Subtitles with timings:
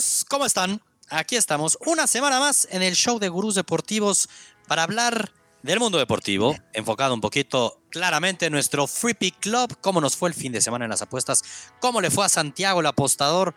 [0.00, 0.80] Gurús, ¿cómo están?
[1.10, 4.30] Aquí estamos, una semana más en el show de Gurús Deportivos
[4.66, 5.30] para hablar
[5.62, 10.30] del mundo deportivo, enfocado un poquito claramente en nuestro Free Pick Club, cómo nos fue
[10.30, 11.42] el fin de semana en las apuestas,
[11.82, 13.54] cómo le fue a Santiago el apostador,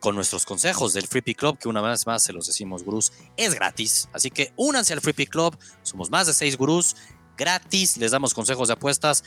[0.00, 3.12] con nuestros consejos del Free Pick Club, que una vez más se los decimos, gurús,
[3.36, 4.08] es gratis.
[4.12, 6.96] Así que únanse al Free Pick Club, somos más de seis gurús,
[7.36, 9.22] gratis, les damos consejos de apuestas.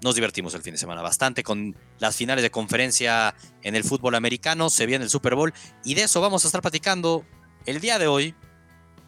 [0.00, 4.14] Nos divertimos el fin de semana bastante con las finales de conferencia en el fútbol
[4.14, 5.52] americano, se viene el Super Bowl
[5.84, 7.24] y de eso vamos a estar platicando
[7.66, 8.34] el día de hoy.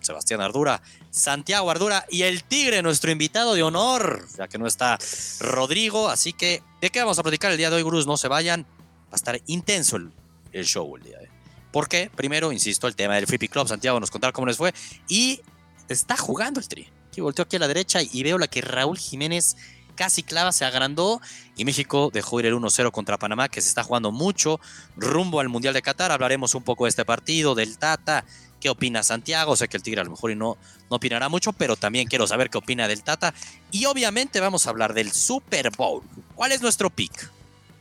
[0.00, 0.80] Sebastián Ardura,
[1.10, 4.98] Santiago Ardura y el Tigre, nuestro invitado de honor, ya que no está
[5.40, 6.08] Rodrigo.
[6.08, 8.06] Así que, ¿de qué vamos a platicar el día de hoy, gurús?
[8.06, 10.10] No se vayan, va a estar intenso el,
[10.52, 11.30] el show el día de hoy.
[11.70, 12.10] ¿Por qué?
[12.16, 14.72] Primero, insisto, el tema del Free Club, Santiago nos contará cómo les fue
[15.06, 15.40] y
[15.88, 16.88] está jugando el Tri.
[17.08, 19.56] Aquí volteo aquí a la derecha y veo la que Raúl Jiménez
[20.00, 21.20] casi clava, se agrandó
[21.58, 24.58] y México dejó ir el 1-0 contra Panamá, que se está jugando mucho
[24.96, 26.10] rumbo al Mundial de Qatar.
[26.10, 28.24] Hablaremos un poco de este partido, del Tata,
[28.60, 29.56] qué opina Santiago.
[29.56, 30.56] Sé que el Tigre a lo mejor no,
[30.88, 33.34] no opinará mucho, pero también quiero saber qué opina del Tata.
[33.72, 36.02] Y obviamente vamos a hablar del Super Bowl.
[36.34, 37.30] ¿Cuál es nuestro pick?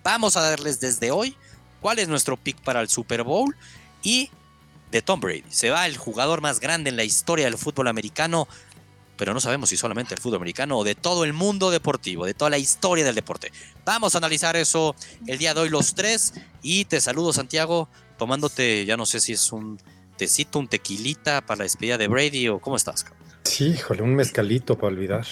[0.03, 1.37] Vamos a darles desde hoy
[1.79, 3.55] cuál es nuestro pick para el Super Bowl
[4.03, 4.29] y
[4.91, 5.45] de Tom Brady.
[5.49, 8.49] Se va el jugador más grande en la historia del fútbol americano
[9.19, 12.33] pero no sabemos si solamente el fútbol americano o de todo el mundo deportivo, de
[12.33, 13.51] toda la historia del deporte.
[13.83, 14.95] Vamos a analizar eso
[15.27, 19.33] el día de hoy los tres y te saludo Santiago, tomándote, ya no sé si
[19.33, 19.77] es un
[20.15, 23.05] tecito, un tequilita para la despedida de Brady o cómo estás.
[23.43, 25.27] Sí, híjole, un mezcalito para olvidar.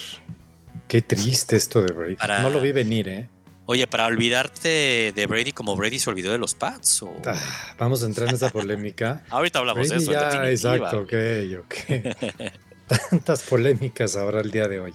[0.86, 2.16] Qué triste esto de Brady.
[2.42, 3.30] No lo vi venir, ¿eh?
[3.64, 7.02] Oye, para olvidarte de Brady como Brady se olvidó de los Pats.
[7.02, 7.14] ¿o?
[7.24, 9.24] Ah, vamos a entrar en esa polémica.
[9.30, 10.12] Ahorita hablamos de eso.
[10.12, 11.14] Ya, exacto, ok,
[11.60, 12.58] ok.
[12.88, 14.94] tantas polémicas ahora el día de hoy.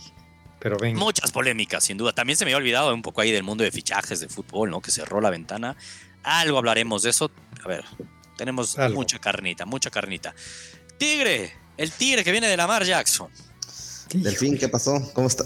[0.59, 0.95] Pero ven.
[0.95, 2.13] Muchas polémicas, sin duda.
[2.13, 4.81] También se me había olvidado un poco ahí del mundo de fichajes de fútbol, ¿no?
[4.81, 5.75] Que cerró la ventana.
[6.23, 7.31] Algo hablaremos de eso.
[7.63, 7.84] A ver,
[8.38, 10.34] tenemos mucha carnita, mucha carnita.
[10.97, 13.29] Tigre, el tigre que viene de Lamar Jackson.
[14.13, 15.12] Delfín, ¿qué pasó?
[15.13, 15.44] ¿Cómo está?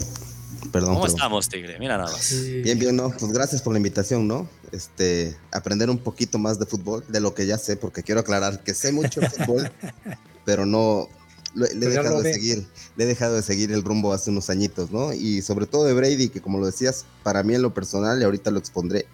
[0.71, 0.95] Perdón.
[0.95, 1.79] ¿Cómo estamos, Tigre?
[1.79, 2.31] Mira nada más.
[2.63, 3.09] Bien, bien, ¿no?
[3.11, 4.49] Pues gracias por la invitación, ¿no?
[4.71, 8.63] Este, aprender un poquito más de fútbol, de lo que ya sé, porque quiero aclarar
[8.63, 9.71] que sé mucho de fútbol,
[10.45, 11.09] pero no,
[11.53, 14.49] le, he pues dejado de seguir, le he dejado de seguir el rumbo hace unos
[14.49, 15.13] añitos, ¿no?
[15.13, 18.23] Y sobre todo de Brady, que como lo decías, para mí en lo personal, y
[18.23, 19.05] ahorita lo expondré,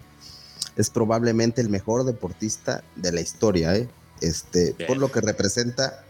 [0.75, 3.87] es probablemente el mejor deportista de la historia, ¿eh?
[4.21, 6.05] Este, por lo que representa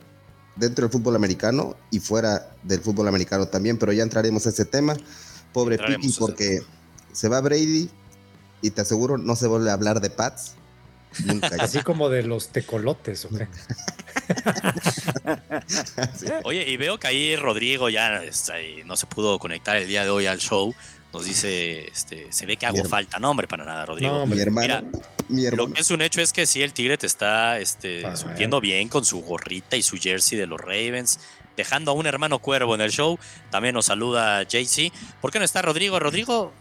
[0.55, 4.65] dentro del fútbol americano y fuera del fútbol americano también, pero ya entraremos a ese
[4.65, 4.95] tema.
[5.51, 6.61] Pobre Piki, porque
[7.11, 7.89] se va Brady
[8.61, 10.53] y te aseguro no se vuelve a hablar de Pats.
[11.59, 13.29] Así como de los tecolotes, ¿o
[16.43, 20.09] Oye, y veo que ahí Rodrigo ya este, no se pudo conectar el día de
[20.09, 20.73] hoy al show.
[21.13, 23.19] Nos dice, este, se ve que hago falta.
[23.19, 24.13] No, hombre, para nada, Rodrigo.
[24.13, 24.81] No, mi hermano.
[25.29, 28.03] Lo que es un hecho es que sí, el Tigre te está este,
[28.61, 31.19] bien con su gorrita y su jersey de los Ravens.
[31.55, 33.19] Dejando a un hermano cuervo en el show.
[33.51, 34.91] También nos saluda JC.
[35.21, 35.99] ¿Por qué no está Rodrigo?
[35.99, 36.51] Rodrigo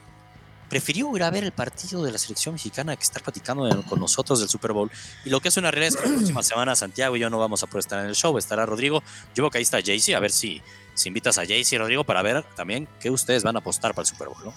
[0.72, 4.40] prefirió ir a ver el partido de la selección mexicana que estar platicando con nosotros
[4.40, 4.90] del Super Bowl.
[5.22, 7.38] Y lo que es una realidad es que la próxima semana Santiago y yo no
[7.38, 9.02] vamos a poder estar en el show, estará Rodrigo.
[9.34, 10.62] Yo veo que ahí está Jaycee, a ver si,
[10.94, 14.04] si invitas a Jaycee y Rodrigo para ver también qué ustedes van a apostar para
[14.04, 14.42] el Super Bowl.
[14.46, 14.54] ¿no?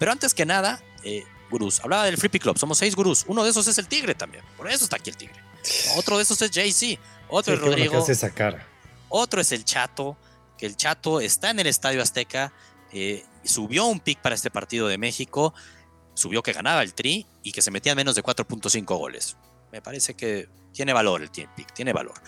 [0.00, 3.50] Pero antes que nada, eh, gurús, hablaba del Free Club, somos seis gurús, uno de
[3.50, 5.40] esos es el Tigre también, por eso está aquí el Tigre.
[5.96, 8.04] Otro de esos es Jaycee, otro es Rodrigo.
[9.10, 10.16] Otro es el Chato,
[10.58, 12.52] que el Chato está en el Estadio Azteca
[12.92, 15.54] eh, subió un pick para este partido de México,
[16.14, 19.36] subió que ganaba el Tri y que se metía menos de 4.5 goles.
[19.70, 22.20] Me parece que tiene valor el pick, tiene valor.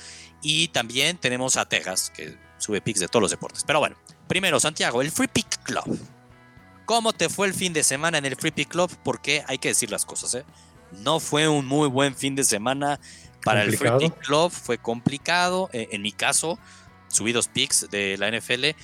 [0.42, 3.64] Y también tenemos a Texas, que sube picks de todos los deportes.
[3.64, 3.96] Pero bueno,
[4.28, 5.98] primero, Santiago, el Free Pick Club.
[6.86, 8.90] ¿Cómo te fue el fin de semana en el Free Pick Club?
[9.02, 10.44] Porque hay que decir las cosas, ¿eh?
[10.92, 13.00] No fue un muy buen fin de semana
[13.42, 15.70] para el Free Pick Club, fue complicado.
[15.72, 16.58] Eh, en mi caso,
[17.08, 18.76] subí dos picks de la NFL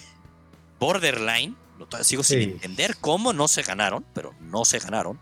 [0.79, 1.57] borderline.
[2.03, 5.19] Sigo sin entender cómo no se ganaron, pero no se ganaron.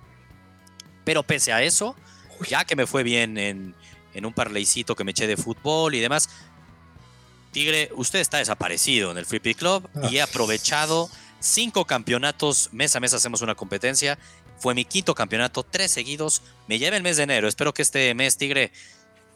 [1.04, 1.96] Pero pese a eso,
[2.48, 3.74] ya que me fue bien en,
[4.22, 6.28] un parleycito que me eché de fútbol y demás,
[7.52, 10.24] Tigre, usted está desaparecido en el Free Pick Club y he ah.
[10.24, 11.08] aprovechado
[11.40, 12.68] cinco campeonatos.
[12.72, 14.18] Mes a mes hacemos una competencia.
[14.58, 16.42] Fue mi quinto campeonato, tres seguidos.
[16.66, 17.48] Me lleva el mes de enero.
[17.48, 18.72] Espero que este mes, Tigre,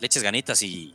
[0.01, 0.95] le eches ganitas y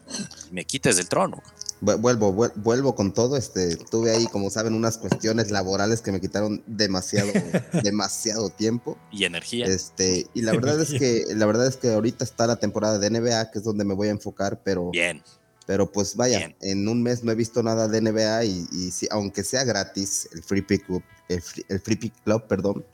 [0.51, 1.41] me quites del trono.
[1.79, 3.38] Vuelvo, vuelvo con todo.
[3.38, 7.31] Este, tuve ahí, como saben, unas cuestiones laborales que me quitaron demasiado,
[7.83, 8.97] demasiado tiempo.
[9.12, 9.65] Y energía.
[9.68, 13.09] Este, y la verdad es que, la verdad es que ahorita está la temporada de
[13.09, 14.91] NBA, que es donde me voy a enfocar, pero.
[14.91, 15.21] Bien.
[15.65, 19.44] Pero pues vaya, en un mes no he visto nada de NBA y, si, aunque
[19.44, 21.41] sea gratis, el Free Pick Club, el
[21.81, 22.85] Free, Pick Club, perdón,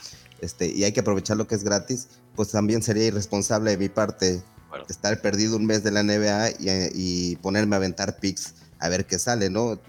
[0.41, 3.89] este, y hay que aprovechar lo que es gratis, pues también sería irresponsable de mi
[3.89, 4.41] parte
[4.89, 6.51] estar perdido un mes de la NBA
[6.93, 9.79] y, ponerme a aventar picks a ver qué sale, ¿no?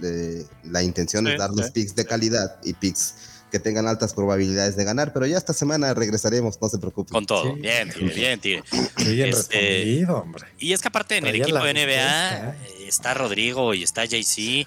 [0.63, 3.15] la intención es darles picks de calidad y picks
[3.51, 7.13] que tengan altas probabilidades de ganar, pero ya esta semana regresaremos, no se preocupen.
[7.13, 10.47] Con todo, bien, bien, Bien este, hombre.
[10.59, 12.55] Y es que aparte en el equipo de NBA ¿eh?
[12.87, 14.67] está Rodrigo y está JC.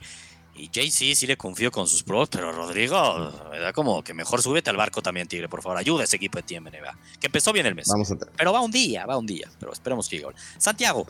[0.59, 4.41] Y JC sí le confío con sus pros, pero Rodrigo, me da como que mejor
[4.41, 5.77] súbete al barco también, Tigre, por favor.
[5.77, 6.97] Ayuda a ese equipo de Team NBA.
[7.19, 7.87] Que empezó bien el mes.
[7.89, 9.49] Vamos a pero va un día, va un día.
[9.59, 10.29] Pero esperemos que llegue.
[10.57, 11.05] Santiago,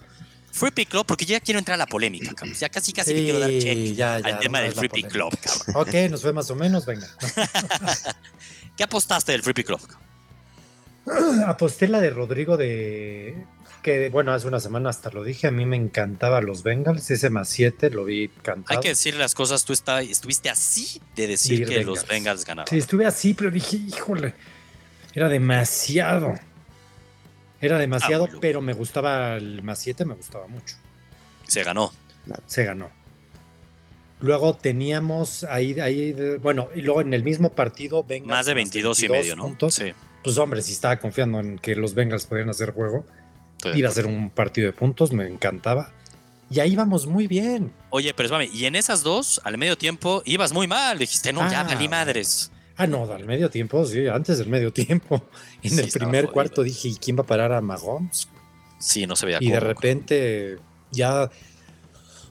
[0.52, 2.56] Free Pick Club, porque ya quiero entrar a la polémica, cabrón.
[2.56, 5.88] Ya casi casi quiero dar check al tema del Free Pick Club, cabrón.
[5.88, 7.08] Ok, nos fue más o menos, venga.
[8.78, 9.82] ¿Qué apostaste del Free Pick Club?
[11.48, 13.46] Aposté la de Rodrigo de
[13.82, 17.30] que bueno, hace una semana hasta lo dije, a mí me encantaba los Bengals, ese
[17.30, 18.78] más 7 lo vi cantado.
[18.78, 22.68] Hay que decir las cosas, tú está, estuviste así de decir que los Bengals ganaban.
[22.68, 24.34] Sí, estuve así, pero dije, híjole,
[25.14, 26.38] era demasiado.
[27.60, 30.76] Era demasiado, ah, pero me gustaba el más 7, me gustaba mucho.
[31.48, 31.92] Se ganó.
[32.46, 32.90] Se ganó.
[34.20, 38.30] Luego teníamos ahí, ahí, bueno, y luego en el mismo partido, Bengals.
[38.30, 39.56] Más de 22, y medio, ¿no?
[39.70, 39.94] sí.
[40.24, 43.06] Pues hombre, si estaba confiando en que los Bengals podían hacer juego,
[43.76, 45.92] iba a ser un partido de puntos, me encantaba.
[46.50, 47.72] Y ahí íbamos muy bien.
[47.90, 50.98] Oye, pero espérame, y en esas dos, al medio tiempo, ibas muy mal.
[50.98, 51.90] Dijiste, no, ya valí ah.
[51.90, 52.52] madres.
[52.78, 55.24] Ah, no, al medio tiempo, sí, antes del medio tiempo.
[55.64, 58.30] En el primer cuarto dije, ¿y quién va a parar a Mahomes?
[58.80, 60.58] Sí, no se veía Y de repente,
[60.92, 61.30] ya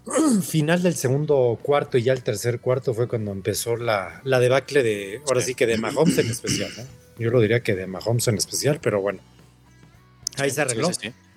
[0.42, 4.82] final del segundo cuarto y ya el tercer cuarto fue cuando empezó la, la debacle
[4.82, 6.84] de, ahora sí, que de Mahomes en especial, ¿no?
[7.18, 9.20] Yo lo diría que de Mahomes en especial, pero bueno.
[10.36, 10.90] Ahí se arregló.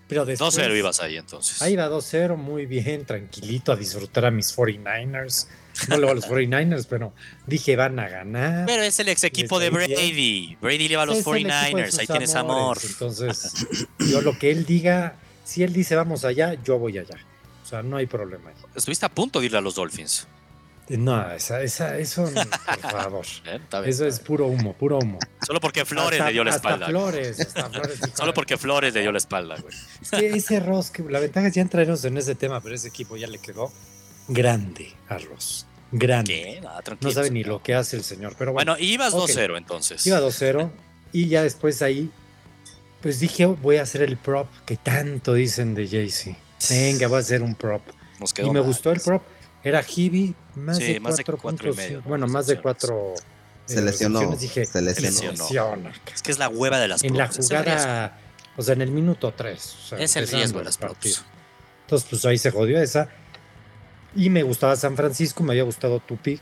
[0.08, 1.62] pero 2-0 ibas ahí entonces.
[1.62, 5.48] Ahí va 2-0, muy bien, tranquilito, a disfrutar a mis 49ers.
[5.88, 7.14] No le va a los 49ers, pero
[7.46, 8.66] dije van a ganar.
[8.66, 10.58] Pero es el ex equipo de Brady.
[10.62, 12.78] Brady le va a los 49ers, ahí tienes amor.
[12.84, 13.54] Entonces,
[14.00, 17.18] yo lo que él diga, si él dice vamos allá, yo voy allá.
[17.64, 18.52] O sea, no hay problema.
[18.76, 20.28] Estuviste a punto de irle a los Dolphins.
[20.98, 22.24] No, esa, esa, eso,
[22.81, 23.26] por favor.
[23.46, 25.20] Eh, eso es puro humo, puro humo.
[25.46, 26.88] Solo porque Flores le dio la espalda.
[26.88, 30.36] Flores, hasta Flores Solo porque Flores le dio la espalda, güey.
[30.36, 33.28] ese arroz, que la ventaja es ya entraremos en ese tema, pero ese equipo ya
[33.28, 33.72] le quedó
[34.28, 35.68] grande arroz.
[35.92, 36.62] Grande.
[37.02, 38.36] no sabe ni lo que hace el señor.
[38.38, 40.06] Pero bueno, bueno ibas 2-0 entonces.
[40.06, 40.70] Iba 2-0
[41.12, 42.12] y ya después ahí,
[43.02, 46.38] pues dije, voy a hacer el prop que tanto dicen de Jay-Z.
[46.70, 47.82] Venga, voy a hacer un prop.
[48.38, 49.24] y me gustó el prop.
[49.64, 51.78] Era Hibi, más de cuatro, puntos.
[52.06, 53.14] bueno, más de cuatro.
[53.66, 54.36] Se lesionó.
[54.36, 55.48] Dije, se lesionó.
[56.14, 58.18] Es que es la hueva de las En la jugada,
[58.58, 59.76] o sea, en el minuto 3.
[60.00, 61.24] es el riesgo de las props.
[61.82, 63.10] Entonces, pues ahí se jodió esa.
[64.16, 66.42] Y me gustaba San Francisco, me había gustado tu pick.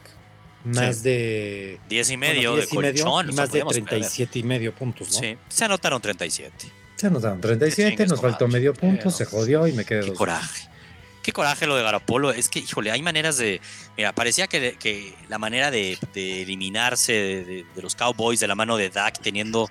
[0.64, 3.30] Más de 10 y medio de colchón.
[3.30, 5.20] Y más de 37 y medio puntos, ¿no?
[5.20, 6.72] Sí, se anotaron 37.
[6.96, 10.68] Se anotaron 37, nos faltó medio punto, se jodió y me quedé Qué coraje.
[11.22, 12.32] Qué coraje lo de Garapolo.
[12.32, 13.62] Es que, híjole, hay maneras de.
[13.96, 18.90] Mira, parecía que, que la manera de, eliminarse de, los Cowboys de la mano de
[18.90, 19.70] Dak teniendo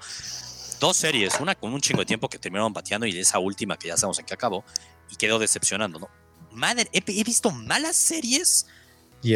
[0.80, 3.88] dos series, una con un chingo de tiempo que terminaron bateando y esa última que
[3.88, 4.64] ya sabemos en qué acabó
[5.10, 6.10] y quedó decepcionando, ¿no?
[6.56, 8.66] Madre, he, visto malas series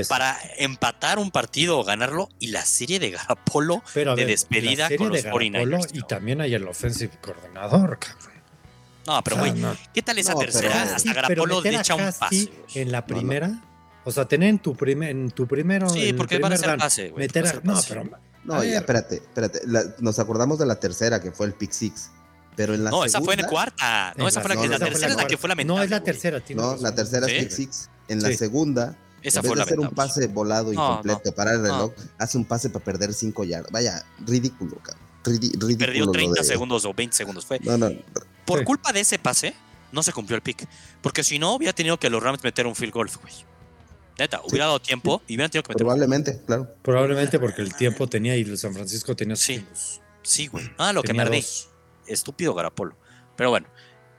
[0.09, 5.25] para empatar un partido o ganarlo y la serie de Garapolo de despedida con los
[5.25, 5.91] 49ers.
[5.93, 8.31] Y también hay el offensive coordinador, cabrón.
[9.07, 9.55] No, pero güey,
[9.93, 10.95] ¿qué tal esa tercera?
[10.95, 12.51] Hasta Garapolo le echa un pase.
[12.75, 13.63] En la primera,
[14.05, 15.89] o sea, tener en tu, primer, en tu primero.
[15.89, 17.27] Sí, porque van a ser pase, güey.
[17.27, 18.05] Meter no, pero.
[18.45, 19.61] No, ya, espérate, espérate.
[19.99, 22.11] nos acordamos de la tercera, que fue el pick six.
[22.57, 24.13] Pero en la no, esa fue en cuarta.
[24.17, 26.03] No, esa fue la, que, la tercera es la que fue la No, es la
[26.03, 26.57] tercera, tío.
[26.57, 27.91] No, la tercera es pick six.
[28.09, 31.93] En la segunda, esa en vez de hacer un pase volado incompleto, para el reloj,
[32.19, 33.71] hace un pase para perder cinco yardas.
[33.71, 35.11] Vaya, ridículo, cabrón.
[35.79, 37.45] Perdió 30 segundos o 20 segundos.
[37.45, 37.61] Fue.
[38.45, 39.55] Por culpa de ese pase,
[39.93, 40.67] no se cumplió el pick.
[41.03, 43.35] Porque si no, hubiera tenido que los Rams meter un field goal, güey.
[44.19, 46.69] Neta, hubiera dado tiempo y hubieran tenido que meter Probablemente, claro.
[46.83, 49.65] Probablemente porque el tiempo tenía y San Francisco tenía Sí,
[50.23, 50.71] sí, güey.
[50.77, 51.45] Ah, lo que perdí.
[52.13, 52.97] Estúpido Garapolo.
[53.37, 53.69] Pero bueno,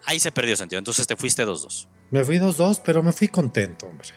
[0.06, 0.80] ahí se perdió sentido.
[0.80, 1.88] Entonces te fuiste 2-2.
[2.12, 4.10] Me fui 2-2, pero me fui contento, hombre.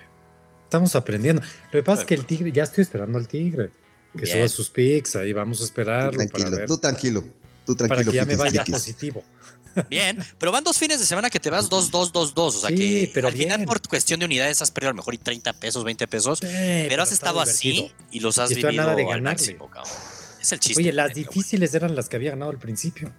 [0.64, 1.42] Estamos aprendiendo.
[1.42, 3.70] Lo que pasa es que el Tigre, ya estoy esperando al Tigre.
[4.16, 6.12] Que suba sus picks, ahí vamos a esperarlo.
[6.12, 7.24] Tú tranquilo, tú tranquilo.
[7.66, 7.88] Tú tranquilo.
[7.88, 9.24] Para que ya me vaya positivo.
[9.90, 12.32] Bien, pero van dos fines de semana que te vas 2-2-2-2.
[12.36, 15.14] O sea que pero al final por cuestión de unidades has perdido a lo mejor
[15.14, 16.40] y 30 pesos, 20 pesos.
[16.40, 19.70] pero, has estado así y los has vivido nada de al máximo,
[20.40, 20.82] Es el chiste.
[20.82, 23.12] Oye, las difíciles eran las que había ganado al principio.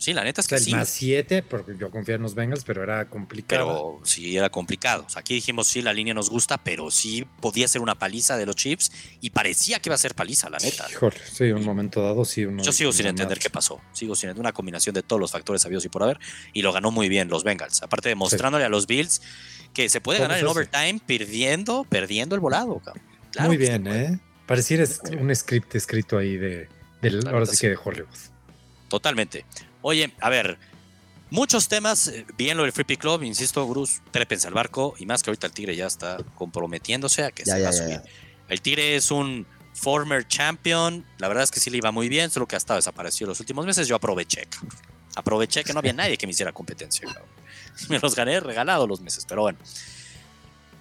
[0.00, 0.72] Sí, la neta es que sí.
[0.72, 3.66] Más 7, porque yo confía en los Bengals, pero era complicado.
[3.66, 5.04] Pero sí, era complicado.
[5.06, 8.38] O sea, aquí dijimos, sí, la línea nos gusta, pero sí podía ser una paliza
[8.38, 8.90] de los Chiefs
[9.20, 10.86] y parecía que iba a ser paliza, la neta.
[10.90, 12.46] Híjole, sí, un momento dado, sí.
[12.46, 13.78] Uno yo sigo sin entender qué pasó.
[13.92, 16.18] Sigo sin entender una combinación de todos los factores sabidos y por haber.
[16.54, 17.82] Y lo ganó muy bien los Bengals.
[17.82, 19.20] Aparte demostrándole a los Bills
[19.74, 22.80] que se puede ganar en overtime perdiendo, perdiendo el volado.
[22.82, 23.04] Cabrón.
[23.40, 24.18] muy bien, ¿eh?
[24.46, 24.86] Pareciera
[25.20, 26.70] un script escrito ahí de,
[27.02, 28.08] del, ahora sí que de Hollywood.
[28.88, 29.44] Totalmente.
[29.82, 30.58] Oye, a ver,
[31.30, 35.06] muchos temas, eh, bien lo del Free Pick Club, insisto, Bruce, trépense al barco y
[35.06, 38.00] más que ahorita el Tigre ya está comprometiéndose a que se va a subir.
[38.48, 42.30] El Tigre es un former champion, la verdad es que sí le iba muy bien,
[42.30, 44.48] solo que ha estado desaparecido los últimos meses, yo aproveché,
[45.16, 47.08] Aproveché que no había nadie que me hiciera competencia,
[47.88, 49.58] Me los gané regalados los meses, pero bueno.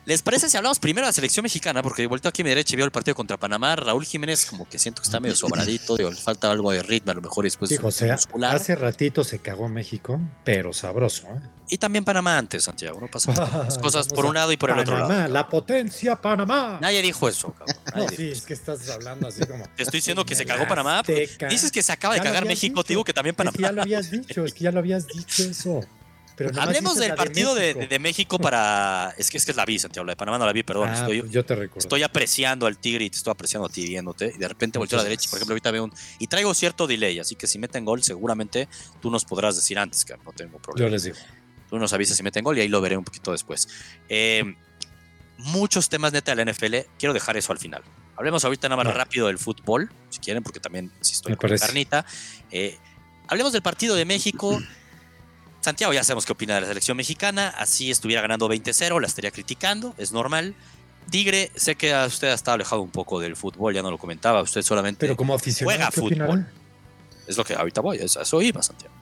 [0.10, 1.84] ¿Les parece si hablamos primero de la selección mexicana?
[1.84, 3.76] Porque de vuelta aquí a mi derecha vio el partido contra Panamá.
[3.76, 7.12] Raúl Jiménez, como que siento que está medio sobradito, digo, le falta algo de ritmo,
[7.12, 7.70] a lo mejor después.
[7.70, 11.28] Digo, o sea, hace ratito se cagó México, pero sabroso.
[11.28, 11.42] ¿eh?
[11.70, 14.80] Y también Panamá antes, Santiago, no pasa Las cosas por un lado y por el
[14.80, 15.28] otro lado.
[15.28, 16.80] La potencia Panamá.
[16.82, 17.78] Nadie dijo eso, cabrón.
[17.96, 19.64] no, sí, es que estás hablando así como.
[19.76, 21.04] Te estoy diciendo que se cagó Panamá.
[21.06, 23.52] Dices que se acaba de cagar México, te digo que también Panamá.
[23.54, 25.82] Es que ya lo habías dicho, es que ya lo habías dicho eso.
[26.58, 28.40] Hablemos del partido de México.
[28.40, 29.14] para.
[29.18, 30.06] Es que, es que es la vi, Santiago.
[30.06, 30.90] La de Panamá no la vi, perdón.
[30.90, 31.80] Ah, estoy, pues yo te recuerdo.
[31.80, 34.34] Estoy apreciando al Tigre y te estoy apreciando a ti viéndote.
[34.36, 35.30] Y de repente volteo a la derecha.
[35.30, 35.94] Por ejemplo, ahorita veo un.
[36.20, 37.20] Y traigo cierto delay.
[37.20, 38.68] Así que si meten gol, seguramente
[39.02, 40.88] tú nos podrás decir antes, que no tengo problema.
[40.88, 41.18] Yo les digo.
[41.70, 43.68] Tú nos avisas si meten gol y ahí lo veré un poquito después.
[44.08, 44.56] Eh,
[45.38, 46.76] muchos temas neta de la NFL.
[46.98, 47.84] Quiero dejar eso al final.
[48.16, 52.06] Hablemos ahorita nada más rápido del fútbol, si quieren, porque también si estoy con carnita.
[52.52, 52.78] Eh,
[53.28, 54.60] hablemos del partido de México.
[55.70, 57.50] Santiago ya sabemos qué opina de la selección mexicana.
[57.50, 60.56] Así estuviera ganando 20-0, la estaría criticando, es normal.
[61.12, 64.42] Tigre, sé que usted ha estado alejado un poco del fútbol, ya no lo comentaba,
[64.42, 66.48] usted solamente Pero como juega fútbol.
[67.28, 68.94] Es lo que ahorita voy, eso iba, Santiago.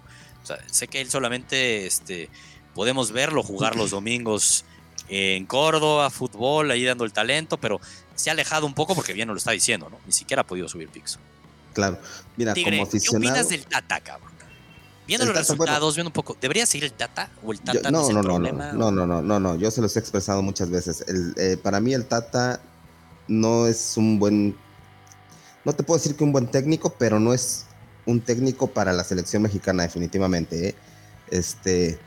[0.69, 2.29] sé que él solamente este,
[2.75, 4.65] podemos verlo jugar los domingos
[5.07, 7.79] en Córdoba, fútbol, ahí dando el talento, pero
[8.15, 10.01] se ha alejado un poco porque bien no lo está diciendo, ¿no?
[10.05, 11.17] Ni siquiera ha podido subir Pixo.
[11.73, 11.97] Claro,
[12.35, 13.21] mira, como aficionado.
[13.21, 14.26] ¿Qué opinas del Tata, cabrón?
[15.07, 18.03] Viendo los resultados, viendo un poco, ¿debería seguir el Tata o el Tata no, no,
[18.03, 20.69] es el no, problema, no, no, no, no, no, yo se los he expresado muchas
[20.69, 21.05] veces.
[21.07, 22.59] El, eh, para mí el Tata
[23.29, 24.57] no es un buen,
[25.63, 27.65] no te puedo decir que un buen técnico, pero no es
[28.05, 30.69] un técnico para la selección mexicana definitivamente.
[30.69, 30.75] ¿eh?
[31.31, 31.97] Este,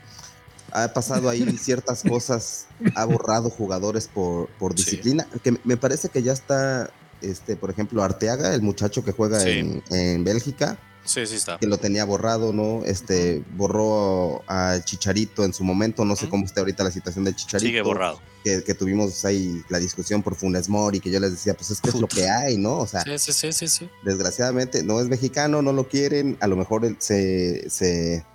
[0.71, 6.21] ha pasado ahí ciertas cosas, ha borrado jugadores por, por disciplina, que me parece que
[6.21, 6.91] ya está,
[7.21, 11.57] este, por ejemplo, Arteaga, el muchacho que juega en, en Bélgica Sí, sí está.
[11.57, 12.83] Que lo tenía borrado, ¿no?
[12.85, 17.35] Este, borró al Chicharito en su momento, no sé cómo está ahorita la situación del
[17.35, 17.67] Chicharito.
[17.67, 18.19] Sigue borrado.
[18.43, 21.89] Que, tuvimos ahí la discusión por Funes Mori, que yo les decía, pues es que
[21.89, 22.79] es lo que hay, ¿no?
[22.79, 26.55] O sea, sí, sí, sí, sí, desgraciadamente no es mexicano, no lo quieren, a lo
[26.55, 28.25] mejor se, se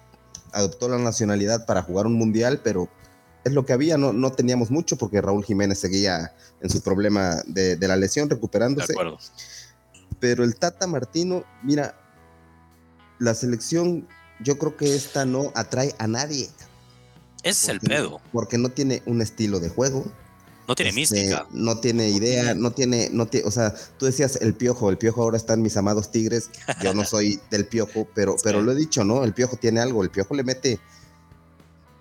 [0.52, 2.88] adoptó la nacionalidad para jugar un mundial, pero
[3.44, 7.42] es lo que había, no, no teníamos mucho porque Raúl Jiménez seguía en su problema
[7.46, 8.88] de, de la lesión, recuperándose.
[8.88, 9.18] De acuerdo.
[10.20, 11.94] Pero el Tata Martino, mira,
[13.18, 14.06] la selección,
[14.40, 16.48] yo creo que esta no atrae a nadie.
[17.42, 18.20] Ese es el pedo.
[18.32, 20.04] Porque no tiene un estilo de juego.
[20.68, 21.46] No tiene este, mística.
[21.52, 25.22] No tiene idea, no tiene, no tiene, o sea, tú decías el piojo, el piojo
[25.22, 26.50] ahora está en mis amados tigres.
[26.82, 29.22] Yo no soy del piojo, pero, pero lo he dicho, ¿no?
[29.22, 30.80] El piojo tiene algo, el piojo le mete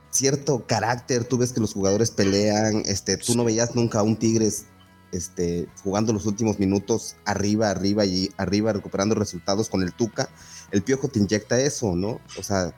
[0.10, 4.16] cierto carácter, tú ves que los jugadores pelean, este, tú no veías nunca a un
[4.16, 4.66] Tigres
[5.12, 10.30] este, jugando los últimos minutos arriba, arriba y arriba, recuperando resultados con el Tuca
[10.72, 12.20] el piojo te inyecta eso, ¿no?
[12.38, 12.74] O sea,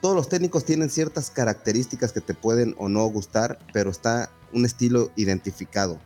[0.00, 4.64] todos los técnicos tienen ciertas características que te pueden o no gustar, pero está un
[4.64, 6.00] estilo identificado.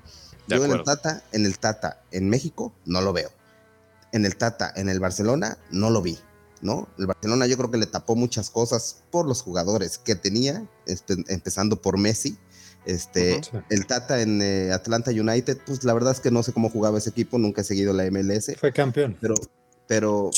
[0.49, 3.31] yo en el Tata, en el Tata, en México, no lo veo.
[4.13, 6.19] En el Tata, en el Barcelona, no lo vi,
[6.61, 6.89] ¿no?
[6.99, 11.17] El Barcelona yo creo que le tapó muchas cosas por los jugadores que tenía, este,
[11.29, 12.37] empezando por Messi.
[12.85, 16.69] Este, el Tata en eh, Atlanta United, pues la verdad es que no sé cómo
[16.69, 18.57] jugaba ese equipo, nunca he seguido la MLS.
[18.59, 19.17] Fue campeón.
[19.21, 19.35] Pero,
[19.87, 20.31] pero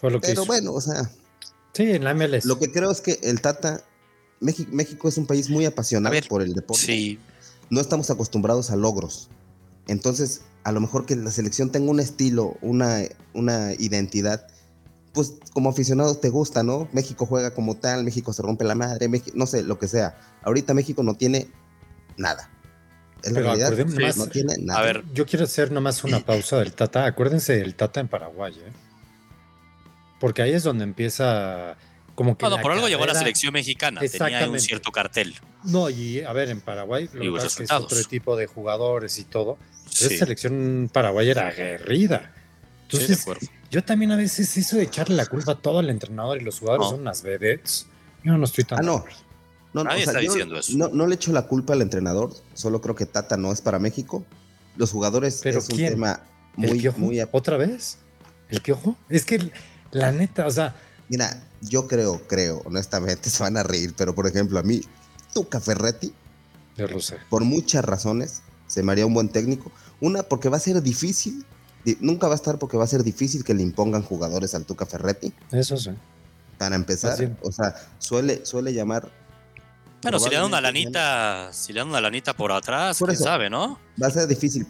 [0.00, 1.10] pero bueno, o sea.
[1.72, 2.44] Sí, en la MLS.
[2.44, 3.82] Lo que creo es que el Tata,
[4.40, 6.82] México, México es un país muy apasionado por el deporte.
[6.82, 7.18] Sí.
[7.68, 9.28] No estamos acostumbrados a logros.
[9.86, 13.02] Entonces, a lo mejor que la selección tenga un estilo, una,
[13.34, 14.46] una identidad,
[15.12, 16.88] pues como aficionado te gusta, ¿no?
[16.92, 20.18] México juega como tal, México se rompe la madre, no sé, lo que sea.
[20.42, 21.48] Ahorita México no tiene
[22.16, 22.50] nada.
[23.22, 23.72] En la realidad,
[24.16, 24.80] no tiene nada.
[24.80, 27.04] A ver, yo quiero hacer nomás una pausa del Tata.
[27.04, 28.72] Acuérdense del Tata en Paraguay, ¿eh?
[30.20, 31.76] Porque ahí es donde empieza
[32.14, 32.46] como que.
[32.46, 35.34] Bueno, por algo llegó a la selección mexicana, tenía un cierto cartel.
[35.64, 39.58] No, y a ver, en Paraguay, lo que es, otro tipo de jugadores y todo.
[39.90, 42.32] Esa selección paraguaya era aguerrida.
[42.82, 43.24] Entonces,
[43.70, 46.58] Yo también a veces eso de echarle la culpa a todo al entrenador y los
[46.58, 47.86] jugadores son unas vedettes.
[48.22, 48.80] Yo no estoy tan.
[48.80, 49.04] Ah, no.
[49.72, 50.76] No, Nadie está diciendo eso.
[50.76, 53.78] No, no, le echo la culpa al entrenador, solo creo que Tata no es para
[53.78, 54.24] México.
[54.76, 56.20] Los jugadores ¿Pero es un tema
[56.56, 57.20] muy, muy.
[57.30, 57.98] ¿Otra vez?
[58.48, 58.96] ¿El piojo?
[59.08, 59.50] Es que
[59.92, 60.74] la neta, o sea.
[61.08, 64.82] Mira, yo creo, creo, honestamente, se van a reír, pero por ejemplo, a mí,
[65.34, 66.12] Tuca Ferretti,
[67.28, 69.70] por muchas razones, se me haría un buen técnico.
[70.00, 71.44] Una, porque va a ser difícil,
[72.00, 74.86] nunca va a estar porque va a ser difícil que le impongan jugadores al Tuca
[74.86, 75.32] Ferretti.
[75.50, 75.90] Eso sí.
[76.56, 79.10] Para empezar, o sea, suele, suele llamar
[80.02, 83.50] bueno, si le dan una lanita, si le dan una lanita por atrás, quién sabe,
[83.50, 83.78] ¿no?
[84.02, 84.66] Va a ser difícil,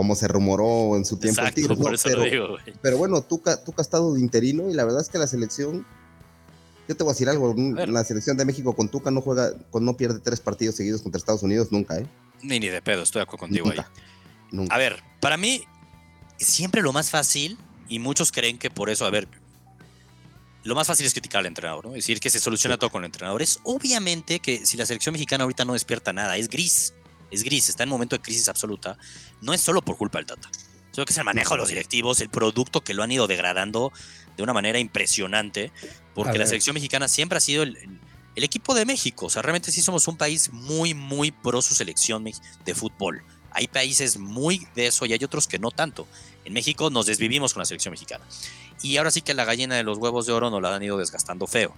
[0.00, 1.42] como se rumoró en su tiempo.
[1.42, 4.72] Exacto, por eso pero, lo digo, pero bueno, tú, tú has estado de interino y
[4.72, 5.84] la verdad es que la selección,
[6.88, 9.84] yo te voy a decir algo, la selección de México con Tuca no juega, con,
[9.84, 12.06] no pierde tres partidos seguidos contra Estados Unidos nunca, ¿eh?
[12.40, 14.66] Ni, ni de pedo, estoy de acuerdo contigo ahí.
[14.70, 15.64] A ver, para mí,
[16.38, 19.28] siempre lo más fácil, y muchos creen que por eso, a ver,
[20.64, 21.92] lo más fácil es criticar al entrenador, ¿no?
[21.92, 23.42] decir que se soluciona todo con el entrenador.
[23.42, 26.94] Es obviamente que si la selección mexicana ahorita no despierta nada, es gris,
[27.30, 28.98] es gris, está en un momento de crisis absoluta,
[29.40, 30.50] no es solo por culpa del Tata.
[30.92, 33.92] Solo que es el manejo de los directivos, el producto que lo han ido degradando
[34.36, 35.70] de una manera impresionante,
[36.14, 37.76] porque la selección mexicana siempre ha sido el,
[38.34, 39.26] el, equipo de México.
[39.26, 43.22] O sea, realmente sí somos un país muy, muy pro su selección de fútbol.
[43.52, 46.06] Hay países muy de eso y hay otros que no tanto.
[46.44, 48.24] En México nos desvivimos con la selección mexicana.
[48.82, 50.96] Y ahora sí que la gallina de los huevos de oro nos la han ido
[50.96, 51.74] desgastando feo.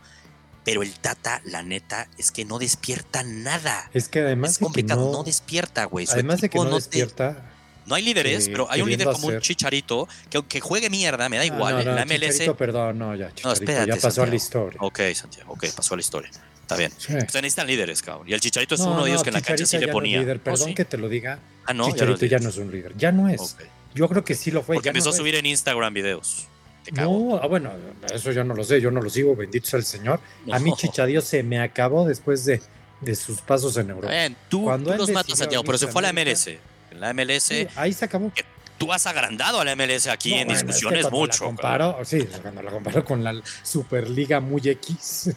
[0.64, 3.90] Pero el Tata, la neta, es que no despierta nada.
[3.92, 4.52] Es que además.
[4.52, 6.07] Es complicado, no, despierta, güey.
[6.11, 7.50] además de que no, despierta.
[7.87, 11.37] no hay líderes, pero hay un líder como un chicharito que aunque juegue mierda, me
[11.37, 11.85] da ah, igual.
[11.85, 12.54] no, la MLS.
[12.57, 13.35] Perdón, no, ya.
[13.35, 14.78] Chicharito, ya pasó a la historia.
[14.81, 16.31] Ok, Santiago, ok, pasó a la historia.
[16.61, 16.92] Está bien.
[16.97, 17.12] Sí.
[17.14, 18.28] Ustedes necesitan líderes, cabrón.
[18.28, 20.21] Y el Chicharito es uno de ellos que en la cancha sí le ponía.
[20.21, 20.37] líder.
[20.38, 21.40] Oh, Perdón que te lo diga.
[21.66, 22.97] Ah, no, Chicharito ya, no es un líder.
[22.97, 23.57] Ya no es.
[23.95, 24.76] Yo creo que sí lo fue.
[24.76, 26.47] Porque empezó a subir en Instagram videos.
[26.91, 27.71] No, ah, bueno,
[28.12, 30.21] eso yo no lo sé, yo no lo sigo, bendito sea el Señor.
[30.51, 32.61] A mí Chichadío se me acabó después de,
[33.01, 34.12] de sus pasos en Europa.
[34.49, 36.49] tú, tú los matas, Santiago, pero se fue a la MLS.
[36.49, 37.53] En la MLS.
[37.77, 38.33] ahí se acabó.
[38.79, 41.45] Tú has agrandado a la MLS aquí en discusiones mucho.
[41.45, 45.30] comparo, sí, cuando la comparo con la Superliga muy X.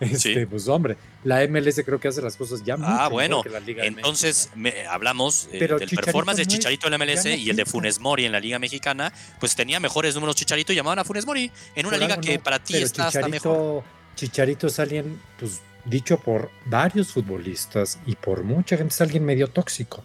[0.00, 3.42] Este, Pues hombre, la MLS creo que hace las cosas ya mucho Ah, bueno,
[3.78, 4.50] entonces
[4.90, 8.32] hablamos eh, del performance de Chicharito en la MLS y el de Funes Mori en
[8.32, 11.96] la Liga Mexicana, pues tenía mejores números Chicharito y llamaban a Funes Mori en una
[11.96, 13.84] liga que para ti está hasta mejor.
[14.14, 19.48] Chicharito es alguien, pues dicho por varios futbolistas y por mucha gente, es alguien medio
[19.48, 20.04] tóxico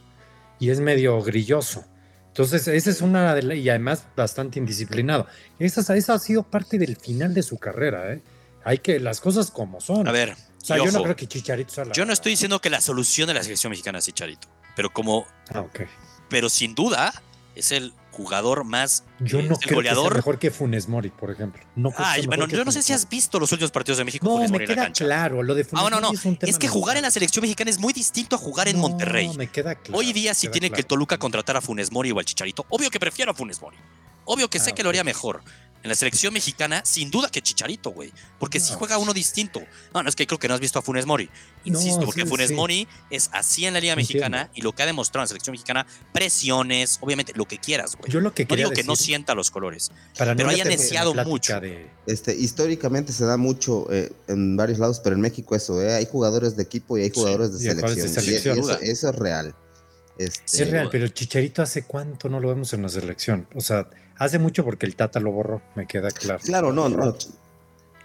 [0.59, 1.85] y es medio grilloso.
[2.27, 5.27] Entonces, esa es una de y además bastante indisciplinado.
[5.59, 8.21] Esa, esa ha sido parte del final de su carrera, ¿eh?
[8.63, 10.07] Hay que las cosas como son.
[10.07, 12.69] A ver, o sea, yo no creo que Chicharito sea Yo no estoy diciendo que
[12.69, 15.81] la solución de la selección mexicana es Chicharito, pero como Ah, ok.
[16.29, 17.13] Pero sin duda
[17.55, 20.03] es el jugador más yo no creo goleador.
[20.03, 21.63] Que sea mejor que Funes Mori, por ejemplo.
[21.75, 24.25] No Ay, bueno, yo no sé si has visto los últimos partidos de México.
[24.25, 25.05] No, Funes me Mori queda en la cancha.
[25.05, 25.43] claro.
[25.43, 27.41] Lo de Funes ah, no, no, es, un tema es que jugar en la selección
[27.41, 29.29] mexicana es muy distinto a jugar en no, Monterrey.
[29.35, 29.97] me queda claro.
[29.99, 30.77] Hoy día, si tiene claro.
[30.77, 33.77] que Toluca contratar a Funes Mori o al Chicharito, obvio que prefiero a Funes Mori.
[34.25, 35.41] Obvio que sé Ah, que lo haría mejor.
[35.83, 38.13] En la selección mexicana, sin duda que Chicharito, güey.
[38.39, 38.77] Porque si No.
[38.77, 39.61] juega uno distinto.
[39.93, 41.27] No, no, es que creo que no has visto a Funes Mori.
[41.63, 42.53] Insisto, No, porque sí, Funes sí.
[42.53, 44.13] Mori es así en la Liga Entiendo.
[44.27, 47.95] Mexicana y lo que ha demostrado en la selección mexicana, presiones, obviamente, lo que quieras,
[47.95, 48.11] güey.
[48.11, 49.91] Yo lo que No digo que no decir, sienta los colores.
[50.17, 51.59] para pero no haya plática mucho.
[51.59, 55.93] de- Este, históricamente se da mucho eh, en varios lados, pero en México eso, ¿eh?
[55.95, 58.25] hay jugadores de equipo y hay jugadores de y hay jugadores selección.
[58.25, 58.59] de Y selección.
[58.59, 59.55] eso, eso es real.
[60.17, 63.47] Este, es real, pero el Chicharito hace cuánto no lo vemos en la selección.
[63.55, 63.87] O sea,
[64.25, 66.39] hace mucho porque el Tata lo borró, me queda claro.
[66.43, 67.15] Claro, no, no.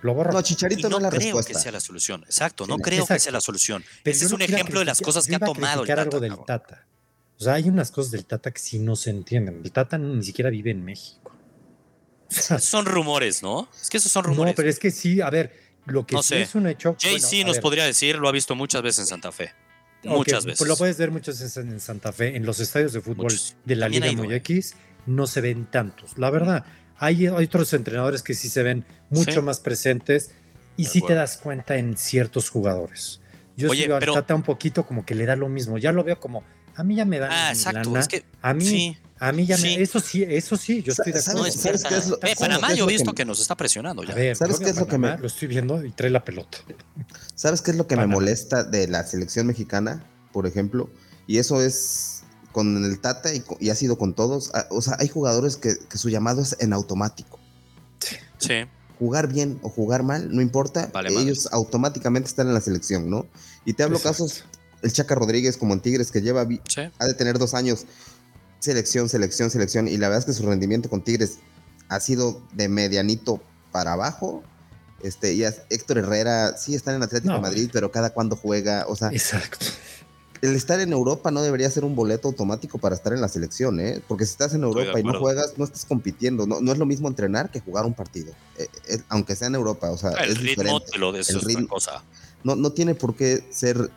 [0.03, 0.33] Lo borró.
[0.33, 1.53] No, Y Chicharito no no es la creo respuesta.
[1.53, 2.23] que sea la solución.
[2.25, 3.85] Exacto, no Sí, creo que sea la solución.
[4.03, 6.03] Pero Ese es no un ejemplo de las cosas que ha tomado el Tata.
[6.03, 6.37] algo del.
[6.47, 6.87] Tata.
[7.39, 9.61] O sea, hay unas cosas del Tata que sí no se entienden.
[9.65, 11.33] El Tata ni siquiera vive en México.
[12.29, 13.69] O sea, Son rumores, ¿no?
[13.81, 14.55] Es que esos son no, rumores.
[14.57, 15.53] pero es que sí, a ver,
[15.87, 16.43] lo que No sí sé.
[16.43, 16.97] es un hecho.
[17.01, 19.53] Jay bueno, sí nos ver, podría decir, lo ha visto muchas veces en Santa Fe.
[20.05, 20.69] Muchas pues veces.
[20.69, 23.57] lo puedes ver muchas veces en Santa Fe, en los estadios de fútbol Muchos.
[23.65, 24.37] de la También Liga.
[24.37, 26.17] X, no se ven tantos.
[26.19, 26.65] La verdad,
[26.99, 29.41] hay, hay otros entrenadores que sí se ven mucho Sí.
[29.43, 30.31] más presentes
[30.77, 33.21] y De sí te das cuenta en ciertos jugadores.
[33.57, 35.79] Yo Oye, sí pero- Tata un poquito como que le da lo mismo.
[35.79, 36.43] Ya lo veo como,
[36.75, 37.79] a mí ya me da Ah, mi exacto.
[37.91, 38.99] lana, Es que a mí, sí.
[39.19, 39.63] a mí ya sí.
[39.77, 41.55] me, eso sí, eso sí, yo estoy de ¿Sabes- acuerdo.
[41.55, 42.19] No ¿sabes qué es lo-.
[42.23, 44.13] Eh, Panamá yo he visto que- que nos está presionando ya.
[44.13, 46.59] A ver, ¿Sabes qué es lo que me- Lo estoy viendo y trae la pelota.
[47.35, 50.91] ¿Sabes qué es lo que me molesta de la selección mexicana, por ejemplo?
[51.27, 52.16] Y eso es
[52.57, 54.51] con el Tata y, ha sido con todos.
[54.55, 57.39] Ah, O sea, hay jugadores que, que su llamado es en automático.
[58.39, 58.55] Sí.
[58.99, 60.89] Jugar bien o jugar mal, no importa.
[60.91, 63.27] Vale, ellos automáticamente están en la selección, ¿no?
[63.67, 64.25] Y te hablo Exacto.
[64.25, 64.45] casos,
[64.81, 66.81] el Chaca Rodríguez como en Tigres, que lleva, Sí.
[66.99, 67.85] ha de tener dos años,
[68.59, 69.87] selección, selección, selección.
[69.87, 71.41] Y la verdad es que su rendimiento con Tigres
[71.91, 74.43] ha sido de medianito para abajo.
[75.03, 78.97] Este, y Héctor Herrera sí está en Atlético de Madrid, pero cada cuando juega, o
[78.97, 79.59] sea, exacto.
[80.43, 83.81] El estar en Europa no debería ser un boleto automático para estar en la selección,
[83.81, 84.03] ¿eh?
[84.07, 86.47] Porque si estás en Europa y no juegas, no estás compitiendo.
[86.47, 89.91] No, es lo mismo entrenar que jugar un partido, eh, eh, aunque sea en Europa.
[89.91, 92.05] O sea, el es ritmo te lo es otra cosa.
[92.45, 93.91] No, no tiene por qué ser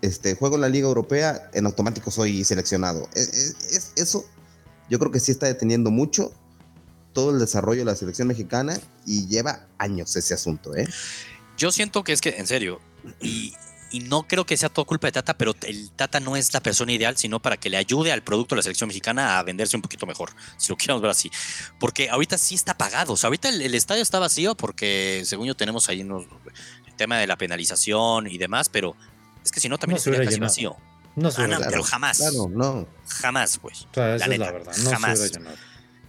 [0.00, 3.08] este, juego en la Liga Europea, en automático soy seleccionado.
[3.14, 3.24] E, e,
[3.76, 4.24] es, eso
[4.88, 6.32] yo creo que sí está deteniendo mucho
[7.12, 10.86] todo el desarrollo de la selección mexicana y lleva años ese asunto, ¿eh?
[11.56, 12.80] Yo siento que es que, en serio,
[13.20, 13.54] y,
[14.00, 16.92] no creo que sea todo culpa de Tata, pero el Tata no es la persona
[16.92, 19.82] ideal, sino para que le ayude al producto de la selección mexicana a venderse un
[19.82, 21.30] poquito mejor, si lo queremos ver así.
[21.78, 25.54] Porque ahorita sí está pagado, o sea, ahorita el, estadio está vacío porque, según yo,
[25.54, 26.26] tenemos ahí unos,
[26.86, 28.96] el tema de la penalización y demás, pero
[29.44, 30.76] es que si no, también no casi vacío.
[31.16, 32.18] No se ah, pero jamás.
[32.18, 32.88] Claro, no.
[33.06, 33.74] Jamás, güey.
[33.74, 34.76] O sea, esa es la verdad.
[34.78, 35.32] No jamás.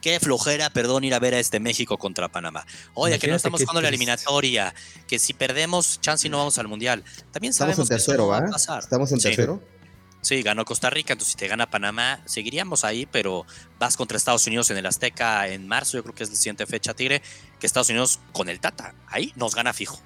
[0.05, 2.63] Qué flojera, perdón, ir a ver a este México contra Panamá.
[2.93, 4.71] Oye, que no estamos jugando la eliminatoria,
[5.07, 7.03] que si perdemos, chance y no vamos al mundial.
[7.31, 8.45] También sabemos Estamos en tercero, ¿va?
[8.77, 9.63] Estamos en tercero.
[10.21, 13.47] Sí, ganó Costa Rica, entonces si te gana Panamá, seguiríamos ahí, pero
[13.79, 16.67] vas contra Estados Unidos en el Azteca en marzo, yo creo que es la siguiente
[16.67, 17.23] fecha, Tigre,
[17.59, 19.99] que Estados Unidos con el Tata, ahí nos gana fijo.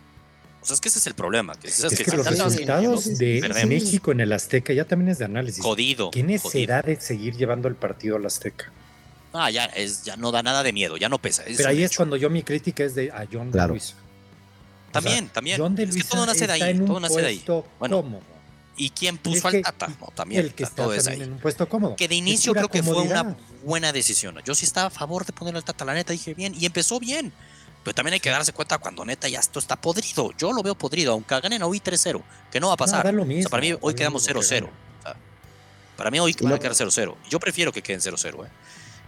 [0.61, 1.55] O sea, es que ese es el problema.
[1.55, 5.61] Que, es, que, los resultados de México en el Azteca ya también es de análisis.
[5.61, 6.09] Jodido.
[6.11, 8.71] ¿Qué necesidad de seguir llevando el partido al Azteca?
[9.33, 11.43] Ah, ya, es, ya no da nada de miedo, ya no pesa.
[11.45, 13.95] Pero ahí es cuando yo mi crítica es de a John de Luis.
[14.91, 15.59] También, también.
[15.59, 16.79] John de Luis todo nace de ahí.
[16.79, 17.45] Todo nace de ahí.
[17.77, 18.21] Bueno,
[18.79, 19.89] ¿Y quién puso al Tata?
[19.99, 20.45] No, también.
[20.45, 21.21] El que está todo ahí.
[21.21, 21.97] en un puesto cómodo.
[21.97, 24.39] Que de inicio creo que fue una buena decisión.
[24.45, 26.55] Yo sí estaba a favor de ponerle al Tata, la neta dije bien.
[26.57, 27.33] Y empezó bien.
[27.83, 30.31] Pero también hay que darse cuenta cuando neta ya esto está podrido.
[30.37, 33.03] Yo lo veo podrido, aunque ganen hoy 3-0, que no va a pasar.
[33.03, 34.69] para mí hoy quedamos 0-0.
[35.97, 37.15] para mí hoy va a quedar 0-0.
[37.29, 38.45] Yo prefiero que queden 0-0.
[38.45, 38.49] ¿eh?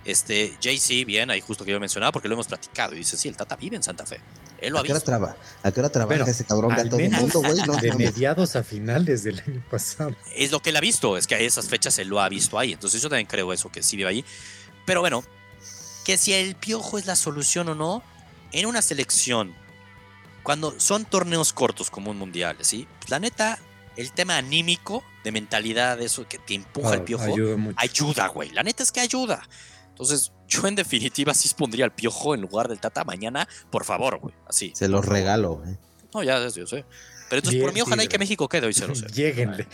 [0.03, 2.93] Este, JC, bien, ahí justo que yo mencionaba, porque lo hemos platicado.
[2.95, 4.19] Y dice, sí, el Tata vive en Santa Fe.
[4.59, 5.35] Él lo ¿A, qué hora traba?
[5.63, 7.81] ¿A qué hora trabaja ese cabrón todo el mundo, güey?
[7.81, 10.15] de mediados a finales del año pasado.
[10.35, 12.57] Es lo que él ha visto, es que a esas fechas él lo ha visto
[12.57, 12.73] ahí.
[12.73, 14.25] Entonces yo también creo eso, que sí vive ahí.
[14.85, 15.23] Pero bueno,
[16.05, 18.03] que si el piojo es la solución o no,
[18.51, 19.55] en una selección,
[20.43, 22.87] cuando son torneos cortos como un mundial, ¿sí?
[22.99, 23.59] Pues la neta,
[23.95, 27.25] el tema anímico, de mentalidad, eso que te empuja el piojo,
[27.75, 28.49] ayuda, güey.
[28.51, 29.47] La neta es que ayuda.
[30.01, 34.17] Entonces, yo en definitiva sí pondría el piojo en lugar del Tata mañana, por favor,
[34.17, 34.33] güey.
[34.47, 34.71] Así.
[34.75, 35.77] Se los regalo, güey.
[36.11, 36.85] No, ya, yo sé.
[37.29, 39.11] Pero entonces, por mí, ojalá y que México quede hoy 0-0.
[39.13, 39.67] Lléguenle.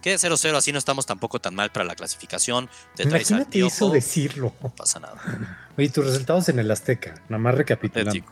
[0.00, 2.70] Quede 0-0, así no estamos tampoco tan mal para la clasificación.
[2.96, 4.54] Te Imagínate eso decirlo.
[4.62, 5.68] No pasa nada.
[5.76, 8.24] Oye, tus resultados en el Azteca, nada más recapitulando.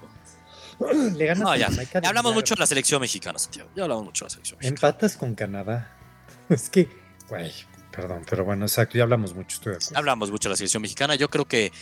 [1.14, 1.68] Le ganas no, ya.
[1.68, 3.68] ya hablamos mucho de la selección mexicana, Santiago.
[3.76, 4.88] Ya hablamos mucho de la selección mexicana.
[4.88, 5.94] Empatas con Canadá.
[6.48, 6.88] Es que,
[7.28, 7.52] güey,
[7.98, 9.56] perdón, pero bueno, exacto, ya hablamos mucho.
[9.56, 11.16] Estoy de Hablamos mucho de la selección mexicana.
[11.16, 11.72] Yo creo que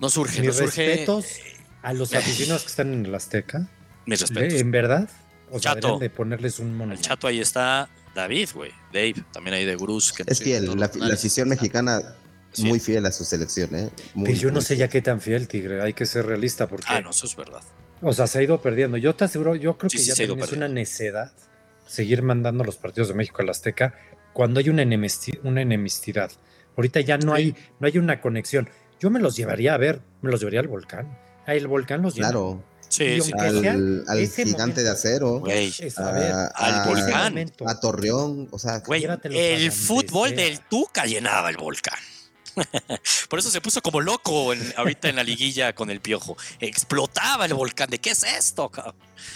[0.00, 0.40] no surge.
[0.40, 0.84] Mis surge...
[0.84, 1.26] respetos
[1.82, 3.68] a los aficionados que están en el Azteca.
[4.04, 4.60] Mis respetos.
[4.60, 5.08] En verdad.
[5.52, 6.00] O Chato.
[6.00, 6.92] de ponerles un mono.
[6.92, 8.72] El chato ahí está David, güey.
[8.92, 10.12] Dave, también ahí de Gruz.
[10.26, 12.16] es fiel, la, afición mexicana
[12.58, 13.90] muy fiel a su selección, ¿eh?
[14.14, 15.82] Muy, yo no sé ya qué tan fiel, Tigre.
[15.82, 16.88] Hay que ser realista porque.
[16.88, 17.62] Ah, no, eso es verdad.
[18.02, 18.96] O sea, se ha ido perdiendo.
[18.96, 21.30] Yo te aseguro, yo creo que ya es una necedad
[21.86, 23.94] seguir mandando los partidos de México al Azteca
[24.36, 24.82] cuando hay una,
[25.44, 26.30] una enemistad.
[26.76, 28.68] Ahorita ya no hay, no hay una conexión.
[29.00, 31.18] Yo me los llevaría a ver, me los llevaría al volcán.
[31.46, 32.28] Ahí el volcán los lleva.
[32.28, 32.62] Claro.
[32.90, 35.42] Sí, al, gigante de acero,
[36.54, 38.82] al volcán, a Torreón, o sea,
[39.24, 41.98] el fútbol del Tuca llenaba el volcán.
[43.30, 46.36] Por eso se puso como loco ahorita en la liguilla con el piojo.
[46.60, 47.88] Explotaba el volcán.
[47.88, 48.70] ¿De qué es esto?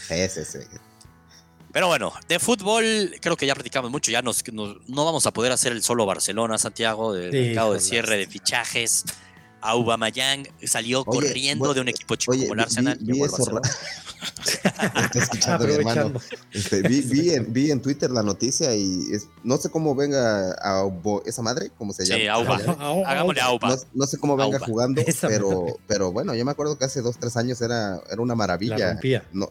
[0.09, 0.59] Sí, sí, sí.
[1.73, 4.11] Pero bueno, de fútbol creo que ya platicamos mucho.
[4.11, 8.17] Ya nos, no vamos a poder hacer el solo Barcelona, Santiago, de mercado de cierre
[8.17, 9.05] de fichajes.
[9.63, 12.97] Aubameyang salió corriendo de un equipo chico como el Arsenal.
[13.01, 13.37] Vi, vi, eso,
[16.53, 19.03] este, vi, en, vi, en, Twitter la noticia y
[19.45, 20.91] no sé cómo venga a
[21.27, 22.21] esa madre, ¿cómo se llama?
[22.21, 23.05] Sí, Auba.
[23.07, 23.77] Hagámosle Auba.
[23.93, 27.37] No, sé cómo venga jugando, pero, pero bueno, yo me acuerdo que hace dos, tres
[27.37, 28.99] años era, era una maravilla.
[29.33, 29.51] No,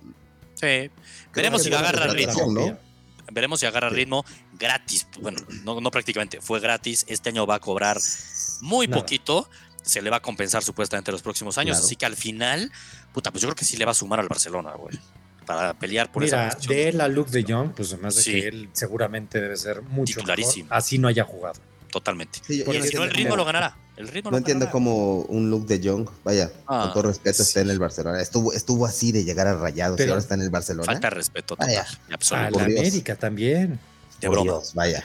[0.60, 0.91] sí,
[1.34, 2.52] veremos si agarra ritmo.
[2.52, 2.78] ¿no?
[3.32, 5.08] Veremos si agarra ritmo gratis.
[5.22, 7.06] Bueno, no, no prácticamente, fue gratis.
[7.08, 7.98] Este año va a cobrar
[8.62, 9.48] muy poquito
[9.89, 11.78] se le va a compensar supuestamente en los próximos años.
[11.78, 12.72] Así que al final,
[13.13, 14.98] puta, pues yo creo que sí le va a sumar al Barcelona, güey.
[15.45, 18.48] Para pelear por Mira, esa de él a Luke de Jong, pues además de que
[18.48, 21.60] él seguramente debe ser mucho mejor, así no haya jugado.
[21.89, 22.39] Totalmente.
[22.48, 23.76] y si no, el ritmo lo ganará.
[23.99, 27.59] El ritmo no entiendo cómo un look de Young, vaya, con ah, todo respeto, está
[27.59, 28.21] en el Barcelona.
[28.21, 30.85] Estuvo, estuvo así de llegar a Rayados y ahora está en el Barcelona.
[30.85, 31.85] Falta respeto total.
[32.31, 33.77] a la América también.
[34.21, 34.53] De broma.
[34.73, 35.03] vaya.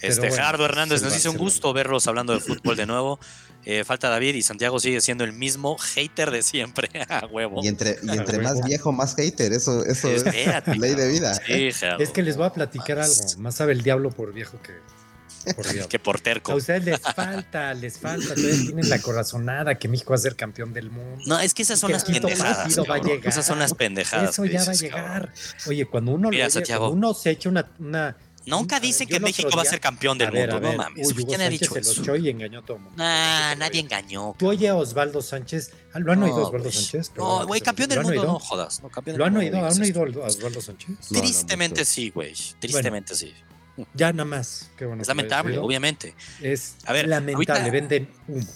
[0.00, 3.20] Este, Gerardo Hernández nos dice un gusto verlos hablando de fútbol de nuevo.
[3.64, 6.90] Eh, falta David y Santiago sigue siendo el mismo hater de siempre.
[7.08, 7.60] A huevo.
[7.62, 9.52] Y entre, y entre más viejo, más hater.
[9.52, 11.40] Eso, eso es ley de vida.
[11.46, 13.14] es que les voy a platicar algo.
[13.38, 14.72] Más sabe el diablo por viejo que
[15.56, 16.52] por que por terco.
[16.52, 18.34] A ustedes les falta, les falta.
[18.34, 21.22] Ustedes tienen la corazonada que México va a ser campeón del mundo.
[21.26, 22.76] No, es que esas son las pendejadas.
[23.24, 24.30] Esas son las pendejadas.
[24.30, 25.32] Eso ya va a llegar.
[25.66, 26.30] Oye, cuando uno,
[26.90, 30.60] uno se echa una, una Nunca dicen que México va a ser campeón del mundo,
[30.60, 31.12] no mames.
[31.14, 32.16] ¿Quién ha dicho eso?
[32.16, 32.96] y engañó a todo el mundo.
[32.98, 34.34] Nah, nadie engañó.
[34.38, 35.72] Tú oye a Osvaldo Sánchez.
[35.92, 37.12] Ah, ¿Lo han oído Osvaldo Sánchez?
[37.16, 38.82] No, güey, campeón del mundo, no jodas.
[39.06, 39.64] ¿Lo han oído?
[39.64, 40.96] ¿Han oído a Osvaldo Sánchez?
[41.08, 42.34] Tristemente sí, güey.
[42.58, 43.32] Tristemente sí.
[43.94, 44.70] Ya nada más.
[45.00, 46.14] es lamentable, obviamente.
[46.40, 48.46] Es a ver, lamentable, venden humo.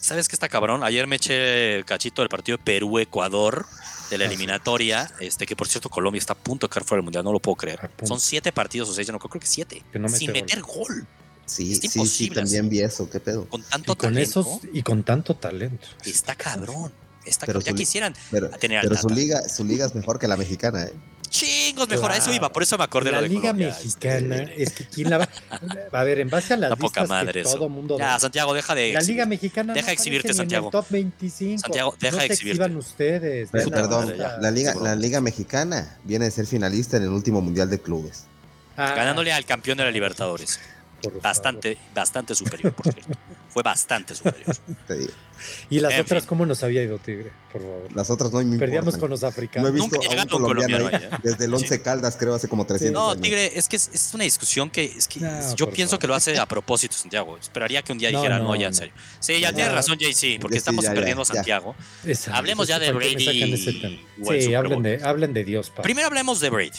[0.00, 0.84] ¿Sabes qué está cabrón?
[0.84, 3.66] Ayer me eché el cachito del partido de Perú-Ecuador
[4.10, 6.98] de la ah, eliminatoria, este que por cierto Colombia está a punto de caer fuera
[6.98, 7.90] del mundial, no lo puedo creer.
[8.04, 9.82] Son siete partidos o seis, yo no creo que siete,
[10.14, 11.06] sin meter gol.
[11.44, 13.48] Sí, sí, sí, también vi eso, qué pedo.
[13.48, 14.40] Con tanto y con talento.
[14.40, 15.86] Esos, y con tanto talento.
[16.04, 16.92] Está cabrón.
[17.24, 18.14] Está pero ya quisieran
[18.60, 20.92] tener Pero su liga, su liga es mejor que la mexicana, ¿eh?
[21.38, 22.10] Chingos mejor.
[22.10, 24.42] A eso iba, por eso me acordé la, la Liga Mexicana.
[24.56, 25.28] Es que quién la va.
[25.92, 27.98] A ver, en base a las la poca madre que todo mundo.
[27.98, 28.92] Ya, Santiago, deja de.
[28.92, 29.72] La Liga Mexicana.
[29.74, 30.70] Deja de exhibirte, Santiago.
[30.70, 31.60] top 25.
[31.60, 32.76] Santiago, deja de exhibirte.
[32.76, 33.50] ustedes.
[33.50, 37.80] perdón, la Liga, la Liga Mexicana viene a ser finalista en el último Mundial de
[37.80, 38.24] Clubes.
[38.76, 38.92] Ah.
[38.94, 40.60] Ganándole al campeón de la Libertadores.
[41.22, 43.12] Bastante, bastante superior, por cierto.
[43.48, 44.56] Fue bastante superior.
[45.70, 47.32] ¿Y las otras cómo nos había ido, Tigre?
[47.52, 47.88] Por favor.
[47.94, 49.70] Las otras no me Perdíamos con los africanos.
[49.70, 51.10] No he visto Nunca a un colombiano, ahí, ¿eh?
[51.22, 54.70] desde el Once Caldas, creo, hace como 300 No, Tigre, es que es, una discusión
[54.70, 55.20] que, es que
[55.56, 57.36] yo pienso que lo hace a propósito, Santiago.
[57.38, 58.94] Esperaría que un día dijera, no, ya en serio.
[59.20, 61.74] Sí, ya tienes razón, JC, porque estamos perdiendo a Santiago.
[62.32, 63.56] hablemos ya de Brady.
[64.22, 65.70] Sí, hablen de, hablen de Dios.
[65.82, 66.70] Primero hablemos de Brady.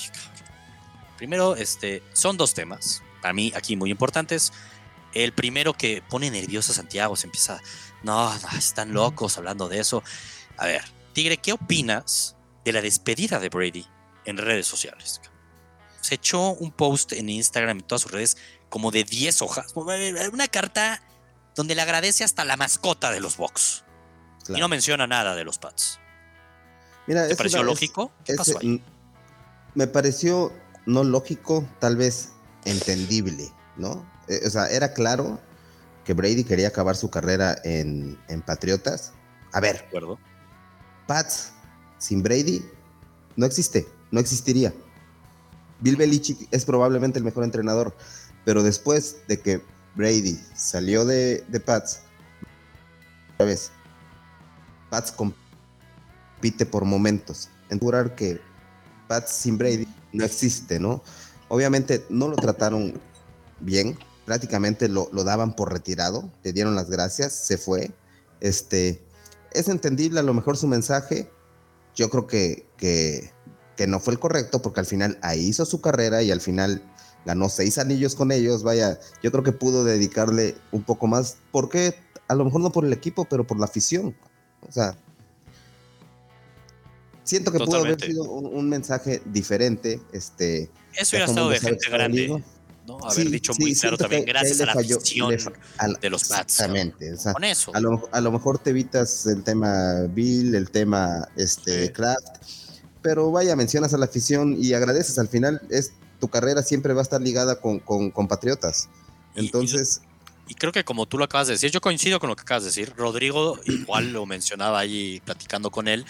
[1.18, 4.54] Primero, este, son dos temas para mí aquí muy importantes.
[5.14, 7.62] El primero que pone nervioso a Santiago, se empieza,
[8.04, 10.04] no, están locos hablando de eso.
[10.58, 13.88] A ver, Tigre, ¿qué opinas de la despedida de Brady
[14.26, 15.22] en redes sociales?
[16.02, 18.38] Se echó un post en Instagram y todas sus redes
[18.70, 21.02] como de 10 hojas, una carta
[21.56, 23.84] donde le agradece hasta la mascota de los Bucks.
[24.50, 26.00] Y no menciona nada de los Pats.
[27.08, 28.12] Mira, ¿Te pareció lógico?
[28.24, 28.82] ¿Qué pasó ahí?
[29.74, 30.54] Me pareció
[30.86, 32.32] no lógico, tal vez
[32.68, 34.06] entendible, ¿no?
[34.28, 35.40] Eh, o sea, era claro
[36.06, 39.12] que Brady quería acabar su carrera en, Patriotas.
[39.52, 40.20] A ver, acuerdo.
[41.08, 41.52] Pats
[41.98, 42.64] sin Brady
[43.36, 44.74] no existe, no existiría.
[45.80, 47.96] Bill Belichick es probablemente el mejor entrenador,
[48.46, 49.62] pero después de que
[49.96, 52.02] Brady salió de, de Pats,
[53.34, 53.72] otra vez,
[54.90, 57.50] Pats compite por momentos.
[57.70, 57.80] En
[58.16, 58.40] que
[59.08, 61.04] Pats sin Brady no existe, ¿no?
[61.50, 63.00] Obviamente no lo trataron
[63.60, 67.92] bien, prácticamente lo, daban por retirado, le dieron las gracias, se fue.
[68.42, 69.02] Este,
[69.52, 71.32] es entendible a lo mejor su mensaje,
[71.96, 73.32] yo creo que, que,
[73.88, 76.82] no fue el correcto porque al final ahí hizo su carrera y al final
[77.26, 81.96] ganó seis anillos con ellos, vaya, yo creo que pudo dedicarle un poco más, porque
[82.28, 84.16] a lo mejor no por el equipo, pero por la afición.
[84.68, 84.98] O sea,
[87.28, 90.00] siento que pudo haber sido un, mensaje diferente.
[90.14, 92.44] Este, Eso hubiera estado de gente grande.
[92.88, 92.98] ¿no?
[93.04, 96.54] Haber dicho muy claro también, gracias a la afición de los Pats.
[96.54, 97.14] Exactamente.
[97.34, 97.72] Con eso.
[97.76, 102.26] A lo, mejor te evitas el tema Bill, el tema este, Kraft,
[103.02, 105.20] pero vaya, mencionas a la afición y agradeces.
[105.20, 108.88] Al final, es tu carrera siempre va a estar ligada con, con, Patriotas.
[109.36, 110.02] Entonces.
[110.48, 112.44] Y, y, creo que como tú lo acabas de decir, yo coincido con lo que
[112.44, 112.94] acabas de decir.
[112.96, 116.06] Rodrigo, igual lo mencionaba ahí platicando con él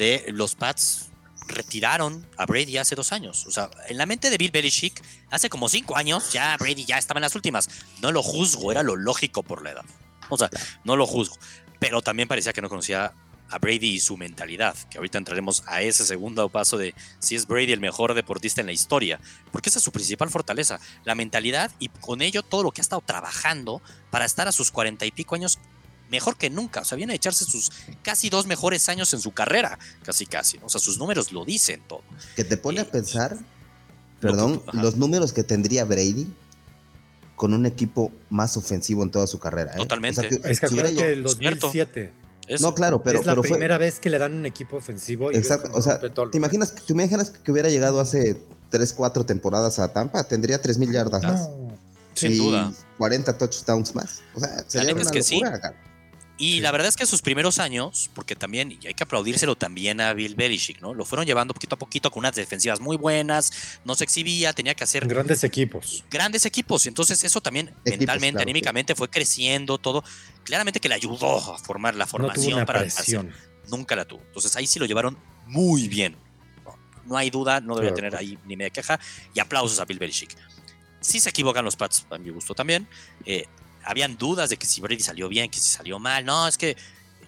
[0.00, 1.10] de los Pats
[1.46, 3.44] retiraron a Brady hace dos años.
[3.46, 6.96] O sea, en la mente de Bill Belichick, hace como cinco años, ya Brady ya
[6.96, 7.68] estaba en las últimas.
[8.00, 9.84] No lo juzgo, era lo lógico por la edad.
[10.30, 10.48] O sea,
[10.84, 11.36] no lo juzgo.
[11.78, 13.12] Pero también parecía que no conocía
[13.50, 17.46] a Brady y su mentalidad, que ahorita entraremos a ese segundo paso de si es
[17.46, 19.20] Brady el mejor deportista en la historia,
[19.52, 22.86] porque esa es su principal fortaleza, la mentalidad y con ello todo lo que ha
[22.86, 25.58] estado trabajando para estar a sus cuarenta y pico años
[26.10, 26.80] mejor que nunca.
[26.80, 27.70] O sea, viene a echarse sus
[28.02, 29.78] casi dos mejores años en su carrera.
[30.04, 30.58] Casi, casi.
[30.62, 32.02] O sea, sus números lo dicen todo.
[32.36, 33.36] Que te pone a pensar,
[34.20, 36.26] perdón, los números que tendría Brady
[37.36, 39.72] con un equipo más ofensivo en toda su carrera.
[39.72, 39.78] ¿eh?
[39.78, 40.28] Totalmente.
[40.44, 42.12] es que que el 2007.
[42.60, 43.20] No, claro, pero.
[43.20, 45.30] Es la pero primera vez que le dan un equipo ofensivo.
[45.30, 45.70] Exacto.
[45.72, 50.24] O sea, ¿te imaginas, ¿te imaginas que hubiera llegado hace 3, 4 temporadas a Tampa?
[50.24, 51.48] Tendría 3 mil yardas más.
[52.14, 52.72] Sin duda.
[52.98, 54.20] 40 touchdowns más.
[54.34, 55.89] O sea, sería una locura, que
[56.40, 60.00] Y la verdad es que sus primeros años, porque también, y hay que aplaudírselo también
[60.00, 60.94] a Bill Belichick, ¿no?
[60.94, 64.74] Lo fueron llevando poquito a poquito con unas defensivas muy buenas, no se exhibía, tenía
[64.74, 65.06] que hacer...
[65.06, 66.02] Grandes equipos.
[66.10, 66.86] Grandes equipos.
[66.86, 70.02] Entonces eso también mentalmente, anímicamente fue creciendo todo.
[70.42, 72.80] Claramente que le ayudó a formar la formación para...
[72.80, 73.30] Presión.
[73.70, 74.22] Nunca la tuvo.
[74.24, 76.16] Entonces ahí sí lo llevaron muy bien.
[77.04, 78.98] No, hay duda, no debería tener ahí ni media queja.
[79.34, 80.34] Y aplausos a Bill Belichick.
[81.02, 82.88] Sí se equivocan los Pats, a mi gusto también.
[83.26, 83.44] Eh,
[83.84, 86.24] habían dudas de que si Brady salió bien, que si salió mal.
[86.24, 86.76] No, es que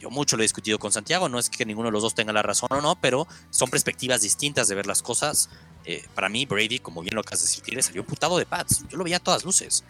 [0.01, 2.33] yo mucho lo he discutido con Santiago, no es que ninguno de los dos tenga
[2.33, 5.49] la razón o no, pero son perspectivas distintas de ver las cosas.
[5.85, 8.85] Eh, para mí, Brady, como bien lo acabas de decir, salió putado de Pats.
[8.89, 9.85] Yo lo veía a todas luces.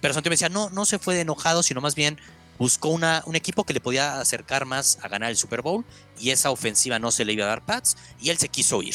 [0.00, 2.18] Pero Santiago me decía, no, no se fue de enojado, sino más bien
[2.56, 5.84] buscó una, un equipo que le podía acercar más a ganar el Super Bowl
[6.18, 8.94] y esa ofensiva no se le iba a dar Pats y él se quiso ir.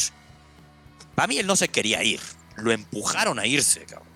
[1.14, 2.20] Para mí él no se quería ir,
[2.56, 4.13] lo empujaron a irse, cabrón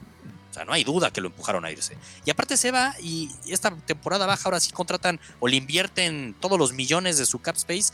[0.65, 1.97] no hay duda que lo empujaron a irse.
[2.25, 6.59] Y aparte se va y esta temporada baja ahora sí contratan o le invierten todos
[6.59, 7.93] los millones de su cap space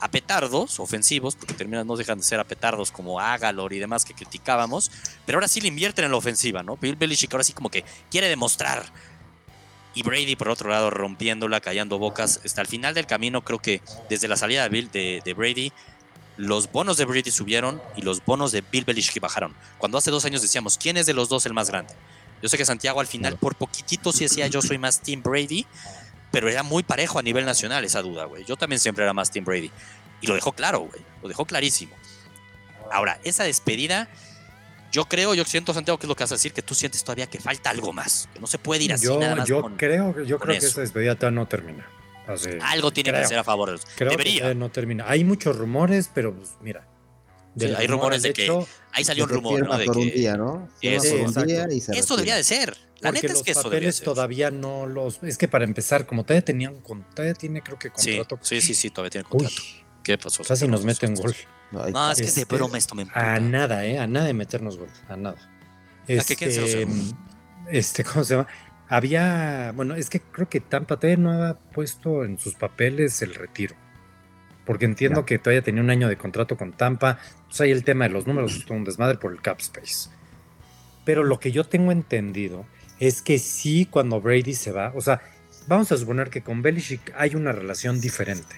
[0.00, 4.04] a petardos ofensivos, porque terminan no dejan de ser a petardos como Agalor y demás
[4.04, 4.90] que criticábamos,
[5.26, 6.76] pero ahora sí le invierten en la ofensiva, ¿no?
[6.76, 8.84] Bill Belichick ahora sí como que quiere demostrar.
[9.92, 12.40] Y Brady, por otro lado, rompiéndola, callando bocas.
[12.44, 15.72] Hasta el final del camino, creo que desde la salida de, Bill, de, de Brady,
[16.40, 19.54] los bonos de Brady subieron y los bonos de Bill Belichick bajaron.
[19.76, 21.92] Cuando hace dos años decíamos, ¿quién es de los dos el más grande?
[22.42, 25.66] Yo sé que Santiago al final por poquitito sí decía yo soy más Team Brady,
[26.30, 28.44] pero era muy parejo a nivel nacional esa duda, güey.
[28.46, 29.70] Yo también siempre era más Team Brady.
[30.22, 31.02] Y lo dejó claro, güey.
[31.22, 31.94] Lo dejó clarísimo.
[32.90, 34.08] Ahora, esa despedida,
[34.92, 37.04] yo creo, yo siento, Santiago, que es lo que vas a decir, que tú sientes
[37.04, 39.46] todavía que falta algo más, que no se puede ir así yo, nada más.
[39.46, 41.86] Yo creo, yo creo que esa despedida todavía no termina.
[42.62, 43.78] Algo tiene que ser a favor.
[43.98, 44.54] Debería.
[44.54, 45.04] no termina.
[45.08, 46.86] Hay muchos rumores, pero pues, mira.
[47.76, 48.66] hay rumores de que.
[48.92, 49.78] Ahí salió un rumor, ¿no?
[49.78, 50.68] De que, un día, ¿no?
[50.80, 52.76] Esto debería de ser.
[53.00, 54.04] La neta es que eso debería ser.
[54.04, 55.22] todavía no los.
[55.22, 56.82] Es que para empezar, como todavía tenían.
[57.14, 58.38] Todavía tiene, creo que contrato.
[58.42, 59.62] Sí, sí, sí, todavía tiene contrato.
[60.02, 60.42] ¿Qué pasó?
[60.42, 61.34] Casi nos meten gol.
[61.72, 63.98] No, es que de broma esto me A nada, ¿eh?
[63.98, 64.88] A nada de meternos gol.
[65.08, 65.36] A nada.
[66.06, 66.86] Este, ¿A qué este,
[67.70, 68.48] este, ¿cómo se llama?
[68.90, 73.34] Había, bueno, es que creo que Tampa todavía no ha puesto en sus papeles el
[73.34, 73.76] retiro.
[74.66, 77.18] Porque entiendo que todavía tenía un año de contrato con Tampa.
[77.46, 80.10] Pues hay el tema de los números, es un desmadre por el cap space.
[81.04, 82.66] Pero lo que yo tengo entendido
[82.98, 85.22] es que sí, cuando Brady se va, o sea,
[85.68, 88.56] vamos a suponer que con Belichick hay una relación diferente.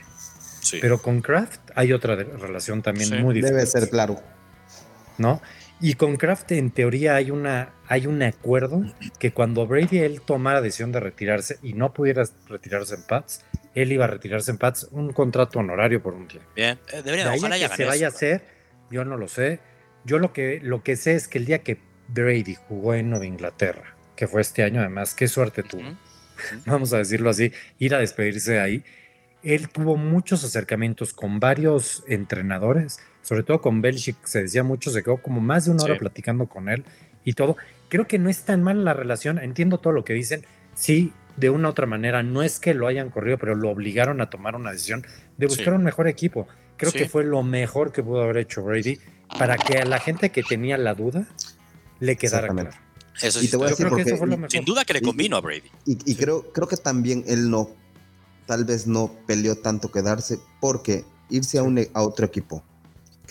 [0.60, 0.78] Sí.
[0.80, 3.58] Pero con Kraft hay otra relación también muy diferente.
[3.58, 4.18] Debe ser claro.
[5.18, 5.42] ¿No?
[5.80, 8.82] Y con Kraft en teoría hay, una, hay un acuerdo
[9.18, 13.44] que cuando Brady él tomara la decisión de retirarse y no pudiera retirarse en Pats,
[13.74, 16.48] él iba a retirarse en Pats un contrato honorario por un tiempo.
[16.54, 18.44] Bien, eh, debería de que se vaya a hacer,
[18.90, 19.60] yo no lo sé.
[20.04, 23.26] Yo lo que, lo que sé es que el día que Brady jugó en Nueva
[23.26, 25.96] Inglaterra, que fue este año además, qué suerte tuvo,
[26.66, 28.84] vamos a decirlo así, ir a despedirse ahí,
[29.42, 35.02] él tuvo muchos acercamientos con varios entrenadores sobre todo con Belichick, se decía mucho, se
[35.02, 36.84] quedó como más de una hora platicando con él
[37.24, 37.56] y todo.
[37.88, 40.44] Creo que no es tan mal la relación, entiendo todo lo que dicen.
[40.74, 44.20] Sí, de una u otra manera, no es que lo hayan corrido, pero lo obligaron
[44.20, 45.06] a tomar una decisión
[45.38, 46.48] de buscar un mejor equipo.
[46.76, 48.98] Creo que fue lo mejor que pudo haber hecho Brady
[49.38, 51.26] para que a la gente que tenía la duda
[52.00, 52.70] le quedara claro.
[53.20, 55.70] Eso sí, sin duda que le convino a Brady.
[55.84, 57.70] Y, creo, creo que también él no,
[58.46, 62.64] tal vez no peleó tanto quedarse porque irse a, un, a otro equipo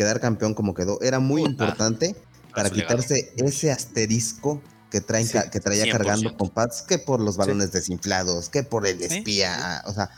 [0.02, 2.16] quedar campeón como quedó era muy importante
[2.56, 4.60] para quitarse ese asterisco
[4.90, 9.00] que, traen, que traía cargando con Pats, que por los balones desinflados, que por el
[9.00, 10.10] espía, o sea,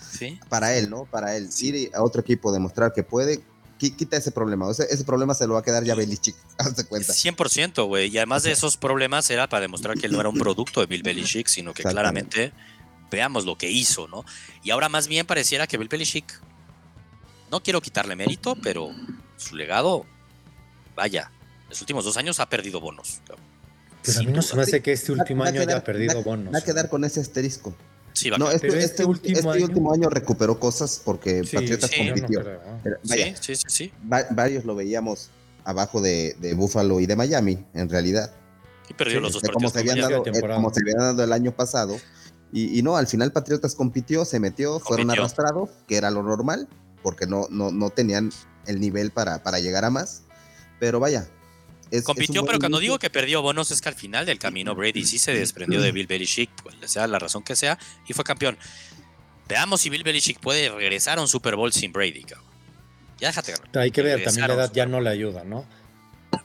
[0.48, 1.04] para él, ¿no?
[1.04, 3.44] Para él, ir a otro equipo, demostrar que puede,
[3.78, 4.72] quita ese problema.
[4.72, 7.12] ese, ese, problema se lo va a quedar ya Belichick, hazte cuenta.
[7.12, 8.10] 100%, güey.
[8.10, 10.86] Y además de esos problemas era para demostrar que él no era un producto de
[10.86, 12.54] Bill Belichick, sino que claramente
[13.12, 14.24] veamos lo que hizo, ¿no?
[14.64, 16.42] Y ahora más bien pareciera que Bill Belichick,
[17.52, 18.90] no quiero quitarle mérito, pero
[19.44, 20.06] su legado,
[20.96, 21.32] vaya,
[21.64, 23.22] en los últimos dos años ha perdido bonos.
[24.06, 26.54] Pero a mí no se me hace que este último año haya perdido bonos.
[26.54, 27.76] Va a quedar con ese asterisco.
[28.14, 29.66] Sí, va no, este, este, este, último, este año...
[29.66, 30.10] último, año...
[30.10, 32.44] recuperó cosas porque Patriotas compitió.
[33.04, 35.32] sí, sí, sí, varios lo veíamos
[35.64, 38.32] abajo de, de Buffalo y de Miami, en realidad.
[38.90, 41.56] Y perdió los dos como se, habían dado, eh, como se habían dado el año
[41.56, 41.98] pasado.
[42.52, 46.68] Y, y, no, al final Patriotas compitió, se metió, fueron arrastrados, que era lo normal,
[47.02, 48.30] porque no, no, no tenían
[48.68, 50.24] el nivel para, para llegar a más.
[50.80, 51.28] Pero vaya.
[52.02, 55.20] Compitió, pero cuando digo que perdió bonos es que al final del camino Brady sí
[55.20, 58.58] se desprendió de Bill Belichick, pues, sea la razón que sea, y fue campeón.
[59.48, 62.48] Veamos si Bill Belichick puede regresar a un Super Bowl sin Brady, cabrón.
[63.20, 63.54] Ya déjate.
[63.76, 65.66] Hay que ver, también la edad ya no le ayuda, ¿no?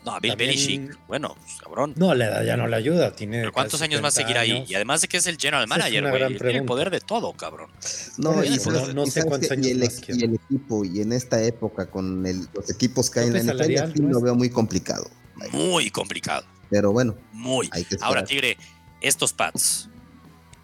[0.04, 1.94] No, a Bill Belichick, bueno, pues, cabrón.
[1.96, 3.14] No, la edad ya no le ayuda.
[3.14, 4.64] Tiene ¿Cuántos años más seguirá ahí?
[4.66, 6.36] Y además de que es el general manager, güey.
[6.38, 7.70] Tiene el poder de todo, cabrón.
[8.16, 8.50] No, y,
[8.94, 12.22] no, sé cuántos años y el, más y el equipo, y en esta época, con
[12.22, 15.08] los equipos que hay en la NFL, lo veo muy complicado.
[15.52, 16.44] Muy complicado.
[16.70, 17.16] Pero bueno.
[17.32, 17.70] Muy.
[18.00, 18.56] Ahora, Tigre,
[19.00, 19.88] estos Pats,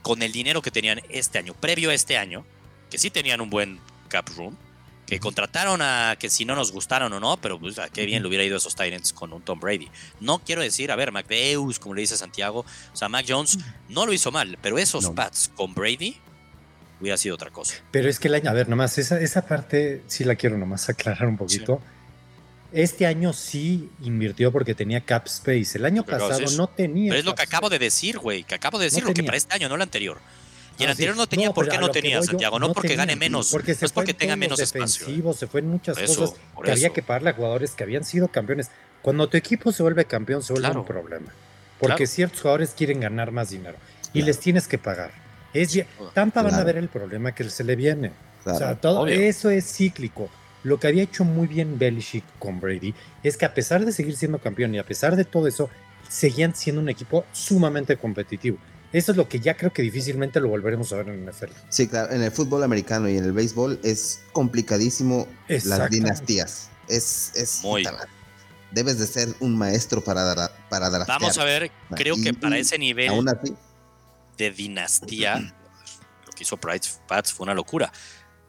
[0.02, 2.44] con el dinero que tenían este año, previo a este año,
[2.90, 4.56] que sí tenían un buen cap room,
[5.14, 8.28] que contrataron a que si no nos gustaron o no, pero pues, qué bien le
[8.28, 9.88] hubiera ido a esos Titans con un Tom Brady.
[10.18, 13.58] No quiero decir, a ver, McDeus, como le dice Santiago, o sea, Mac Jones
[13.88, 16.16] no lo hizo mal, pero esos Pats con Brady
[17.00, 17.76] hubiera sido otra cosa.
[17.92, 20.88] Pero es que el año, a ver, nomás, esa, esa parte sí la quiero nomás
[20.88, 21.80] aclarar un poquito.
[22.72, 25.78] Este año sí invirtió porque tenía cap space.
[25.78, 27.10] El año pasado no tenía.
[27.10, 28.42] Pero es lo que acabo de decir, güey.
[28.42, 30.18] Que acabo de decir lo que para este año, no el anterior.
[30.78, 32.58] Y el anterior no tenía, ¿por qué no tenía, Santiago?
[32.58, 35.06] no, porque gane menos, porque no es porque tenga menos espacio.
[35.34, 38.70] Se fue en muchas cosas que había que pagarle a jugadores que habían sido campeones.
[39.02, 41.32] Cuando tu equipo se vuelve campeón, se vuelve un problema.
[41.78, 43.76] Porque ciertos jugadores quieren ganar más dinero
[44.12, 45.10] y les tienes que pagar.
[45.52, 45.78] Es,
[46.14, 48.12] Tampa van a ver el problema que se le viene.
[48.44, 50.28] O sea, todo eso es cíclico.
[50.62, 54.16] Lo que había hecho muy bien Belichick con Brady es que a pesar de seguir
[54.16, 55.68] siendo campeón y a pesar de todo eso,
[56.08, 58.56] seguían siendo un equipo sumamente competitivo.
[58.94, 61.50] Eso es lo que ya creo que difícilmente lo volveremos a ver en el NFL.
[61.68, 66.70] Sí, claro, en el fútbol americano y en el béisbol es complicadísimo las dinastías.
[66.88, 67.84] Es, es muy.
[68.70, 72.78] Debes de ser un maestro para dar para Vamos a ver, creo que para ese
[72.78, 73.10] nivel
[74.36, 77.92] de dinastía, lo que hizo Pats fue una locura.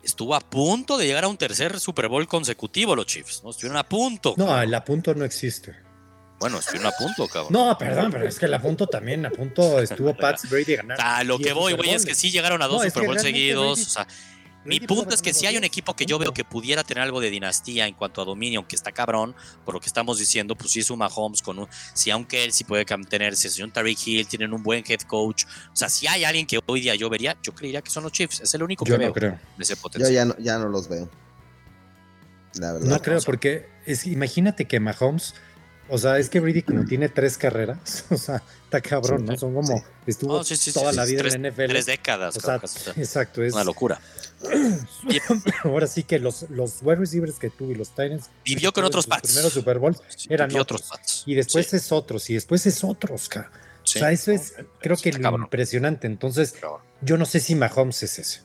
[0.03, 3.49] Estuvo a punto de llegar a un tercer Super Bowl consecutivo los Chiefs, ¿no?
[3.49, 4.35] Estuvieron a punto.
[4.37, 5.84] No, el a punto no existe.
[6.39, 7.53] Bueno, estuvieron a punto, cabrón.
[7.53, 10.99] No, perdón, pero es que el a punto también, a punto estuvo Pats Brady ganar.
[11.01, 13.81] A lo que voy, güey, es que sí llegaron a dos Super Bowl seguidos.
[13.81, 14.07] O sea,
[14.65, 17.21] mi punto es que si hay un equipo que yo veo que pudiera tener algo
[17.21, 20.71] de dinastía en cuanto a dominio, aunque está cabrón, por lo que estamos diciendo, pues
[20.71, 21.67] sí es un Mahomes con un.
[21.93, 25.45] Si aunque él sí puede mantenerse, si un Tariq Hill, tienen un buen head coach.
[25.71, 28.11] O sea, si hay alguien que hoy día yo vería, yo creería que son los
[28.11, 28.41] Chiefs.
[28.41, 29.39] Es el único que veo creo.
[29.55, 30.11] de ese potencial.
[30.11, 31.09] Yo ya no, ya no los veo.
[32.55, 32.87] La verdad.
[32.87, 35.35] No creo, porque es, imagínate que Mahomes
[35.87, 39.37] o sea, es que Brady como tiene tres carreras, o sea, está cabrón, ¿no?
[39.37, 41.65] Son como, estuvo toda la vida en la NFL.
[41.67, 42.37] Tres décadas.
[42.37, 42.55] O sea,
[42.95, 43.99] exacto, es una locura.
[45.63, 48.29] Ahora sí que los, los wide receivers que tuvo y los Titans.
[48.43, 50.89] Vivió con otros Los primeros Super Bowls eran otros.
[51.25, 53.51] Y después es otros, y después es otros, cara.
[53.83, 56.07] o sea, eso es, creo que lo impresionante.
[56.07, 56.55] Entonces,
[57.01, 58.41] yo no sé si Mahomes es ese.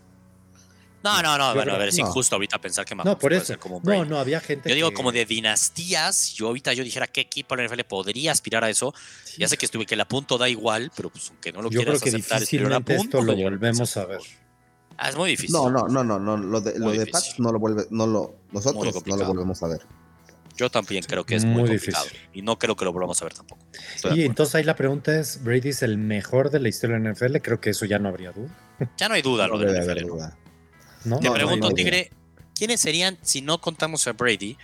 [1.03, 3.59] No, no, no, bueno, a ver, es injusto ahorita pensar que Mahomes no, por eso.
[3.59, 7.23] como No, no, había gente Yo digo como de dinastías, yo ahorita yo dijera qué
[7.23, 8.93] equipo en la NFL podría aspirar a eso.
[9.39, 11.81] Ya sé que estuve que el apunto da igual, pero pues aunque no lo yo
[11.81, 14.21] quieras creo que aceptar, difícilmente esto lo volvemos a ver.
[14.99, 15.55] Ah, es muy difícil.
[15.55, 18.35] No, no, no, no, no lo de, lo de Pats no lo vuelve, no lo,
[18.53, 19.81] nosotros no lo volvemos a ver.
[20.57, 22.29] Yo también creo que es muy, complicado difícil.
[22.35, 23.63] y no creo que lo volvamos a ver tampoco.
[24.15, 27.15] y entonces ahí la pregunta es, ¿Brady es el mejor de la historia de la
[27.15, 27.39] NFL?
[27.39, 28.55] Creo que eso ya no habría duda.
[28.99, 30.07] Ya no hay duda lo de la NFL.
[30.07, 30.37] Duda.
[31.03, 32.11] Te pregunto, Tigre,
[32.55, 34.57] ¿quiénes serían, si no contamos a Brady,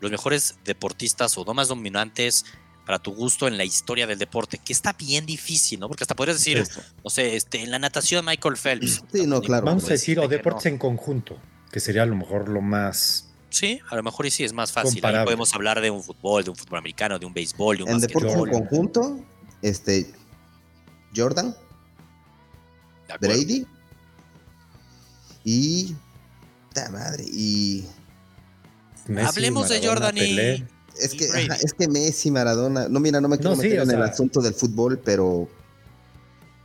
[0.00, 2.44] los mejores deportistas o no más dominantes
[2.84, 4.58] para tu gusto en la historia del deporte?
[4.58, 5.88] Que está bien difícil, ¿no?
[5.88, 6.66] Porque hasta podrías decir,
[7.04, 9.02] no sé, este, en la natación Michael Phelps.
[9.12, 9.66] Sí, no, claro.
[9.66, 11.38] Vamos a decir, o deportes en conjunto,
[11.70, 13.30] que sería a lo mejor lo más...
[13.48, 15.00] Sí, a lo mejor y sí es más fácil.
[15.00, 18.00] podemos hablar de un fútbol, de un fútbol americano, de un béisbol, de un En
[18.00, 19.24] deportes en conjunto,
[19.62, 20.12] este,
[21.14, 21.56] Jordan,
[23.20, 23.66] Brady
[25.46, 25.96] y.
[26.74, 27.24] ¡Ta madre!
[27.24, 27.86] Y.
[29.24, 30.66] Hablemos de Jordan y.
[30.98, 32.88] Es que, es que Messi, Maradona.
[32.88, 35.48] No, mira, no me quiero meter en el asunto del fútbol, pero.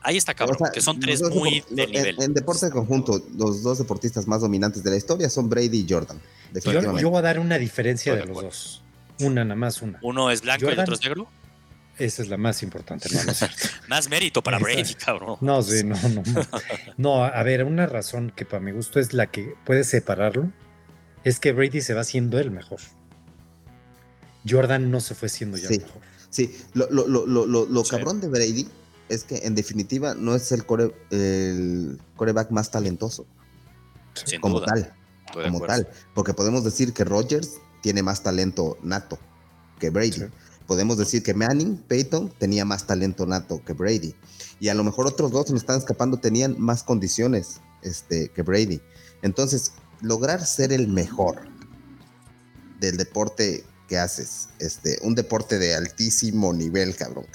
[0.03, 2.21] Ahí está cabrón, que son tres muy de nivel.
[2.23, 5.87] En, deporte de conjunto, los dos deportistas más dominantes de la historia son Brady y
[5.87, 6.19] Jordan.
[6.65, 8.83] Yo, yo voy a dar una diferencia de, los dos.
[9.19, 9.99] Una, nada más una.
[10.01, 11.29] Uno es blanco y el otro es negro.
[12.01, 13.19] Esa es la más importante, no,
[13.87, 15.37] Más mérito para Brady, cabrón.
[15.39, 16.23] No, sí, no, no,
[16.97, 17.23] no.
[17.25, 20.51] a ver, una razón que para mi gusto es la que puede separarlo,
[21.23, 22.79] es que Brady se va siendo el mejor.
[24.49, 26.01] Jordan no se fue siendo ya el mejor.
[26.31, 28.67] Sí, lo, lo, lo, lo cabrón de Brady
[29.09, 33.27] es que en definitiva no es el, core, el coreback más talentoso.
[34.41, 34.91] como tal.
[35.31, 35.87] como tal.
[36.15, 39.19] Porque podemos decir que Rodgers tiene más talento nato
[39.79, 40.29] que Brady
[40.71, 44.15] podemos decir que Manning, Peyton, tenía más talento nato que Brady.
[44.61, 48.41] Y a lo mejor otros dos se me están escapando, tenían más condiciones este, que
[48.41, 48.79] Brady.
[49.21, 51.41] Entonces, lograr ser el mejor
[52.79, 57.25] del deporte que haces, este, un deporte de altísimo nivel, cabrón.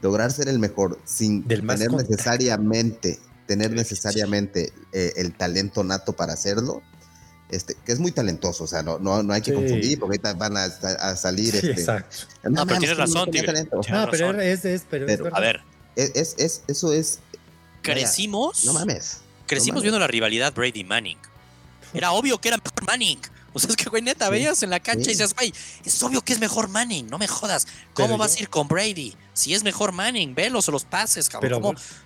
[0.00, 3.18] Lograr ser el mejor sin tener necesariamente,
[3.48, 6.82] tener necesariamente eh, el talento nato para hacerlo,
[7.48, 10.34] este, que es muy talentoso, o sea, no, no, no hay que confundir, porque ahorita
[10.34, 11.52] van a, salir.
[11.52, 12.16] Sí, este, exacto.
[12.44, 13.42] No, pero tienes razón, tío.
[13.90, 15.62] No, pero es, es, pero, es a ver.
[15.94, 17.20] Es, es, eso es.
[17.82, 18.64] Crecimos.
[18.64, 19.18] no mames.
[19.46, 21.18] Crecimos viendo la rivalidad Brady Manning.
[21.94, 23.20] Era obvio que era mejor Manning.
[23.52, 26.20] O sea, es que, güey, neta, veías en la cancha y dices, güey, es obvio
[26.20, 27.66] que es mejor Manning, no me jodas.
[27.94, 29.14] ¿Cómo vas a ir con Brady?
[29.36, 31.60] Si es mejor Manning, velos o los pases, cabrón.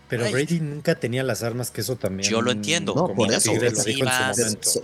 [0.09, 2.29] Pero, pero Brady nunca tenía las armas que eso también.
[2.29, 2.93] Yo lo entiendo.
[2.93, 3.53] No, por eso.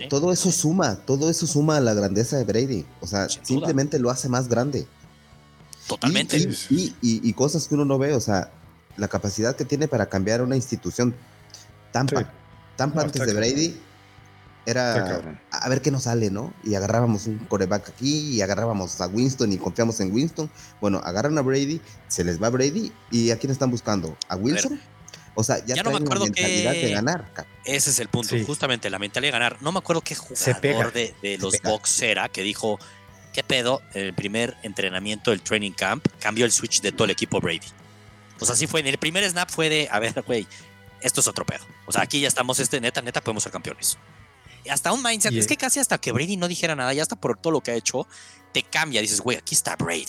[0.07, 2.85] Todo eso suma, todo eso suma a la grandeza de Brady.
[3.01, 4.87] O sea, simplemente lo hace más grande.
[5.87, 6.37] Totalmente.
[6.69, 8.49] Y, y, cosas que uno no ve, o sea,
[8.95, 11.13] la capacidad que tiene para cambiar una institución
[11.91, 12.07] tan,
[12.77, 13.77] tan antes de Brady
[14.67, 16.53] era a ver qué nos sale, ¿no?
[16.61, 20.51] Y agarrábamos un coreback aquí y agarrábamos a Winston y confiamos en Winston.
[20.81, 24.17] Bueno, agarran a Brady, se les va Brady y ¿a quién están buscando?
[24.27, 24.77] ¿A Wilson?
[25.35, 26.85] o sea, ya, no me acuerdo mentalidad que...
[26.87, 27.31] de ganar.
[27.63, 29.57] Ese es el punto, justamente la mentalidad de ganar.
[29.61, 32.77] No me acuerdo qué jugador de, de los Bucks era que dijo,
[33.31, 33.81] ¿qué pedo?
[33.93, 37.67] En el primer entrenamiento del training camp cambió el switch de todo el equipo Brady.
[38.37, 40.45] Pues así fue, en el primer snap fue de, a ver, güey,
[40.99, 41.63] esto es otro pedo.
[41.85, 43.97] O sea, aquí ya estamos, este, neta, neta, podemos ser campeones
[44.69, 47.37] hasta un mindset, es que casi hasta que Brady no dijera nada, ya hasta por
[47.37, 48.07] todo lo que ha hecho,
[48.53, 49.01] te cambia.
[49.01, 50.05] Dices, güey, aquí está Brady,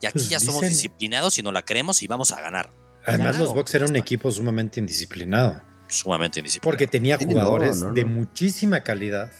[0.00, 2.72] Y aquí pues ya somos disciplinados y no la queremos y vamos a ganar.
[3.06, 5.62] Además, los Bucks eran un equipo sumamente indisciplinado.
[5.88, 6.70] Sumamente indisciplinado.
[6.70, 9.32] Porque tenía jugadores de muchísima calidad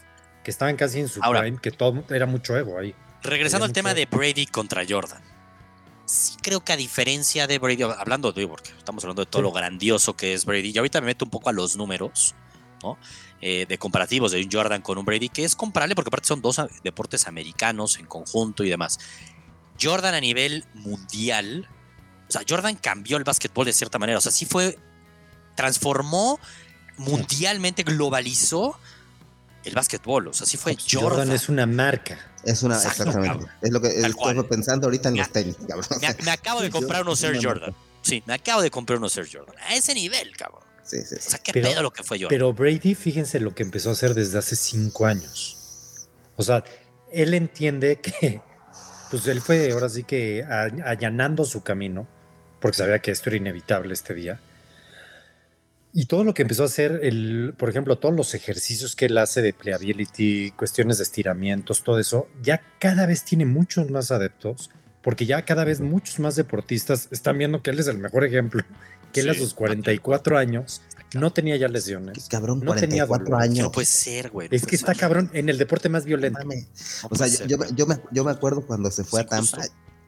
[0.43, 2.95] que estaban casi en su prime, que todo era mucho ego ahí.
[3.23, 5.23] Regresando al tema de Brady contra Jordan.
[6.07, 9.53] Sí creo que a diferencia de Brady, hablando de, porque estamos hablando de todo lo
[9.53, 12.35] grandioso que es Brady, y ahorita me meto un poco a los números,
[12.83, 12.99] ¿no?
[13.43, 16.43] Eh, de comparativos de un Jordan con un Brady, que es comparable porque aparte son
[16.43, 18.99] dos deportes americanos en conjunto y demás.
[19.81, 21.67] Jordan a nivel mundial,
[22.29, 24.79] o sea, Jordan cambió el básquetbol de cierta manera, o sea, sí fue,
[25.57, 26.39] transformó
[26.99, 28.79] mundialmente, globalizó
[29.65, 31.11] el básquetbol, o sea, sí fue Jordan.
[31.11, 32.19] Jordan es una marca.
[32.45, 33.47] Es una, exactamente.
[33.63, 35.57] Es lo que estoy pensando ahorita en los tenis,
[36.25, 37.75] Me, acabo de comprar unos Air Jordan.
[38.03, 39.57] Sí, me acabo de comprar unos Air Jordan.
[39.67, 40.63] A ese nivel, cabrón.
[40.99, 42.29] O sea, qué pedo lo que fue yo.
[42.29, 46.09] Pero Brady, fíjense lo que empezó a hacer desde hace cinco años.
[46.37, 46.65] O sea,
[47.13, 48.41] él entiende que,
[49.11, 52.09] pues él fue ahora sí que allanando su camino,
[52.61, 54.41] porque sabía que esto era inevitable este día.
[55.93, 59.19] Y todo lo que empezó a hacer, el, por ejemplo, todos los ejercicios que él
[59.19, 64.71] hace de playability, cuestiones de estiramientos, todo eso, ya cada vez tiene muchos más adeptos,
[65.03, 68.63] porque ya cada vez muchos más deportistas están viendo que él es el mejor ejemplo
[69.13, 70.83] que él a sus 44 años
[71.15, 72.29] no tenía ya lesiones.
[72.29, 73.65] cabrón, no 44 tenía años.
[73.65, 74.49] No puede ser, güey.
[74.51, 76.41] es que está cabrón en el deporte más violento.
[77.09, 79.65] o sea, yo, yo, me, yo, me, acuerdo cuando se fue a Tampa.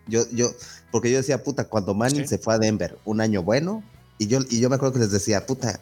[0.07, 0.51] Yo, yo,
[0.91, 3.83] porque yo decía, puta, cuando Manning se fue a Denver, un año bueno,
[4.23, 5.81] y yo, y yo me acuerdo que les decía, puta,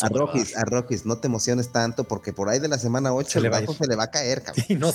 [0.00, 3.38] a Rockies, a Rockies, no te emociones tanto porque por ahí de la semana 8
[3.38, 4.64] el barco se le va a caer, cabrón.
[4.68, 4.92] Y, no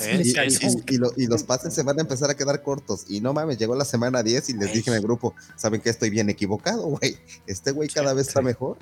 [1.16, 3.06] y, los pases se van a empezar a quedar cortos.
[3.08, 5.92] Y no mames, llegó la semana 10 y les dije en el grupo, ¿saben que
[5.92, 7.18] estoy bien equivocado, güey?
[7.46, 8.80] Este güey cada vez está mejor.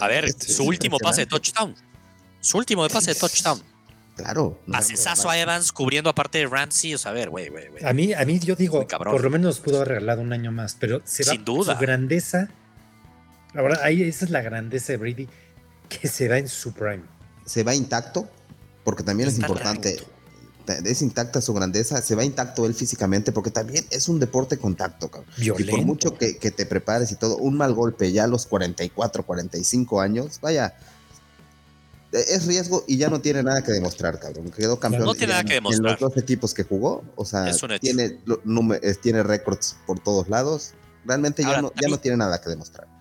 [0.00, 1.74] a ver, su último pase de touchdown.
[2.40, 3.62] Su último de pase de touchdown.
[4.14, 4.58] Claro.
[4.70, 6.94] Pasesazo a Evans cubriendo aparte de Ramsey.
[6.94, 7.84] O sea, a ver, güey, güey, güey.
[7.84, 10.76] A mí, a mí yo digo, por lo menos pudo haber regalado un año más,
[10.78, 11.74] pero se Sin duda.
[11.74, 12.50] su grandeza
[13.82, 15.28] Ahí esa es la grandeza de Brady,
[15.88, 17.02] que se va en su prime.
[17.44, 18.28] Se va intacto,
[18.84, 19.98] porque también es importante.
[20.84, 25.10] Es intacta su grandeza, se va intacto él físicamente, porque también es un deporte contacto,
[25.10, 25.30] cabrón.
[25.36, 29.26] Y por mucho que, te prepares y todo, un mal golpe ya a los 44,
[29.26, 30.74] 45 años, vaya,
[32.12, 34.50] es riesgo y ya no tiene nada que demostrar, cabrón.
[34.50, 35.84] Quedó campeón no tiene nada que demostrar.
[35.84, 37.02] en los dos equipos que jugó.
[37.16, 37.50] O sea,
[37.80, 38.18] tiene,
[39.02, 40.74] tiene récords por todos lados.
[41.04, 42.91] Realmente ya, no, ya no tiene nada que demostrar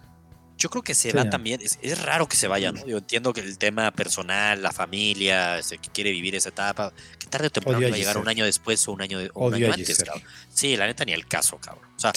[0.62, 2.86] yo creo que se va también, es, raro que se vaya, ¿no?
[2.86, 7.48] Yo entiendo que el tema personal, la familia, que quiere vivir esa etapa, que tarde
[7.48, 10.24] o temprano va a llegar un año después o un año, un año antes, cabrón.
[10.54, 11.84] Sí, la neta ni el caso, cabrón.
[11.98, 12.14] O sea,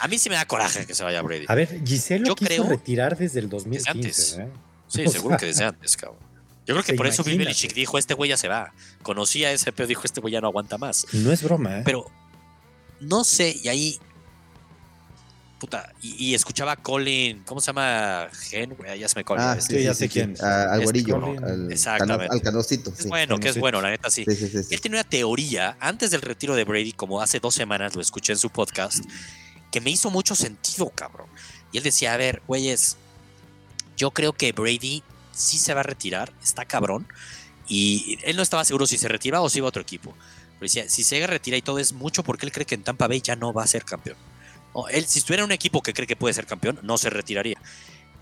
[0.00, 1.46] a mí sí me da coraje que se vaya Brady.
[1.48, 4.42] A ver, Giselle yo quiso retirar desde el 2015.
[4.42, 4.48] ¿eh?
[4.86, 6.20] Sí, seguro que desde antes, cabrón.
[6.66, 8.72] Yo creo que por eso Bill Belichick dijo, este güey ya se va.
[9.02, 11.06] Conocía ese, pero dijo, este güey ya no aguanta más.
[11.12, 11.82] No es broma, ¿eh?
[11.84, 12.06] Pero
[13.00, 13.98] no sé, y ahí
[15.60, 18.30] Puta, y, escuchaba a Colin, ¿cómo se llama?
[18.32, 20.34] Gen, ya se me Ah, este, sí, ya sé quién.
[20.42, 21.68] al güerillo, ¿no?
[21.70, 22.34] Exactamente.
[22.34, 22.90] al canocito.
[22.98, 24.24] Es bueno, que es bueno, la neta sí.
[24.26, 28.32] Él tiene una teoría, antes del retiro de Brady, como hace dos semanas lo escuché
[28.32, 29.04] en su podcast,
[29.70, 31.26] que me hizo mucho sentido, cabrón.
[31.72, 32.96] Y él decía, a ver, güeyes,
[33.98, 37.06] yo creo que Brady sí se va a retirar, está cabrón.
[37.68, 40.14] Y él no estaba seguro si se retira o si iba a otro equipo.
[40.58, 43.08] Pero decía, si se retira y todo es mucho porque él cree que en Tampa
[43.08, 44.16] Bay ya no va a ser campeón
[44.90, 47.58] él, si estuviera en un equipo que cree que puede ser campeón, no se retiraría.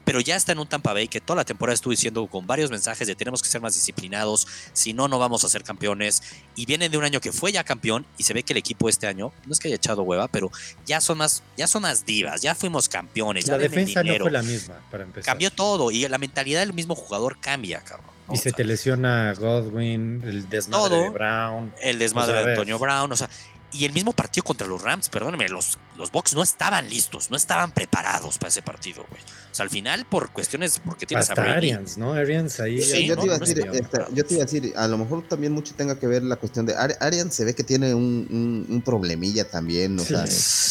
[0.08, 2.70] pero ya está en un Tampa Bay que toda la temporada estuvo diciendo con varios
[2.70, 6.22] mensajes de tenemos que ser más disciplinados, si no, no vamos a ser campeones.
[6.56, 8.88] Y vienen de un año que fue ya campeón y se ve que el equipo
[8.88, 10.50] este año, no es que haya echado hueva, pero
[10.86, 13.46] ya son más, ya son más divas, ya fuimos campeones.
[13.48, 15.26] La defensa no fue la misma para empezar.
[15.26, 18.08] Cambió todo y la mentalidad del mismo jugador cambia, cabrón.
[18.32, 21.74] Y se te lesiona Godwin, el desmadre de Brown.
[21.82, 23.28] El desmadre de Antonio Brown, o sea,
[23.70, 27.36] y el mismo partido contra los Rams, perdónenme, los, los Bucks no estaban listos, no
[27.36, 29.20] estaban preparados para ese partido, güey.
[29.20, 32.14] O sea, al final, por cuestiones, porque tienes Hasta a Arians, ¿no?
[32.14, 32.80] Arians ahí.
[33.06, 35.52] yo, te iba a decir, este, yo te iba a decir, a lo mejor también
[35.52, 39.48] mucho tenga que ver la cuestión de Arians se ve que tiene un, un, problemilla
[39.50, 40.24] también, o sea,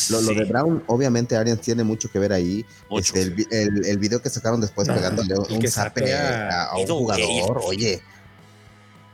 [0.10, 2.66] lo, lo, de Brown, obviamente Arians tiene mucho que ver ahí.
[2.90, 8.02] Este, el, el, el, video que sacaron después pegándole un zape a, un jugador, oye.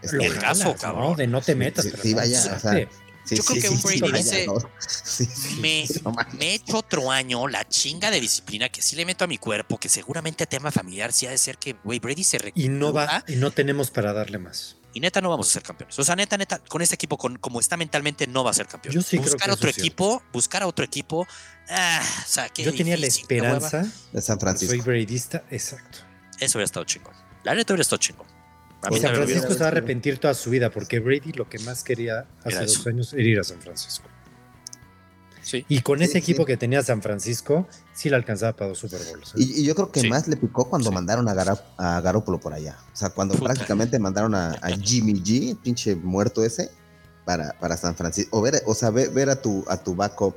[0.02, 1.16] Este, el caso, cabrón.
[1.16, 1.88] De no te metas.
[2.02, 2.88] Sí, vaya, o sea,
[3.30, 4.48] yo creo que un Brady dice,
[5.60, 5.86] me,
[6.38, 9.38] me, he hecho otro año la chinga de disciplina que sí le meto a mi
[9.38, 12.94] cuerpo, que seguramente tema familiar sí ha de ser que, güey, Brady se Y no
[12.94, 14.78] va, y no tenemos para darle más.
[14.96, 15.98] Y neta no vamos a ser campeones.
[15.98, 18.68] O sea, neta, neta, con este equipo, con, como está mentalmente, no va a ser
[18.68, 18.94] campeón.
[18.94, 21.26] Yo sí buscar creo otro equipo, buscar a otro equipo.
[21.70, 24.76] Ah, o sea, Yo tenía la esperanza de San Francisco.
[24.76, 26.00] Soy Bradista, exacto.
[26.40, 27.14] Eso hubiera estado chingón.
[27.44, 28.28] La neta hubiera estado chingón.
[28.84, 32.26] San Francisco se va a arrepentir toda su vida porque Brady lo que más quería
[32.44, 34.08] hace dos años era ir a San Francisco.
[35.42, 35.66] Sí.
[35.68, 39.34] Y con ese equipo que tenía San Francisco, sí le alcanzaba para dos Super Bowls.
[39.36, 39.40] ¿eh?
[39.40, 42.78] Y, yo creo que más le picó cuando mandaron a, Garópolo por allá.
[42.94, 46.72] O sea, cuando prácticamente mandaron a, Jimmy G, pinche muerto ese,
[47.26, 48.38] para, para San Francisco.
[48.38, 50.36] O, ver, o sea, ver, a tu, a tu backup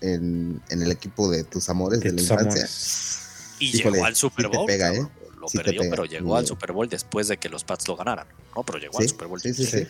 [0.00, 2.66] en, el equipo de tus amores de, la infancia.
[3.58, 4.66] Y llegó al Super Bowl.
[4.66, 5.06] pega, ¿eh?
[5.52, 8.62] Perdió, pero llegó al Super Bowl después de que los Pats lo ganaran, ¿no?
[8.62, 9.40] Pero llegó al Super Bowl.
[9.40, 9.86] Sí, sí,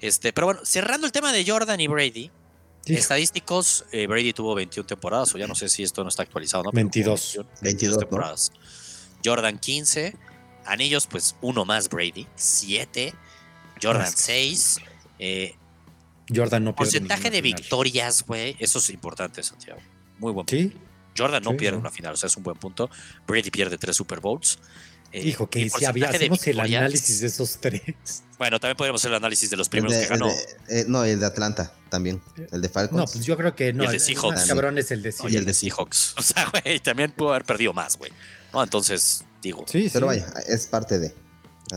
[0.00, 2.30] Este, pero bueno, cerrando el tema de Jordan y Brady,
[2.86, 6.64] estadísticos, eh, Brady tuvo 21 temporadas, o ya no sé si esto no está actualizado,
[6.64, 6.72] ¿no?
[6.72, 7.40] 22.
[7.60, 8.52] 22, temporadas.
[9.24, 10.16] Jordan 15,
[10.66, 13.14] anillos, pues uno más Brady, 7,
[13.80, 14.78] Jordan 6.
[15.18, 15.54] Eh,
[16.34, 19.80] Jordan no pierde Porcentaje de victorias, güey, eso es importante, Santiago.
[20.18, 20.91] Muy buen punto.
[21.16, 22.90] Jordan no pierde una final, o sea, es un buen punto.
[23.26, 24.58] Brady pierde tres Super Bowls.
[25.12, 27.82] Eh, Hijo, que si había, hacemos el análisis de esos tres.
[28.38, 30.28] Bueno, también podríamos hacer el análisis de los primeros que ganó.
[30.68, 32.20] Eh, no, el de Atlanta también.
[32.50, 32.98] El de Falcons.
[32.98, 33.84] No, pues yo creo que no.
[33.84, 34.46] el de Seahawks.
[34.46, 35.34] cabrón es el de Seahawks.
[35.34, 36.14] y el de Seahawks.
[36.18, 38.10] O sea, güey, también pudo haber perdido más, güey.
[38.54, 39.64] No, entonces, digo.
[39.68, 41.14] Sí, pero vaya, es parte de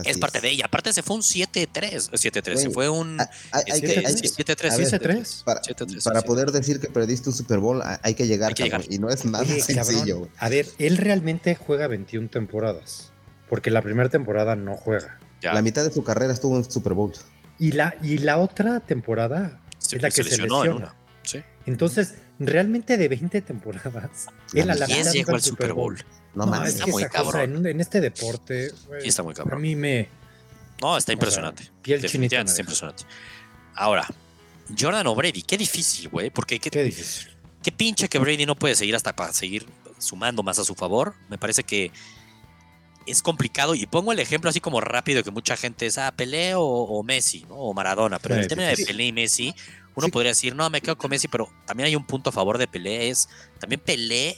[0.04, 0.66] es parte de ella.
[0.66, 2.10] Aparte se fue un 7-3.
[2.10, 2.56] 7-3.
[2.56, 5.44] Se fue un 7-3.
[5.44, 5.60] Para,
[6.04, 8.54] para poder decir que perdiste un Super Bowl hay que llegar,
[8.88, 10.28] y no es nada sencillo.
[10.38, 13.12] a ver, él realmente juega 21 temporadas.
[13.48, 15.20] Porque la primera temporada no juega.
[15.42, 17.12] La mitad de su carrera estuvo en Super Bowl.
[17.58, 20.94] Y la, y la otra temporada es la que se, lesionó En una.
[21.66, 25.96] Entonces, realmente de 20 temporadas, él a la llegó al Super Bowl.
[26.36, 27.66] No, mames, está muy cabrón.
[27.66, 28.68] en, este deporte,
[29.00, 29.58] sí, está muy cabrón.
[29.58, 30.06] A mí me.
[30.82, 31.70] No, está impresionante.
[31.80, 32.42] piel chinita.
[32.42, 33.04] Está impresionante.
[33.74, 34.06] Ahora,
[34.78, 36.28] Jordan o Brady, qué difícil, güey.
[36.28, 37.34] Porque qué, difícil.
[37.62, 39.66] Qué pinche que Brady no puede seguir hasta para seguir
[39.98, 41.14] sumando más a su favor.
[41.30, 41.90] Me parece que
[43.06, 43.74] es complicado.
[43.74, 47.46] Y pongo el ejemplo así como rápido que mucha gente es, ah, Pelé o, Messi,
[47.48, 47.54] ¿no?
[47.54, 48.18] o Maradona.
[48.18, 49.54] Pero en el tema de Pelé y Messi,
[49.94, 52.58] uno podría decir, no, me quedo con Messi, pero también hay un punto a favor
[52.58, 53.08] de Pelé.
[53.08, 54.36] Es, también Pelé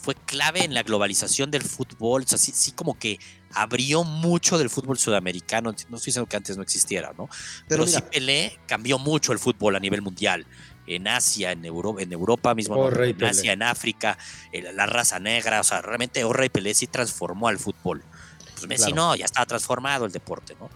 [0.00, 2.22] fue clave en la globalización del fútbol.
[2.22, 3.18] O sea, sí, como que
[3.52, 5.70] abrió mucho del fútbol sudamericano.
[5.70, 7.28] No estoy diciendo que antes no existiera, ¿no?
[7.68, 10.46] Pero, sí Pelé cambió mucho el fútbol a nivel mundial.
[10.86, 14.18] En Asia, en, Europa, en Europa mismo, en Asia, en África,
[14.52, 15.60] la raza negra.
[15.60, 18.02] O sea, realmente Orre y Pelé sí transformó al fútbol.
[18.54, 20.70] Pues Messi no, ya estaba transformado el deporte, ¿no?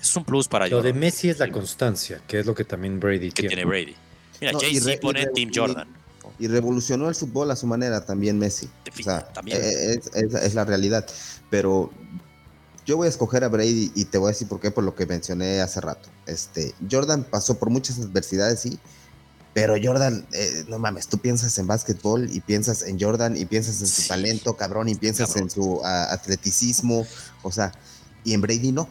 [0.00, 2.98] Es un plus para Lo de Messi es la constancia, que es lo que también
[2.98, 3.64] Brady que tiene.
[3.64, 3.94] Brady.
[4.40, 5.99] Mira, Jay-Z pone Team Jordan.
[6.40, 8.68] Y revolucionó el fútbol a su manera también Messi.
[8.98, 11.06] O sea, eh, Es, la realidad.
[11.50, 11.90] Pero
[12.86, 14.94] yo voy a escoger a Brady y te voy a decir por qué, por lo
[14.94, 16.08] que mencioné hace rato.
[16.26, 18.78] Este, Jordan pasó por muchas adversidades, sí.
[19.52, 23.80] Pero Jordan, eh, no mames, tú piensas en básquetbol y piensas en Jordan y piensas
[23.80, 27.04] en su talento, cabrón, y piensas en su atleticismo,
[27.42, 27.72] o sea,
[28.22, 28.88] y en Brady no.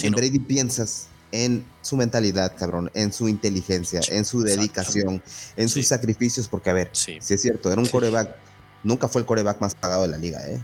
[0.00, 5.22] en Brady piensas en su mentalidad, cabrón, en su inteligencia, en su dedicación,
[5.56, 8.34] en sus sacrificios, porque a ver, si es cierto, era un coreback,
[8.82, 10.60] nunca fue el coreback más pagado de la liga, ¿eh?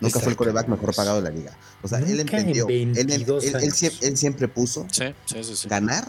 [0.00, 1.56] Nunca fue el coreback mejor pagado de la liga.
[1.82, 4.86] O sea, él entendió, él, siempre puso
[5.66, 6.06] ganar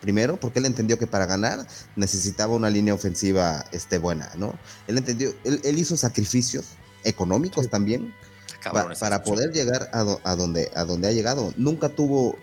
[0.00, 1.66] primero, porque él entendió que para ganar
[1.96, 4.54] necesitaba una línea ofensiva este, buena, ¿no?
[4.86, 6.66] Él entendió, él, hizo sacrificios
[7.02, 8.14] económicos también
[9.00, 11.52] para poder llegar a, a, donde, a donde ha llegado.
[11.56, 12.38] Nunca tuvo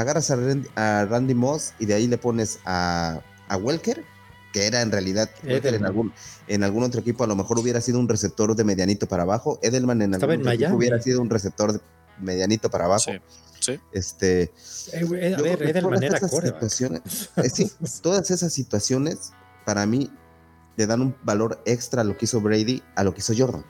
[0.00, 4.04] agarras a Randy, Moss y de ahí le pones a, a Welker
[4.52, 6.12] que era en realidad en algún,
[6.48, 9.58] en algún otro equipo a lo mejor hubiera sido un receptor de medianito para abajo.
[9.62, 11.80] Edelman en algún otro equipo hubiera sido un receptor de
[12.18, 13.12] medianito para abajo.
[13.60, 13.78] Sí.
[13.92, 14.52] Este,
[14.92, 17.70] eh, a ver, Edelman era situaciones, eh, sí,
[18.00, 19.32] todas esas situaciones
[19.66, 20.10] para mí
[20.76, 23.64] le dan un valor extra a lo que hizo Brady, a lo que hizo Jordan.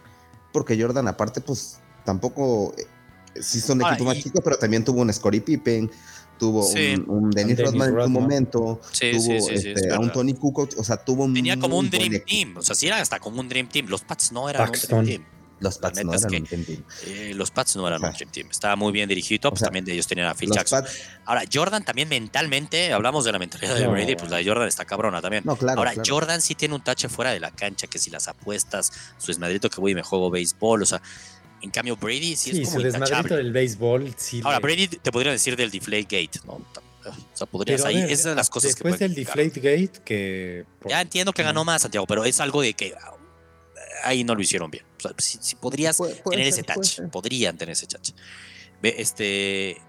[0.53, 5.13] Porque Jordan aparte pues tampoco eh, sí son equipos más chicos, pero también tuvo un
[5.13, 5.91] Scottie Pippen,
[6.41, 6.67] tuvo
[7.07, 11.25] un, Dennis, Rodman, en su momento, tuvo este, a un Tony Kukoc, o sea, tuvo
[11.25, 11.35] un.
[11.35, 13.87] Tenía como un Dream Team, o sea, sí era hasta como un Dream Team.
[13.89, 15.25] Los Pats no eran un Dream Team.
[15.61, 16.85] Los Pats no eran un Dream Team.
[17.07, 18.49] Eh, los Pats no eran un Dream Team.
[18.51, 20.83] Estaba muy bien dirigido, pues también ellos tenían a Phil Jackson.
[21.27, 24.87] Ahora, Jordan también mentalmente, hablamos de la mentalidad de Brady, pues la de Jordan está
[24.87, 25.43] cabrona también.
[25.45, 28.29] No, claro, Ahora, Jordan sí tiene un tache fuera de la cancha, que si las
[28.29, 31.03] apuestas, su esmadrito que voy y me juego béisbol, o sea,
[31.63, 34.15] en cambio, Brady sí, es como su del béisbol.
[34.17, 36.53] Sí Ahora, Brady te podría decir del Deflate Gate, ¿no?
[36.53, 37.99] O sea, podrías ahí.
[37.99, 38.85] esas son las cosas que.
[38.85, 40.65] Después del Deflate Gate, que.
[40.89, 43.15] Ya entiendo que ganó más, Santiago, pero es algo de que ah,
[44.05, 44.85] ahí no lo hicieron bien.
[44.99, 45.99] O sea, si, podrías
[46.29, 48.11] tener ese touch, podrían tener ese touch.
[48.83, 49.81] Ve, este.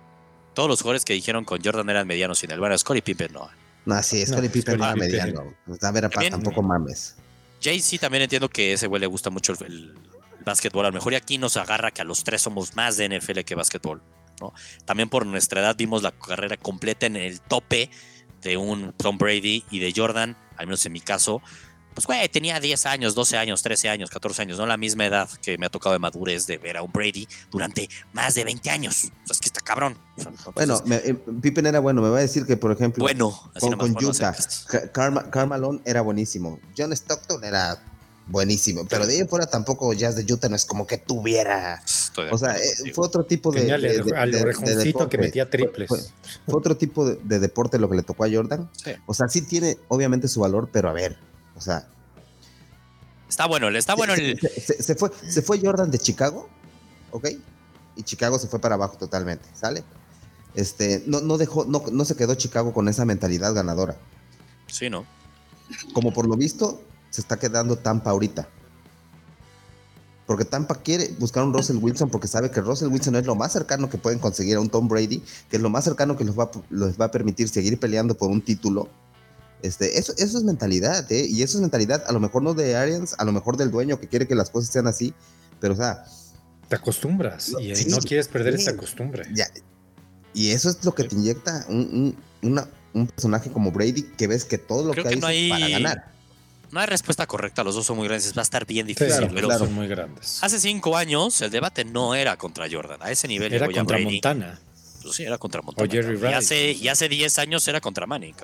[0.53, 3.49] Todos los jugadores que dijeron con Jordan eran medianos sin el bueno, Scottie Pippen no.
[3.86, 5.55] No, sí, Scottie no, Pippen no era mediano.
[5.82, 7.15] A ver, tampoco mames.
[7.61, 9.93] Jay sí también entiendo que ese güey le gusta mucho el,
[10.43, 10.85] básquetbol.
[10.85, 13.39] A lo mejor y aquí nos agarra que a los tres somos más de NFL
[13.41, 14.01] que básquetbol.
[14.39, 14.53] ¿no?
[14.85, 17.89] También por nuestra edad vimos la carrera completa en el tope
[18.41, 21.41] de un Tom Brady y de Jordan, al menos en mi caso.
[21.93, 25.29] Pues, güey, tenía 10 años, 12 años, 13 años, 14 años, no la misma edad
[25.41, 28.69] que me ha tocado de madurez de ver a un Brady durante más de 20
[28.69, 29.11] años.
[29.23, 29.97] O sea, es que está cabrón.
[30.55, 32.01] bueno, eh, Pippen era bueno.
[32.01, 34.33] Me va a decir que, por ejemplo, bueno, con, con Utah,
[34.93, 36.59] Carl era buenísimo.
[36.77, 37.83] John Stockton era
[38.32, 38.86] buenísimo.
[38.89, 41.84] Pero de ahí fuera tampoco Jazz de Utah no es como que tuviera.
[42.32, 43.71] O sea, eh, fue otro tipo de.
[43.71, 45.88] al que metía triples.
[45.88, 48.69] Fue, otro tipo de, deporte lo que le tocó a Jordan.
[49.05, 51.17] O sea, sí tiene obviamente su valor, pero a ver,
[51.55, 51.88] o sea.
[53.29, 54.39] Está bueno, está bueno el.
[54.39, 56.49] Se, fue, se fue Jordan de Chicago,
[57.11, 57.29] ¿ok?
[57.95, 59.84] Y Chicago se fue para abajo totalmente, ¿sale?
[60.53, 63.95] Este, no, no dejó, no, no se quedó Chicago con esa mentalidad ganadora.
[64.67, 65.05] Sí, ¿no?
[65.93, 66.82] Como por lo visto,
[67.12, 68.47] se está quedando Tampa ahorita.
[70.26, 73.51] Porque Tampa quiere buscar un Russell Wilson porque sabe que Russell Wilson es lo más
[73.51, 76.39] cercano que pueden conseguir a un Tom Brady, que es lo más cercano que les
[76.39, 78.89] va, les va a permitir seguir peleando por un título.
[79.62, 81.26] Este, eso, eso es mentalidad, ¿eh?
[81.28, 83.99] Y eso es mentalidad, a lo mejor no de Arians, a lo mejor del dueño
[83.99, 85.14] que quiere que las cosas sean así,
[85.59, 86.05] pero o sea.
[86.70, 89.26] Te acostumbras y no quieres perder esa costumbre.
[89.36, 89.47] Ya,
[90.34, 94.57] y eso es lo que te inyecta un, un, personaje como Brady, que ves que
[94.57, 96.11] todo lo que, hay, es para ganar
[96.72, 99.30] no hay respuesta correcta, los dos son muy grandes, va a estar bien difícil.
[99.34, 100.43] pero son muy grandes.
[100.43, 104.59] Hace cinco años el debate no era contra Jordan, a ese nivel era contra Montana.
[105.01, 105.88] Pues sí, era contra Montana.
[105.88, 108.36] O Jerry y, hace, y hace 10 años era contra Manning.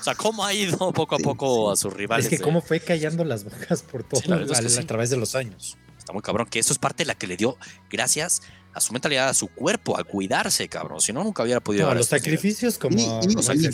[0.00, 2.26] O sea, ¿cómo ha ido poco a poco a sus rivales?
[2.26, 5.78] Es que cómo fue callando las bocas por todo a, través de los años.
[5.98, 7.56] Está muy cabrón, que eso es parte de la que le dio
[7.90, 8.42] gracias
[8.74, 11.00] a su mentalidad, a su cuerpo, a cuidarse, cabrón.
[11.00, 11.86] Si no, nunca hubiera podido.
[11.86, 13.06] No, los sacrificios como, y,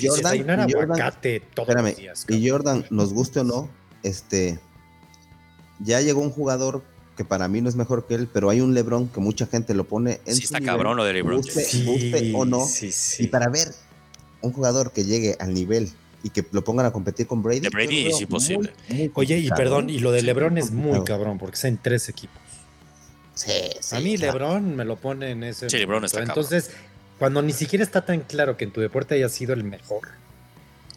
[0.06, 1.94] Jordan,
[2.28, 3.70] y Jordan, nos guste o no,
[4.02, 4.58] este,
[5.78, 6.82] ya llegó un jugador
[7.16, 9.74] que para mí no es mejor que él, pero hay un LeBron que mucha gente
[9.74, 11.42] lo pone en sí, está cabrón lo de LeBron.
[11.42, 12.66] Guste, o no.
[13.18, 13.68] y para ver
[14.40, 15.90] un jugador que llegue al nivel
[16.22, 17.60] y que lo pongan a competir con Brady.
[17.60, 18.72] De Brady es imposible.
[19.14, 22.38] Oye, y perdón, y lo de LeBron es muy cabrón porque está en tres equipos.
[23.34, 25.70] Sí, sí, a mí LeBron me lo pone en ese.
[25.70, 26.70] Sí, LeBron está Entonces,
[27.18, 30.08] cuando ni siquiera está tan claro que en tu deporte haya sido el mejor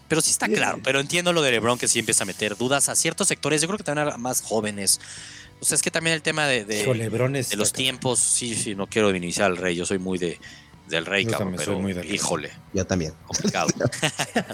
[0.08, 2.90] pero sí está claro, pero entiendo lo de LeBron que sí empieza a meter dudas
[2.90, 5.00] a ciertos sectores, yo creo que también a más jóvenes.
[5.60, 9.08] O sea, es que también el tema de, de, los tiempos, sí, sí, no quiero
[9.12, 10.38] minimizar al rey, yo soy muy de,
[10.88, 12.52] del rey, cabrón, pero muy híjole.
[12.74, 13.14] Yo también.
[13.26, 13.68] Complicado.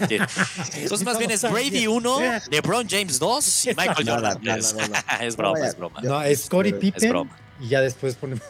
[0.74, 2.18] Entonces, más bien es Brady 1,
[2.50, 4.40] LeBron James 2 y Michael Jordan
[5.20, 6.00] es broma, es broma.
[6.02, 7.28] No, es Corey Pippen.
[7.60, 8.44] Y ya después ponemos.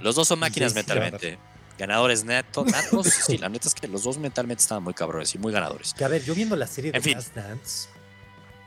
[0.00, 1.38] Los dos son máquinas mentalmente
[1.78, 3.06] ganadores netos, natos.
[3.06, 5.94] sí, la neta es que los dos mentalmente estaban muy cabrones y muy ganadores.
[5.94, 7.88] Que a ver, yo viendo la serie de Last Dance,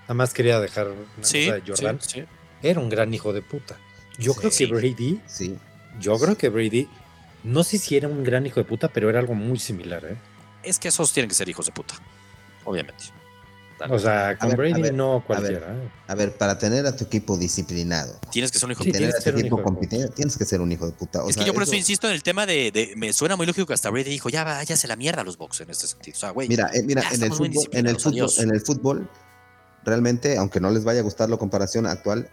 [0.03, 1.99] nada más quería dejar una cosa de Jordan.
[2.61, 3.77] Era un gran hijo de puta.
[4.17, 5.57] Yo creo que Brady, sí.
[5.99, 6.89] yo creo que Brady,
[7.43, 10.17] no sé si era un gran hijo de puta, pero era algo muy similar, ¿eh?
[10.63, 11.93] Es que esos tienen que ser hijos de puta,
[12.65, 13.05] obviamente.
[13.89, 15.67] O sea, con Brady no cualquiera.
[15.73, 15.91] ¿eh?
[16.07, 18.19] A ver, para tener a tu equipo disciplinado.
[18.31, 18.97] Tienes que ser un hijo de puta.
[18.97, 19.15] Tienes
[20.37, 21.21] que ser un hijo de puta.
[21.27, 23.73] es que yo por eso, insisto en el tema de, Me suena muy lógico que
[23.73, 26.15] hasta Brady dijo, ya váyase la mierda a los box en este sentido.
[26.15, 26.47] O sea, güey.
[26.47, 29.09] Mira, eh, mira en, el fútbol, en, el fútbol, en el fútbol,
[29.83, 32.29] realmente, aunque no les vaya a gustar la comparación actual,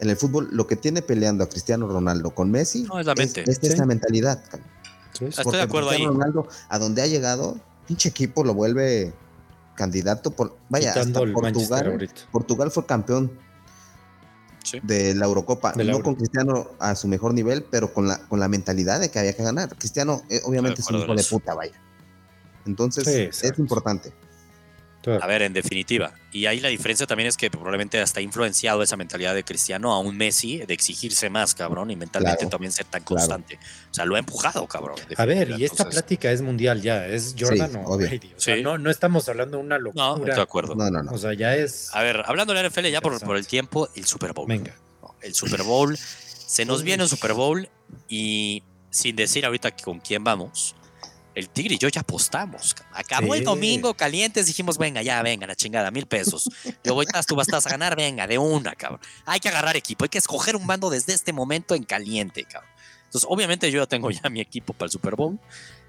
[0.00, 3.14] en el fútbol, lo que tiene peleando a Cristiano Ronaldo con Messi no, es, la
[3.14, 3.44] mente.
[3.46, 4.42] es, esa mentalidad.
[5.20, 9.12] Estoy de acuerdo Cristiano Ronaldo, a donde ha llegado, pinche equipo lo vuelve
[9.74, 10.56] candidato por.
[10.68, 13.32] Vaya, hasta Portugal, Portugal fue campeón
[14.82, 15.74] de la Eurocopa.
[15.74, 19.18] no con Cristiano a su mejor nivel, pero con la, con la mentalidad de que
[19.18, 19.76] había que ganar.
[19.76, 21.80] Cristiano, eh, obviamente, es un hijo de puta, vaya.
[22.66, 23.06] Entonces,
[23.42, 24.12] es importante.
[25.06, 26.14] A ver, en definitiva.
[26.32, 29.92] Y ahí la diferencia también es que probablemente hasta ha influenciado esa mentalidad de Cristiano
[29.92, 33.58] a un Messi de exigirse más, cabrón, y mentalmente también ser tan constante.
[33.90, 34.96] O sea, lo ha empujado, cabrón.
[35.16, 37.98] A ver, y esta plática es mundial ya, es Jordan o
[38.62, 40.04] no, no estamos hablando de una locura.
[40.04, 40.74] No, de acuerdo.
[40.74, 41.12] No, no, no.
[41.12, 41.90] O sea, ya es.
[41.94, 44.48] A ver, hablando de la NFL ya por, por el tiempo, el Super Bowl.
[44.48, 44.74] Venga.
[45.22, 45.96] El Super Bowl.
[45.96, 47.68] Se nos viene el Super Bowl
[48.08, 50.76] y sin decir ahorita con quién vamos
[51.34, 52.74] el Tigre y yo ya apostamos.
[52.92, 56.48] Acabó el domingo calientes, dijimos, venga, ya, venga, la chingada, mil pesos.
[56.82, 59.00] Yo voy, tú vas a ganar, venga, de una, cabrón.
[59.26, 62.70] Hay que agarrar equipo, hay que escoger un bando desde este momento en caliente, cabrón.
[63.04, 65.38] Entonces, obviamente yo ya tengo ya mi equipo para el Super Bowl,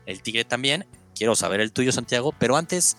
[0.05, 0.85] el Tigre también.
[1.15, 2.97] Quiero saber el tuyo, Santiago, pero antes,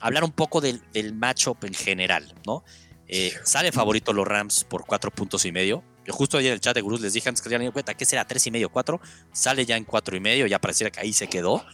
[0.00, 2.64] hablar un poco del, del matchup en general, ¿no?
[3.08, 5.82] Eh, sale favorito los Rams por cuatro puntos y medio.
[6.06, 8.04] Yo justo ayer en el chat de Gurús les dije antes que ya cuenta que
[8.04, 9.00] será tres y medio, cuatro.
[9.32, 11.64] Sale ya en cuatro y medio, ya pareciera que ahí se quedó.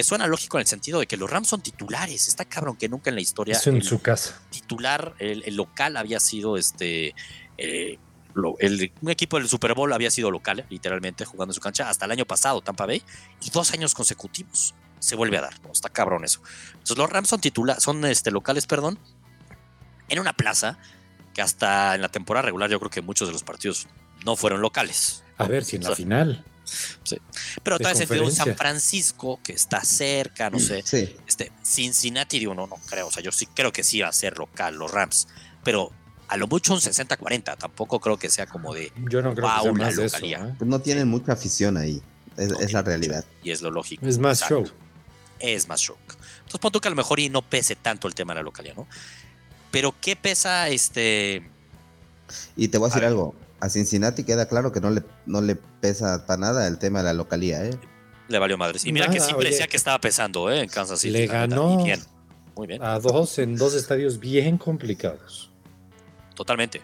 [0.00, 2.26] Que suena lógico en el sentido de que los Rams son titulares.
[2.26, 3.60] Está cabrón que nunca en la historia.
[3.66, 4.40] en su casa.
[4.48, 7.14] Titular, el, local había sido este.
[7.58, 7.98] Eh,
[8.34, 12.12] un equipo del Super Bowl había sido local, literalmente, jugando en su cancha, hasta el
[12.12, 13.02] año pasado, Tampa Bay,
[13.42, 15.60] y dos años consecutivos se vuelve a dar.
[15.70, 16.40] Está cabrón eso.
[16.72, 18.98] Entonces, los Rams son titulares, son este, locales, perdón,
[20.08, 20.78] en una plaza
[21.34, 23.86] que hasta en la temporada regular yo creo que muchos de los partidos
[24.24, 25.24] no fueron locales.
[25.36, 26.42] A ver si en la final.
[27.02, 27.16] Sí.
[27.62, 30.84] Pero tal vez un San Francisco, que está cerca, no sé.
[31.26, 33.08] Este, Cincinnati, digo, no, no creo.
[33.08, 35.28] O sea, yo sí creo que sí va a ser local, los Rams.
[35.64, 35.92] Pero
[36.30, 37.56] a lo mucho un 60-40.
[37.58, 38.92] Tampoco creo que sea como de.
[39.08, 40.54] Yo no creo que sea más eso, ¿eh?
[40.56, 42.00] pues no tienen mucha afición ahí.
[42.36, 43.24] Es, la realidad.
[43.42, 44.06] Y es lo lógico.
[44.06, 44.64] Es más show.
[45.40, 45.96] Es más show.
[46.06, 48.42] Entonces, pon tú que a lo mejor y no pese tanto el tema de la
[48.44, 48.86] localidad, ¿no?
[49.70, 51.42] Pero ¿qué pesa este?
[52.56, 53.34] Y te voy a decir algo.
[53.60, 57.04] A Cincinnati queda claro que no le, no le pesa para nada el tema de
[57.06, 57.78] la localidad, ¿eh?
[58.28, 58.84] Le valió madres.
[58.84, 60.60] Y mira que siempre decía que estaba pesando, ¿eh?
[60.60, 61.12] En Kansas City.
[61.12, 62.00] Le ganó bien.
[62.56, 62.82] Muy bien.
[62.82, 65.50] a dos en dos estadios bien complicados.
[66.34, 66.80] Totalmente.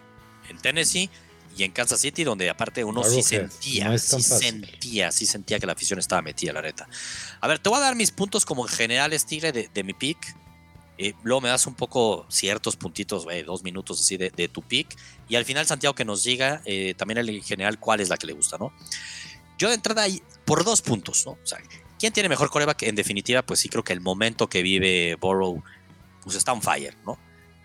[0.49, 1.11] En Tennessee
[1.57, 5.73] y en Kansas City, donde aparte uno sí sentía, sí sentía, sí sentía que la
[5.73, 6.89] afición estaba metida, la neta.
[7.41, 10.37] A ver, te voy a dar mis puntos como generales, Tigre, de, de mi pick
[10.99, 14.97] eh, luego me das un poco ciertos puntitos, dos minutos así de, tu pick.
[15.29, 18.27] Y al final, Santiago, que nos diga eh, también en general cuál es la que
[18.27, 18.73] le gusta, ¿no?
[19.59, 20.07] Yo de entrada,
[20.45, 21.33] por dos puntos, ¿no?
[21.33, 21.59] O sea,
[21.99, 22.83] ¿quién tiene mejor coreback?
[22.83, 25.63] En definitiva, pues sí creo que el momento que vive Borrow,
[26.23, 27.19] pues está on fire, ¿no?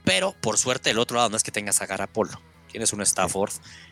[0.04, 2.42] Pero por suerte, el otro lado no es que tengas a Garapolo.
[2.70, 3.52] Tienes un Stafford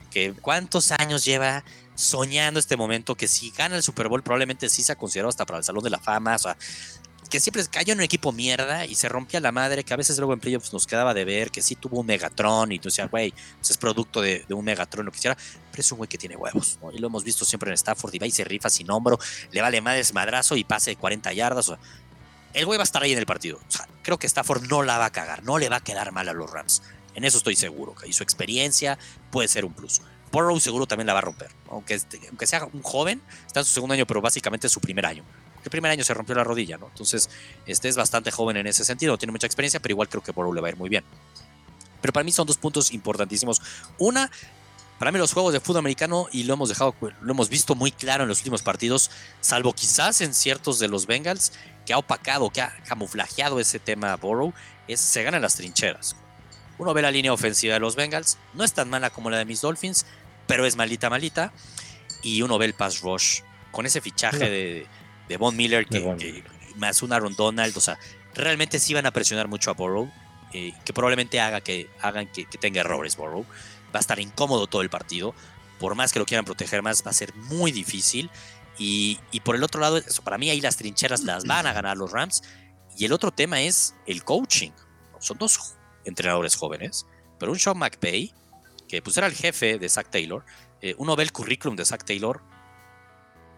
[0.09, 1.63] que cuántos años lleva
[1.95, 5.45] soñando este momento que si gana el Super Bowl probablemente sí se ha considerado hasta
[5.45, 6.35] para el Salón de la Fama.
[6.35, 6.57] O sea,
[7.29, 10.17] que siempre cayó en un equipo mierda y se rompía la madre, que a veces
[10.17, 13.09] luego en playoffs nos quedaba de ver que sí tuvo un Megatron y tú decías,
[13.09, 15.37] güey, pues es producto de, un Megatron, lo que quisiera,
[15.71, 18.19] pero es un güey que tiene huevos, Y lo hemos visto siempre en Stafford y
[18.19, 19.19] va y se rifa sin hombro,
[19.51, 21.71] le vale madres madrazo y pase 40 yardas.
[22.53, 23.59] el güey va a estar ahí en el partido.
[24.01, 26.33] creo que Stafford no la va a cagar, no le va a quedar mal a
[26.33, 26.81] los Rams.
[27.13, 28.97] En eso estoy seguro, y su experiencia
[29.31, 30.01] puede ser un plus.
[30.31, 33.65] Burrow seguro también la va a romper, aunque, este, aunque sea un joven, está en
[33.65, 35.23] su segundo año, pero básicamente es su primer año
[35.63, 36.87] el primer año se rompió la rodilla, ¿no?
[36.87, 37.29] Entonces,
[37.65, 40.53] este es bastante joven en ese sentido, tiene mucha experiencia, pero igual creo que Burrow
[40.53, 41.03] le va a ir muy bien.
[42.01, 43.61] Pero para mí son dos puntos importantísimos.
[43.97, 44.31] Una,
[44.97, 47.91] para mí los juegos de fútbol americano, y lo hemos dejado, lo hemos visto muy
[47.91, 51.51] claro en los últimos partidos, salvo quizás en ciertos de los Bengals,
[51.85, 54.53] que ha opacado, que ha camuflajeado ese tema Burrow,
[54.87, 56.15] es se ganan las trincheras.
[56.77, 59.45] Uno ve la línea ofensiva de los Bengals, no es tan mala como la de
[59.45, 60.05] mis Dolphins,
[60.47, 61.51] pero es malita, malita.
[62.23, 63.41] Y uno ve el pass rush
[63.71, 64.87] con ese fichaje de
[65.29, 66.43] de Von Miller, que,
[66.75, 67.97] más un Aaron Donald, o sea,
[68.33, 70.11] realmente sí van a presionar mucho a Burrow,
[70.53, 73.45] eh, que probablemente haga que, hagan que, tenga errores Burrow.
[73.93, 75.33] Va a estar incómodo todo el partido,
[75.79, 78.29] por más que lo quieran proteger más, va a ser muy difícil.
[78.77, 81.97] Y, por el otro lado, eso, para mí ahí las trincheras las van a ganar
[81.97, 82.41] los Rams.
[82.97, 84.71] Y el otro tema es el coaching.
[85.19, 85.75] Son dos
[86.05, 87.05] entrenadores jóvenes,
[87.37, 88.33] pero un Sean McVay,
[88.87, 90.45] que pues era el jefe de Zach Taylor,
[90.81, 92.41] eh, uno ve el currículum de Zach Taylor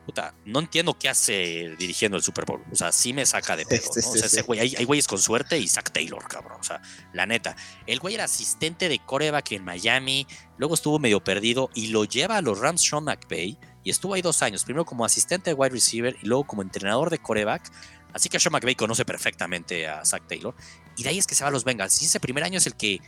[0.06, 2.64] puta, no entiendo qué hace dirigiendo el Super Bowl.
[2.72, 3.84] O sea, sí me saca de pedo.
[3.84, 4.10] ¿no?
[4.10, 6.58] O sea, ese güey, hay, güeyes con suerte y Zach Taylor, cabrón.
[6.60, 6.82] O sea,
[7.14, 7.56] la neta.
[7.88, 10.28] El güey era asistente de coreback en Miami,
[10.58, 14.22] luego estuvo medio perdido y lo lleva a los Rams Sean McVay y estuvo ahí
[14.22, 17.72] dos años, primero como asistente de wide receiver y luego como entrenador de coreback.
[18.14, 20.56] Así que Sean McVay conoce perfectamente a Zach Taylor.
[20.98, 22.02] Y de ahí es que se va a los Bengals.
[22.02, 23.00] Y ese primer año es el que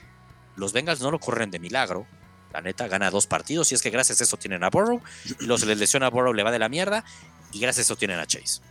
[0.56, 2.08] los Bengals no lo corren de milagro
[2.54, 5.02] la neta, gana dos partidos y es que gracias a eso tienen a Burrow.
[5.40, 7.04] Y los les lesiona a Burrow, le va de la mierda.
[7.52, 8.62] Y gracias a eso tienen a Chase.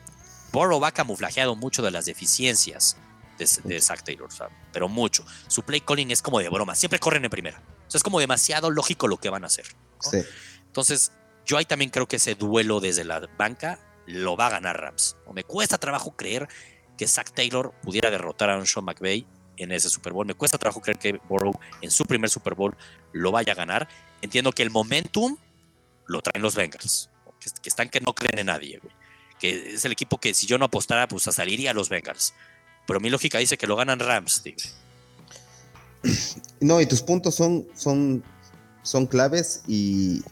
[0.52, 2.96] Burrow va camuflajeado mucho de las deficiencias
[3.38, 4.28] de, Zach Taylor,
[4.72, 5.24] pero mucho.
[5.48, 7.60] Su play calling es como de broma, siempre corren en primera.
[7.88, 9.66] O sea, es como demasiado lógico lo que van a hacer.
[10.66, 11.10] Entonces,
[11.44, 15.16] yo ahí también creo que ese duelo desde la banca lo va a ganar Rams.
[15.34, 16.48] Me cuesta trabajo creer
[16.96, 19.26] que Zach Taylor pudiera derrotar a un Sean McVay
[19.56, 20.26] en ese Super Bowl.
[20.26, 22.76] Me cuesta trabajo creer que Burrow en su primer Super Bowl
[23.12, 23.88] lo vaya a ganar.
[24.20, 25.36] Entiendo que el momentum
[26.06, 27.10] lo traen los Bengals,
[27.62, 28.80] que, están que no creen en nadie,
[29.38, 32.34] que es el equipo que si yo no apostara, pues a saliría a los Bengals.
[32.86, 34.42] Pero mi lógica dice que lo ganan Rams.
[36.60, 38.24] No, y tus puntos son, son,
[38.82, 40.22] son claves y,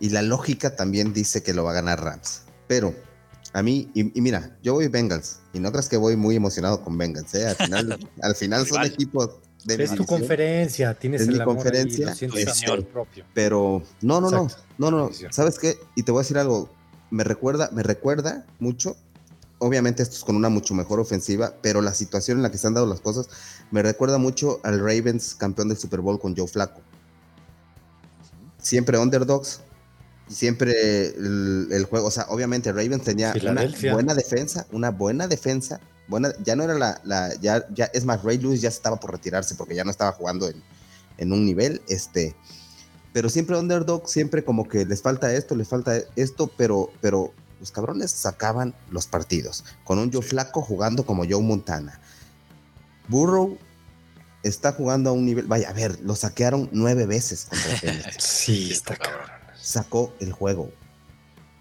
[0.00, 2.42] y la lógica también dice que lo va a ganar Rams.
[2.66, 2.94] Pero
[3.54, 6.96] a mí, y, mira, yo voy Bengals, y no creas que voy muy emocionado con
[6.96, 7.48] Bengals, ¿eh?
[7.48, 9.30] Al final, al final son equipos
[9.64, 12.14] de Es tu conferencia, tienes es mi conferencia,
[12.92, 13.24] propio.
[13.34, 14.48] Pero no, no, no,
[14.78, 15.78] no, no, ¿sabes qué?
[15.94, 16.70] Y te voy a decir algo,
[17.10, 18.96] me recuerda, me recuerda mucho,
[19.58, 22.66] obviamente esto es con una mucho mejor ofensiva, pero la situación en la que se
[22.66, 23.28] han dado las cosas
[23.70, 26.80] me recuerda mucho al Ravens campeón del Super Bowl con Joe Flaco.
[28.58, 29.60] Siempre underdogs,
[30.32, 36.32] siempre el, juego, o sea, obviamente Ravens tenía una buena defensa, una buena defensa, buena,
[36.42, 39.74] ya no era la, ya, ya, es más, Ray Lewis ya estaba por retirarse porque
[39.74, 40.62] ya no estaba jugando en,
[41.18, 42.34] en un nivel, este,
[43.12, 47.70] pero siempre underdog, siempre como que les falta esto, les falta esto, pero, pero los
[47.70, 52.00] cabrones sacaban los partidos, con un Joe Flaco jugando como Joe Montana.
[53.08, 53.58] Burrow
[54.42, 58.96] está jugando a un nivel, vaya, a ver, lo saquearon nueve veces contra Sí, está
[58.96, 59.31] cabrón
[59.62, 60.70] sacó el juego,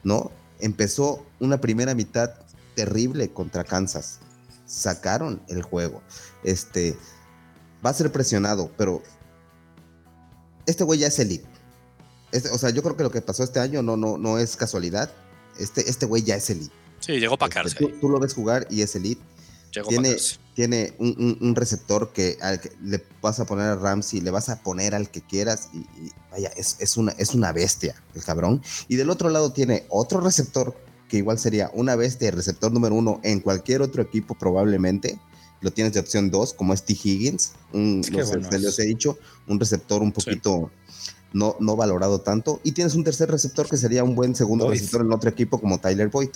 [0.04, 0.32] ¿no?
[0.60, 2.32] Empezó una primera mitad
[2.76, 4.20] terrible contra Kansas.
[4.66, 6.02] Sacaron el juego.
[6.44, 6.98] Este
[7.86, 9.02] va a ser presionado, pero
[10.66, 11.48] este güey ya es elite.
[12.32, 14.56] Este, o sea, yo creo que lo que pasó este año no, no, no es
[14.56, 15.12] casualidad.
[15.60, 16.74] Este, este güey ya es elite.
[17.00, 18.00] Sí, llegó para este, cárcel.
[18.00, 19.22] tú, lo ves jugar y es elite
[19.88, 20.18] tiene,
[20.54, 22.38] tiene un, receptor que,
[22.82, 25.86] le vas a poner a Ramsey, le vas a poner al que quieras y,
[26.30, 28.62] vaya, es, una, es una bestia el cabrón.
[28.88, 30.76] Y del otro lado tiene otro receptor
[31.08, 35.20] que igual sería una bestia, receptor número uno en cualquier otro equipo probablemente.
[35.62, 36.94] Lo tienes de opción dos, como es T.
[36.94, 40.72] Higgins, un, les he dicho, un receptor un poquito
[41.34, 42.60] no, no valorado tanto.
[42.64, 45.80] Y tienes un tercer receptor que sería un buen segundo receptor en otro equipo como
[45.80, 46.30] Tyler Boyd.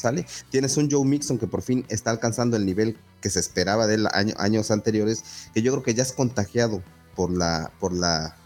[0.00, 0.26] ¿Sale?
[0.50, 3.96] Tienes un Joe Mixon que por fin está alcanzando el nivel que se esperaba de
[3.96, 5.22] él años anteriores,
[5.54, 6.82] que yo creo que ya es contagiado
[7.14, 8.36] por la, por la,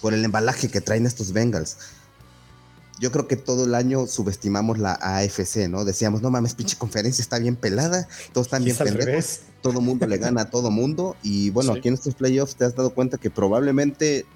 [0.00, 1.78] por el embalaje que traen estos Bengals.
[3.00, 5.84] Yo creo que todo el año subestimamos la AFC, ¿no?
[5.84, 10.18] Decíamos, no mames, pinche conferencia está bien pelada, todos están bien pendejos, todo mundo le
[10.18, 11.16] gana a todo mundo.
[11.22, 14.26] Y bueno, aquí en estos playoffs te has dado cuenta que probablemente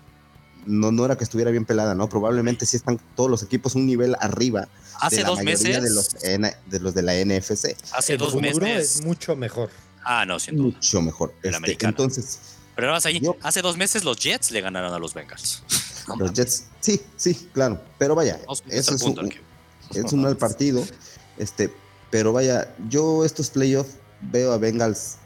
[0.66, 2.08] no, no era que estuviera bien pelada, ¿no?
[2.08, 4.68] Probablemente sí están todos los equipos un nivel arriba.
[5.00, 5.82] Hace dos meses.
[5.82, 7.76] De los, de los de la NFC.
[7.92, 8.96] Hace dos meses.
[8.96, 9.70] es mucho mejor.
[10.04, 10.62] Ah, no, siento.
[10.62, 11.34] Mucho mejor.
[11.42, 12.38] El este, Entonces.
[12.74, 15.62] Pero ahora ahí, hace dos meses los Jets le ganaron a los Bengals.
[16.18, 17.80] los Jets, sí, sí, claro.
[17.98, 18.38] Pero vaya,
[18.68, 19.32] eso es un,
[19.94, 20.84] es un mal partido.
[21.38, 21.72] Este,
[22.10, 25.16] pero vaya, yo estos playoffs veo a Bengals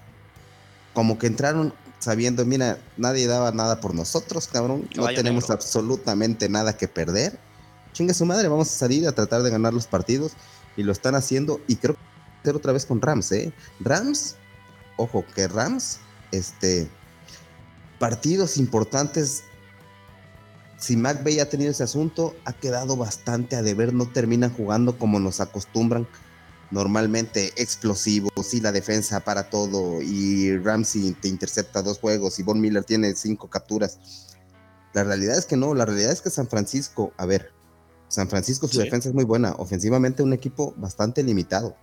[0.93, 4.88] como que entraron sabiendo, mira, nadie daba nada por nosotros, cabrón.
[4.96, 7.38] No tenemos absolutamente nada que perder.
[7.92, 10.32] Chingue su madre, vamos a salir a tratar de ganar los partidos.
[10.76, 11.61] Y lo están haciendo.
[11.68, 12.01] Y creo que
[12.40, 13.53] hacer otra vez con Rams, ¿eh?
[13.80, 14.36] Rams,
[14.96, 15.98] ojo, que Rams,
[16.32, 16.88] este,
[17.98, 19.44] partidos importantes.
[20.78, 23.92] Si McVeigh ha tenido ese asunto, ha quedado bastante a deber.
[23.92, 26.09] No terminan jugando como nos acostumbran
[26.71, 32.61] normalmente explosivos y la defensa para todo y Ramsey te intercepta dos juegos y Von
[32.61, 33.99] Miller tiene cinco capturas.
[34.93, 37.53] La realidad es que no, la realidad es que San Francisco, a ver,
[38.09, 41.77] San Francisco su defensa es muy buena, ofensivamente un equipo bastante limitado.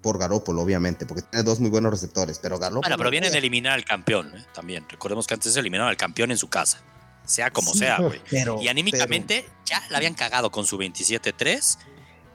[0.00, 2.80] Por Garópolo, obviamente, porque tiene dos muy buenos receptores, pero Garópolo...
[2.82, 4.46] Bueno, pero vienen de eliminar al campeón, ¿eh?
[4.54, 4.88] también.
[4.88, 6.80] Recordemos que antes se eliminaron al campeón en su casa,
[7.26, 8.22] sea como sea, güey.
[8.62, 11.78] y anímicamente ya la habían cagado con su 27-3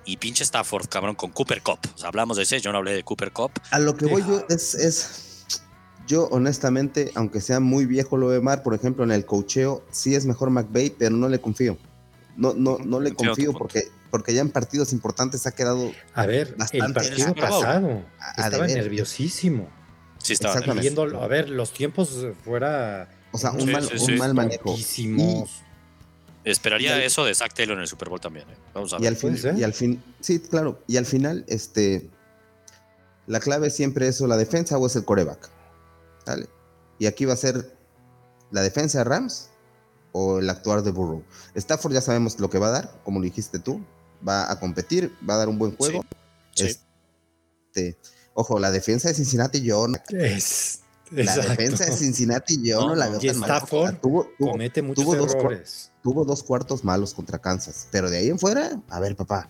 [0.05, 1.79] y pinche Stafford, cabrón, con Cooper Cup.
[1.95, 3.51] O sea, hablamos de ese, yo no hablé de Cooper Cup.
[3.71, 5.45] A lo que voy yo es, es,
[6.07, 10.15] yo honestamente, aunque sea muy viejo lo de Mar, por ejemplo, en el cocheo, sí
[10.15, 11.77] es mejor McVeigh, pero no le confío.
[12.37, 15.91] No, no, no le confío porque, porque ya en partidos importantes ha quedado.
[16.13, 18.03] A ver, el partido pasado
[18.37, 19.69] estaba nerviosísimo.
[20.17, 23.09] Sí, estaba Viendo, a ver, los tiempos fuera.
[23.31, 24.75] O sea, un, mal, un mal manejo.
[26.45, 28.49] Esperaría eso de Zach Taylor en el Super Bowl también.
[28.49, 28.55] ¿eh?
[28.73, 29.03] Vamos a ver.
[29.03, 30.81] Y al, fin, y al fin, sí, claro.
[30.87, 32.09] Y al final, este,
[33.27, 35.49] la clave siempre es o la defensa o es el coreback.
[36.25, 36.47] ¿Vale?
[36.99, 37.75] Y aquí va a ser
[38.51, 39.49] la defensa de Rams
[40.11, 41.23] o el actuar de Burrow.
[41.55, 43.83] Stafford ya sabemos lo que va a dar, como lo dijiste tú.
[44.25, 46.05] Va a competir, va a dar un buen juego.
[46.55, 47.97] Este,
[48.37, 49.97] Ojo, la defensa de Cincinnati yo no.
[50.09, 55.05] Es, la defensa de Cincinnati yo no, la veo tan Stafford tuvo, tuvo, comete muchos
[55.05, 55.91] tuvo errores.
[55.93, 59.49] Dos, tuvo dos cuartos malos contra Kansas, pero de ahí en fuera, a ver, papá,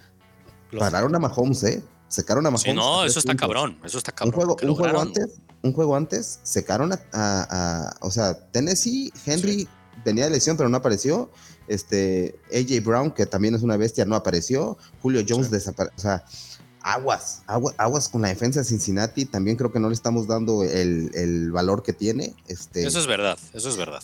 [0.80, 1.84] pararon a Mahomes, ¿eh?
[2.08, 2.62] Secaron a Mahomes.
[2.62, 4.40] Sí, no, eso está cabrón, eso está cabrón.
[4.40, 9.68] Un juego, un juego antes, un juego antes, secaron a, a, o sea, Tennessee, Henry
[10.06, 11.30] venía de lesión, pero no apareció.
[11.68, 14.78] Este, AJ Brown, que también es una bestia, no apareció.
[15.02, 15.98] Julio Jones desapareció.
[15.98, 16.24] O sea,
[16.80, 19.26] aguas, aguas, con la defensa de Cincinnati.
[19.26, 22.34] También creo que no le estamos dando el, valor que tiene.
[22.48, 24.04] Este, eso es verdad, eso es verdad.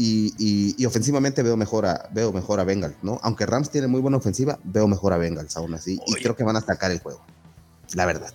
[0.00, 3.18] Y, ofensivamente veo mejor a veo mejor a Bengals, ¿no?
[3.22, 6.00] Aunque Rams tiene muy buena ofensiva, veo mejor a Bengals aún así.
[6.06, 7.24] Y creo que van a atacar el juego.
[7.94, 8.32] La verdad.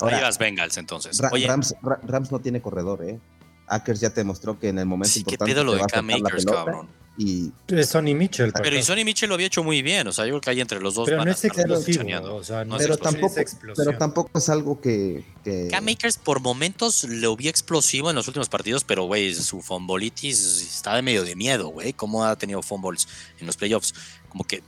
[0.00, 1.18] Ahora las Bengals entonces.
[1.18, 3.18] Rams, Rams, no tiene corredor, ¿eh?
[3.66, 5.44] Akers ya te demostró que en el momento importante.
[5.44, 6.88] ¿Qué pedo lo de Cam Akers, cabrón?
[7.16, 7.52] Y
[7.84, 8.52] Sonny Mitchell.
[8.52, 10.60] Pero y Sonny Mitchell lo había hecho muy bien, o sea, yo creo que hay
[10.60, 13.34] entre los dos pero no es explosivo, o sea, no pero, tampoco,
[13.76, 15.68] pero tampoco es algo que, que...
[15.70, 20.62] Cam Akers por momentos lo vi explosivo en los últimos partidos, pero güey, su fumbolitis
[20.62, 23.06] está de medio de miedo, güey, cómo ha tenido fumbles
[23.38, 23.94] en los playoffs,
[24.28, 24.62] como que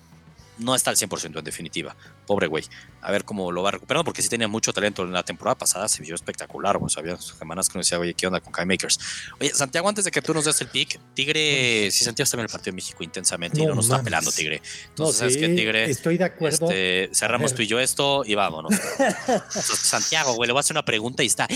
[0.58, 1.96] no está al 100% en definitiva.
[2.26, 2.64] Pobre güey.
[3.02, 5.88] A ver cómo lo va recuperando, porque sí tenía mucho talento en la temporada pasada,
[5.88, 6.90] se vio espectacular, güey.
[6.96, 8.98] Había semanas que no decía, oye, ¿qué onda con Kai Makers?
[9.40, 12.42] Oye, Santiago, antes de que tú nos des el pick, Tigre, si Santiago está en
[12.44, 14.62] el partido de México intensamente y no nos está pelando, Tigre.
[14.88, 15.90] Entonces, ¿sabes qué, Tigre?
[15.90, 16.70] Estoy de acuerdo.
[16.70, 18.74] Este, cerramos tú y yo esto y vámonos.
[19.50, 21.54] Santiago, güey, le voy a hacer una pregunta y está, ¡Ah!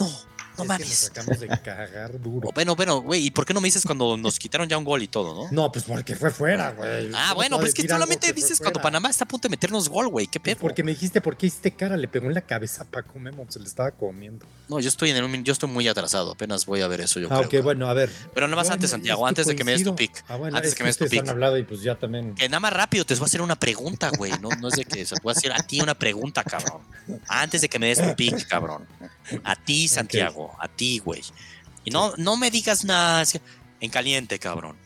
[0.00, 0.29] no,
[0.60, 1.08] no mames.
[1.10, 2.50] acabamos de cagar duro.
[2.54, 5.02] Bueno, bueno, güey, ¿y por qué no me dices cuando nos quitaron ya un gol
[5.02, 5.48] y todo, no?
[5.50, 7.10] No, pues porque fue fuera, güey.
[7.14, 10.08] Ah, bueno, pues es que solamente dices cuando Panamá está a punto de meternos gol,
[10.08, 10.26] güey.
[10.26, 10.58] ¿Qué pedo?
[10.60, 11.96] Porque me dijiste, ¿por qué hiciste cara?
[11.96, 14.46] Le pegó en la cabeza a Paco Memo, se le estaba comiendo.
[14.68, 17.28] No, yo estoy en un, yo estoy muy atrasado, apenas voy a ver eso, yo
[17.30, 17.60] ah, creo.
[17.60, 18.10] ok, bueno, a ver.
[18.32, 20.24] Pero nada más antes, Santiago, antes de que me des tu pick.
[20.28, 21.20] Ah, bueno, antes de que, me des tu pick.
[21.20, 22.34] han hablado y pues ya también.
[22.34, 24.32] Que nada más rápido te voy a hacer una pregunta, güey.
[24.40, 26.82] No, no es de que se pueda hacer a ti una pregunta, cabrón.
[27.26, 28.86] Antes de que me des tu pick, cabrón.
[29.44, 31.22] A ti, Santiago, a ti, güey.
[31.84, 33.24] Y no, no me digas nada
[33.80, 34.76] en caliente, cabrón.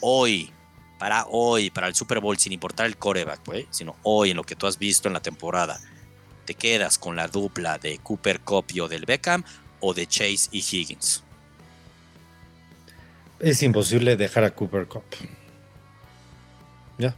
[0.00, 0.52] Hoy,
[0.98, 4.44] para hoy, para el Super Bowl, sin importar el coreback, güey, sino hoy en lo
[4.44, 5.80] que tú has visto en la temporada,
[6.44, 9.44] ¿te quedas con la dupla de Cooper Copio del Beckham
[9.80, 11.22] o de Chase y Higgins?
[13.38, 15.04] Es imposible dejar a Cooper Cup.
[16.98, 17.14] Ya.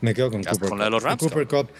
[0.00, 1.70] Me quedo con Cooper con La de los Rams, Cooper Cup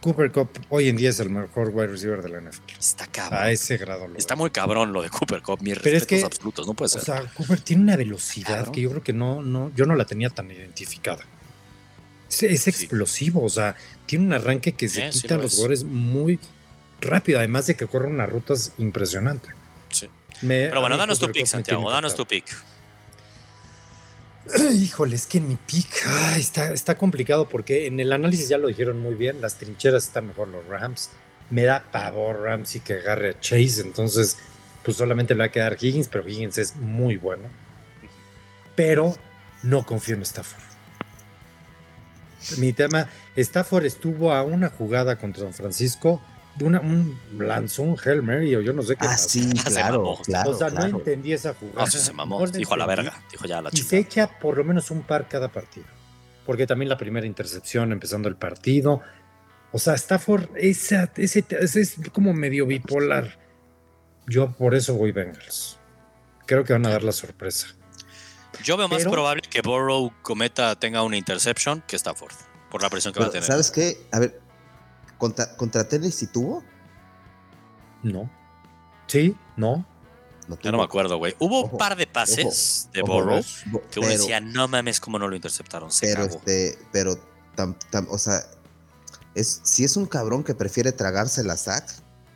[0.00, 2.72] Cooper Cup hoy en día es el mejor wide receiver de la NFL.
[2.78, 3.38] Está cabrón.
[3.38, 4.08] A ese grado.
[4.16, 5.60] Está muy cabrón lo de Cooper Cup.
[5.62, 7.02] Mis Pero respetos absolutos, no puede ser.
[7.02, 10.06] O sea, Cooper tiene una velocidad que yo creo que no, no, yo no la
[10.06, 11.24] tenía tan identificada.
[12.28, 13.76] Es, explosivo, o sea,
[14.06, 16.38] tiene un arranque que se quita los goles muy
[17.00, 19.52] rápido, además de que corre unas rutas impresionantes.
[19.90, 20.08] Sí.
[20.40, 22.46] Pero bueno, danos tu pick, Santiago, danos tu pick.
[24.74, 25.58] Híjole, es que en mi
[26.36, 30.26] está, está complicado porque en el análisis ya lo dijeron muy bien, las trincheras están
[30.28, 31.10] mejor los Rams.
[31.50, 34.38] Me da pavor Rams y que agarre a Chase, entonces
[34.84, 37.44] pues solamente le va a quedar Higgins, pero Higgins es muy bueno.
[38.76, 39.16] Pero
[39.62, 40.62] no confío en Stafford.
[42.56, 46.22] Mi tema, Stafford estuvo a una jugada contra San Francisco
[46.60, 49.06] una, un lanzó un Hail Mary o yo no sé qué.
[49.06, 50.50] Ah, sí, claro, claro.
[50.50, 51.84] O sea, no entendí esa jugada.
[51.84, 52.46] No, se mamó.
[52.46, 53.22] Dijo a la verga.
[53.30, 53.82] Dijo ya la chica.
[53.82, 55.86] Y se echa por lo menos un par cada partido.
[56.44, 59.00] Porque también la primera intercepción empezando el partido.
[59.72, 63.38] O sea, Stafford ese, ese, es como medio bipolar.
[64.26, 65.78] Yo por eso voy Bengals.
[66.46, 67.68] Creo que van a dar la sorpresa.
[68.64, 72.34] Yo veo más probable que Burrow cometa, tenga una interception que Stafford.
[72.70, 73.46] Por la presión que va a tener.
[73.46, 73.96] ¿Sabes qué?
[74.12, 74.40] A ver,
[75.20, 76.64] ¿Contra, contra Tennessee tuvo?
[78.02, 78.30] No.
[79.06, 79.36] ¿Sí?
[79.54, 79.84] ¿No?
[80.48, 81.36] No ya no me acuerdo, güey.
[81.38, 83.44] Hubo un par de pases de Burrow
[83.90, 85.90] que uno decía, no mames, cómo no lo interceptaron.
[86.00, 87.20] pero, este, pero,
[88.08, 88.46] o sea,
[89.34, 91.84] es, si es un cabrón que prefiere tragarse la sac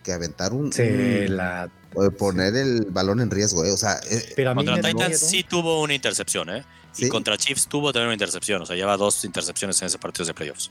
[0.04, 0.70] que aventar un.
[0.70, 1.70] Sí, la.
[2.18, 3.72] poner el balón en riesgo, eh.
[3.72, 6.64] O sea, eh, contra Titans sí tuvo una intercepción, ¿eh?
[6.98, 8.60] Y contra Chiefs tuvo también una intercepción.
[8.62, 10.70] O sea, lleva dos intercepciones en ese partido de playoffs.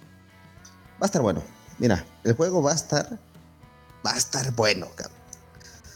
[0.93, 1.43] Va a estar bueno.
[1.79, 3.19] Mira, el juego va a estar.
[4.05, 5.17] Va a estar bueno, cabrón.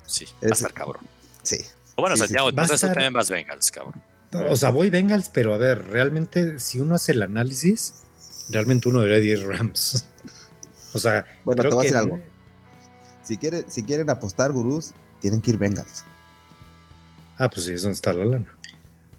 [0.06, 1.06] Sí, va a estar cabrón.
[1.44, 1.58] Sí.
[1.96, 4.02] O bueno, Santiago, entonces tú también vas Bengals, cabrón.
[4.50, 7.96] O sea, voy Bengals, pero a ver, realmente, si uno hace el análisis,
[8.50, 10.06] realmente uno debería ir Rams.
[10.94, 12.22] o sea, bueno, te voy a decir algo.
[13.24, 16.06] Si quieren, si quieren apostar, gurús, tienen que ir Bengals.
[17.38, 18.58] Ah, pues sí, es donde está la lana.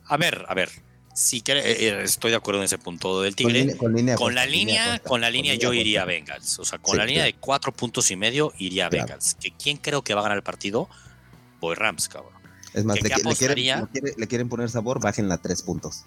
[0.07, 0.71] A ver, a ver.
[1.19, 3.77] Sí, que eh, eh, estoy de acuerdo en ese punto del Tigre.
[3.77, 3.93] Con,
[4.37, 6.61] la línea, con la línea yo iría a Bengals.
[6.61, 9.35] O sea, con la línea de cuatro puntos y medio iría a Bengals.
[9.35, 10.89] Que quién creo que va a ganar el partido,
[11.59, 12.35] voy Rams, cabrón.
[12.73, 16.05] Es más, le, quieren, poner sabor, bajen a tres puntos.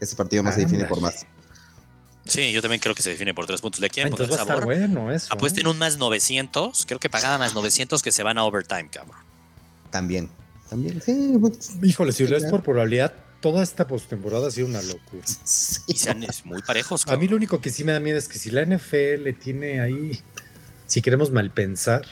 [0.00, 1.24] Ese partido más se define por más.
[2.24, 3.80] Sí, yo también creo que se define por tres puntos.
[3.80, 5.32] ¿Le quieren Entonces a estar bueno eso.
[5.32, 6.84] Apuesten un más 900.
[6.86, 9.18] Creo que pagaban más 900 que se van a overtime, cabrón.
[9.90, 10.28] También.
[10.68, 11.36] También, sí.
[11.40, 15.22] pues, Híjole, si lo es por probabilidad, toda esta postemporada ha sido una locura.
[15.86, 17.06] Y sean es muy parejos.
[17.08, 19.80] A mí lo único que sí me da miedo es que si la NFL tiene
[19.82, 20.18] ahí,
[20.86, 22.06] si queremos mal pensar,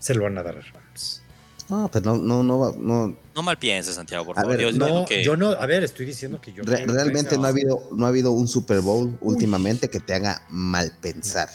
[0.00, 1.22] se lo van a dar a Rams.
[1.68, 3.16] No, pues no, no, no, va- no.
[3.34, 4.56] No mal pienses, Santiago, por A favor.
[4.56, 6.64] ver, Yo No, digo que- yo no, a ver, estoy diciendo que yo.
[6.64, 10.42] Re- realmente no ha habido, no ha habido un Super Bowl últimamente que te haga
[10.50, 11.48] mal pensar.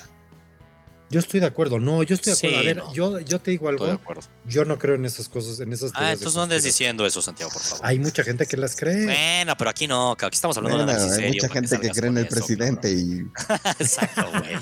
[1.09, 2.57] Yo estoy de acuerdo, no, yo estoy de acuerdo.
[2.57, 2.93] Sí, a ver, no.
[2.93, 4.23] yo, yo te digo Estoy de algo, acuerdo.
[4.45, 7.49] yo no creo en esas cosas, en esas Ah, entonces no andes diciendo eso, Santiago,
[7.49, 7.85] por favor.
[7.85, 9.05] Hay mucha gente que las cree.
[9.05, 11.43] Bueno, pero aquí no, aquí estamos hablando Bueno, de análisis hay serio.
[11.43, 13.19] mucha gente que cree en el eso, presidente y.
[13.79, 14.57] Exacto, güey.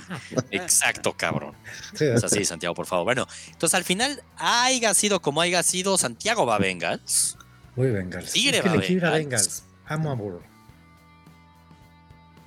[0.51, 1.53] Exacto, cabrón.
[1.95, 3.05] Sí, Es así, Santiago, por favor.
[3.05, 7.37] Bueno, entonces al final, haya sido como haya sido, Santiago va a Bengals.
[7.75, 8.31] Muy Bengals.
[8.31, 9.47] Tigre es que va le quiero ir a Bengals.
[9.47, 9.63] Bengals.
[9.87, 10.41] Amo a Burrow.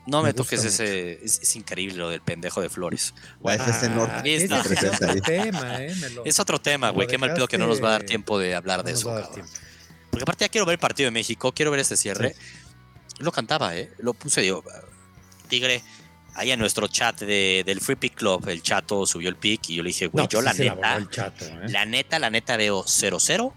[0.08, 1.24] No me, Me toques ese.
[1.24, 3.12] Es, es increíble lo del pendejo de Flores.
[3.16, 4.22] la Bueno, está.
[4.44, 7.06] es presenta otro tema, eh, lo- es otro tema, güey.
[7.06, 9.08] Qué mal pedo que no nos va a dar tiempo de hablar no de eso,
[9.08, 9.46] cabrón.
[10.10, 12.34] Porque aparte ya quiero ver el partido de México, quiero ver este cierre.
[13.18, 13.92] Lo cantaba, ¿eh?
[13.98, 14.64] Lo puse, digo,
[15.48, 15.82] Tigre,
[16.34, 19.74] ahí en nuestro chat de, del Free Pick Club, el chato subió el pick y
[19.76, 21.68] yo le dije, güey, No, yo pues la sí la neta, el chato, eh.
[21.68, 23.52] la neta, la neta veo 0-0,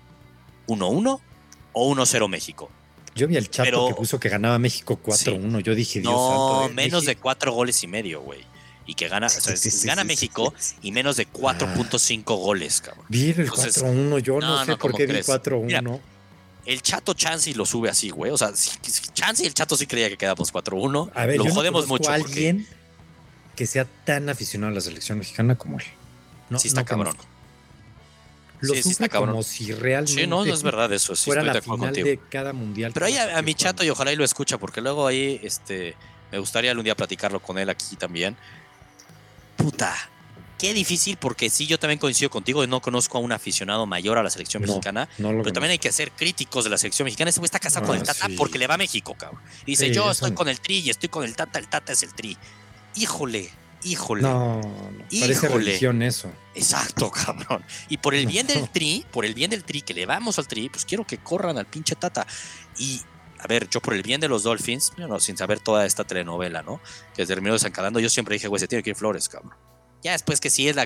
[0.67, 1.21] 1-1
[1.73, 2.69] o 1-0 México.
[3.15, 5.59] Yo vi el chato pero- que puso que ganaba México 4-1.
[5.59, 6.71] Yo dije, Dios No, santo.
[6.71, 8.39] eh, menos de México- 4 goles y medio, güey.
[8.85, 10.87] Y que gana, o sea, Sí, sí, gana sí, México sí, sí.
[10.87, 13.05] y menos de 4.5 goles, cabrón.
[13.09, 14.19] Vi el Entonces, 4-1.
[14.19, 15.25] Yo no, no, sé no, por ¿cómo qué vi crees?
[15.27, 15.99] 4-1.
[16.65, 18.31] El chato Chansey lo sube así, güey.
[18.31, 18.51] O sea,
[19.13, 21.09] Chansey y el chato sí creía que quedamos 4-1.
[21.15, 22.09] A ver, lo yo jodemos mucho.
[22.09, 22.67] porque- alguien
[23.55, 25.85] que sea tan aficionado a la selección mexicana como él.
[26.49, 27.13] No, Sí está cabrón.
[27.13, 27.30] conozco.
[28.61, 31.15] Lo Sí, sí como si realmente Sí, no, no es verdad eso.
[31.15, 32.07] Sí, fuera estoy de la acuerdo final contigo.
[32.07, 32.91] de cada mundial.
[32.93, 35.95] Pero ahí a, a mi chato y ojalá y lo escucha, porque luego ahí este,
[36.31, 38.37] me gustaría un día platicarlo con él aquí también.
[39.57, 39.95] Puta,
[40.57, 44.23] qué difícil, porque sí, yo también coincido contigo, no conozco a un aficionado mayor a
[44.23, 47.29] la selección No, mexicana, No pero también hay que ser críticos de la selección mexicana.
[47.29, 48.35] Ese güey está casado con Ah, el Tata sí.
[48.37, 49.41] porque le va a México, cabrón.
[49.65, 52.01] Y dice, yo estoy con el Tri y estoy con el Tata, el Tata es
[52.03, 52.37] el Tri.
[52.95, 53.49] Híjole,
[53.83, 54.21] híjole.
[54.21, 55.65] No, no, parece Híjole.
[55.65, 56.31] religión eso.
[56.55, 57.63] Exacto, cabrón.
[57.89, 60.47] Y por el bien del tri, por el bien del tri, que le vamos al
[60.47, 62.25] tri, pues quiero que corran al pinche Tata.
[62.77, 63.01] Y,
[63.39, 66.61] a ver, yo por el bien de los Dolphins, bueno, sin saber toda esta telenovela,
[66.61, 66.81] ¿no?
[67.13, 69.53] Que terminó desencadando, yo siempre dije, güey, se tiene que ir Flores, cabrón.
[70.03, 70.85] Ya después que sí es la...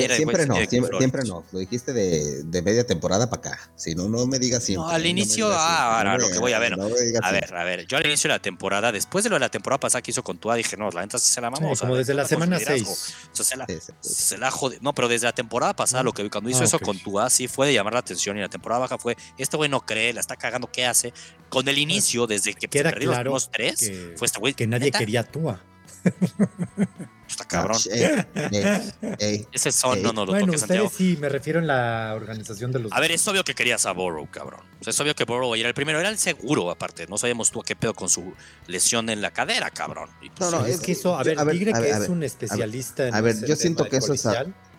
[0.00, 1.44] era, siempre se no, que siempre, no.
[1.52, 3.70] Lo dijiste de, de media temporada para acá.
[3.76, 4.86] Si no, no me digas siempre.
[4.86, 6.76] No, al inicio, ah, ahora no lo que voy a ver.
[6.76, 6.84] no
[7.22, 9.50] A ver, a ver, yo al inicio de la temporada, después de lo de la
[9.50, 11.68] temporada pasada que hizo con Tua, dije, no, la neta sí se la mamó.
[11.68, 12.94] Sí, o sea, como desde la semana liderazgo.
[12.94, 13.14] 6.
[13.32, 14.14] O sea, se la, Sí, sí, sí.
[14.14, 14.78] se la jode.
[14.80, 16.84] No, pero desde la temporada pasada, lo que vi cuando hizo Ah, eso ok.
[16.84, 18.36] con Tua, sí fue de llamar la atención.
[18.36, 21.12] Y la temporada baja fue, este güey no cree, la está cagando, ¿qué hace?
[21.48, 24.54] Con el inicio, desde que se Queda perdieron claro los tres, que, fue este güey.
[24.54, 25.60] que nadie neta, quería a Tua.
[27.32, 27.78] Está cabrón.
[27.78, 29.46] Ah, ey, ey, ey.
[29.52, 30.86] Ese son, no, no lo Bueno, toques, Santiago.
[30.86, 32.92] ustedes sí, me refiero en la organización de los.
[32.92, 34.60] A ver, es obvio que querías a Burrow, cabrón.
[34.80, 37.06] O sea, es obvio que Burrow era el primero, era el seguro, aparte.
[37.06, 38.34] No sabíamos tú a qué pedo con su
[38.66, 40.10] lesión en la cadera, cabrón.
[40.20, 41.80] Y pues, No, no, es es- que eso, a yo- ver, a ver, Tigre a
[41.80, 44.24] ver, que a es un especialista en a ver, yo siento que eso es.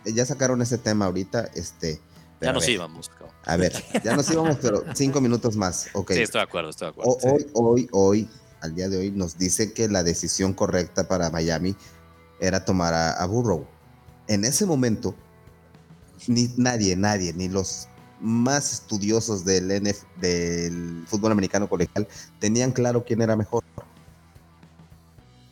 [0.05, 1.99] Ya sacaron ese tema ahorita, este.
[2.41, 3.31] ya nos ver, íbamos, cabrón.
[3.45, 3.73] A ver,
[4.03, 5.87] ya nos íbamos, pero cinco minutos más.
[5.93, 6.11] Ok.
[6.13, 7.11] Sí, estoy de acuerdo, estoy de acuerdo.
[7.11, 8.29] O- hoy, hoy, hoy,
[8.61, 11.75] al día de hoy, nos dice que la decisión correcta para Miami
[12.45, 13.65] era tomar a, a Burrow.
[14.27, 15.15] En ese momento,
[16.27, 17.87] ni nadie, nadie, ni los
[18.19, 22.07] más estudiosos del, NF, del fútbol americano colegial
[22.39, 23.63] tenían claro quién era mejor.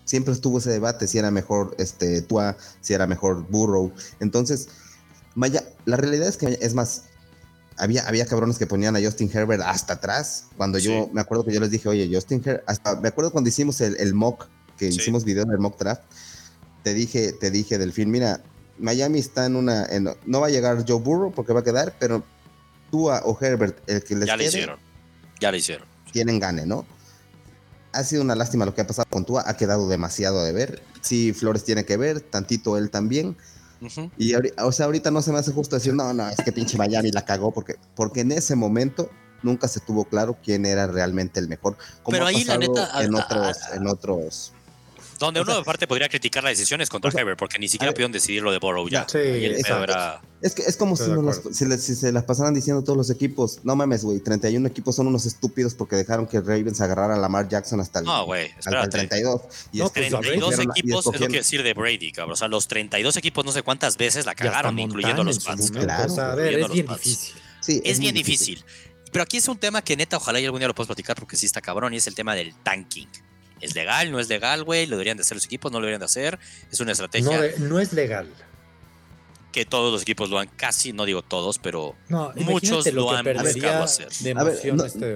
[0.05, 3.91] Siempre estuvo ese debate si era mejor este, Tua, si era mejor Burrow.
[4.19, 4.67] Entonces,
[5.35, 7.03] Maya, la realidad es que es más,
[7.77, 10.47] había, había cabrones que ponían a Justin Herbert hasta atrás.
[10.57, 13.49] Cuando yo me acuerdo que yo les dije, oye, Justin Herbert, hasta me acuerdo cuando
[13.49, 14.47] hicimos el, el mock,
[14.77, 14.97] que Sí.
[14.99, 16.01] hicimos video del mock draft,
[16.83, 18.41] te dije, te dije del film, mira,
[18.77, 21.95] Miami está en una, en- no va a llegar Joe Burrow porque va a quedar,
[21.99, 22.23] pero
[22.89, 24.79] Tua o Herbert, el que les ya le hicieron.
[25.39, 25.87] Ya le hicieron.
[26.11, 26.85] tienen gane, ¿no?
[27.93, 30.81] Ha sido una lástima lo que ha pasado con Tua, ha quedado demasiado de ver.
[31.01, 33.35] Sí, Flores tiene que ver, tantito él también.
[34.17, 36.77] Y o sea, ahorita no se me hace justo decir, no, no, es que pinche
[36.77, 39.09] Miami la cagó, porque, porque en ese momento
[39.41, 41.77] nunca se tuvo claro quién era realmente el mejor.
[42.03, 44.53] Como Pero ha ahí, la neta, en a- otros, a- en otros.
[45.21, 47.67] Donde O uno sea- aparte podría criticar las decisiones contra o sea, Herbert, porque ni
[47.67, 49.05] siquiera pudieron decidir lo de Burrow ya.
[49.07, 51.57] Sí, era- Es que es como si, Estoy de nos las- acuerdo.
[51.57, 54.95] si, les- si se las pasaran diciendo todos los equipos, no mames, güey, 31 equipos
[54.95, 58.47] son unos estúpidos porque dejaron que Ravens agarrara a Lamar Jackson hasta el, No, güey,
[58.57, 58.89] hasta el espérate.
[58.97, 59.41] 32.
[59.71, 62.11] Y No, es- pues, 32 escogieron la- y equipos es lo que decir de Brady,
[62.11, 62.33] cabrón.
[62.33, 65.69] O sea, los 32 equipos no sé cuántas veces la cagaron, incluyendo los Pats.
[65.69, 67.03] claro, o sea, a ver, es los bien Pats.
[67.03, 67.35] difícil.
[67.61, 68.65] sí, Es muy bien difícil.
[69.11, 71.35] Pero aquí es un tema que neta, ojalá y algún día lo puedas platicar porque
[71.37, 73.07] sí está cabrón y es el tema del tanking.
[73.61, 74.11] ¿Es legal?
[74.11, 74.85] ¿No es legal, güey?
[74.87, 75.71] ¿Lo deberían de hacer los equipos?
[75.71, 76.39] ¿No lo deberían de hacer?
[76.71, 77.53] Es una estrategia.
[77.57, 78.27] No, no es legal.
[79.51, 81.93] Que todos los equipos lo han, casi, no digo todos, pero
[82.35, 84.07] muchos lo, han buscado hacer.
[84.37, 84.71] A ver, este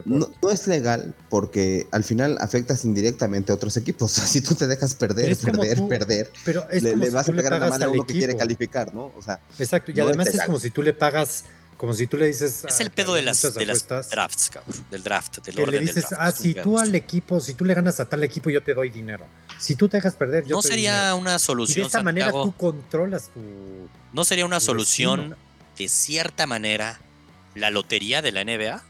[0.06, 4.12] no, no, es legal porque al final afectas indirectamente a otros equipos.
[4.12, 7.86] si tú te dejas perder, perder, perder, pero le, vas a pegar a la mano
[7.86, 9.14] a uno que quiere calificar, ¿no?
[9.18, 11.46] O sea, Exacto, y además es como si tú le pagas
[11.78, 12.64] como si tú le dices.
[12.66, 14.86] Es el pedo de las, de las drafts, cabrón.
[14.90, 18.00] Del draft, del orden le dices, ah, si tú al equipo, si tú le ganas
[18.00, 19.26] a tal equipo, yo te doy dinero.
[19.60, 21.84] Si tú te dejas perder, yo No sería una solución.
[21.84, 23.42] de esa manera tú controlas tu.
[24.14, 25.36] No sería una solución,
[25.78, 27.00] de cierta manera,
[27.56, 28.84] la lotería de la NBA.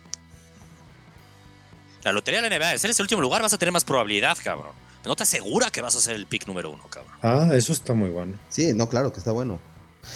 [2.03, 4.37] La lotería de la NBA, si eres el último lugar, vas a tener más probabilidad,
[4.43, 4.73] cabrón.
[5.03, 7.13] No te asegura que vas a ser el pick número uno, cabrón.
[7.21, 8.37] Ah, eso está muy bueno.
[8.49, 9.59] Sí, no, claro que está bueno.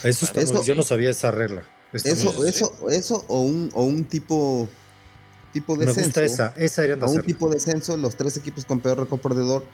[0.04, 1.64] Eso, está eso Yo no sabía esa regla.
[1.94, 4.70] Eso, eso, eso o un, o un tipo,
[5.52, 8.80] tipo de Me gusta esa, esa O un tipo de censo, los tres equipos con
[8.80, 9.66] peor récord perdedor.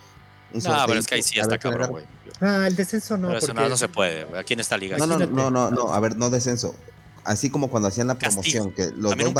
[0.53, 2.05] No, pero es que ahí sí está cabrón, güey.
[2.39, 3.27] Ah, el descenso no.
[3.27, 4.39] Pero eso no, no se puede, güey.
[4.39, 4.97] Aquí en esta liga.
[4.97, 6.75] No, no, no, no, no, a ver, no descenso
[7.25, 9.33] así como cuando hacían la promoción, que los dos,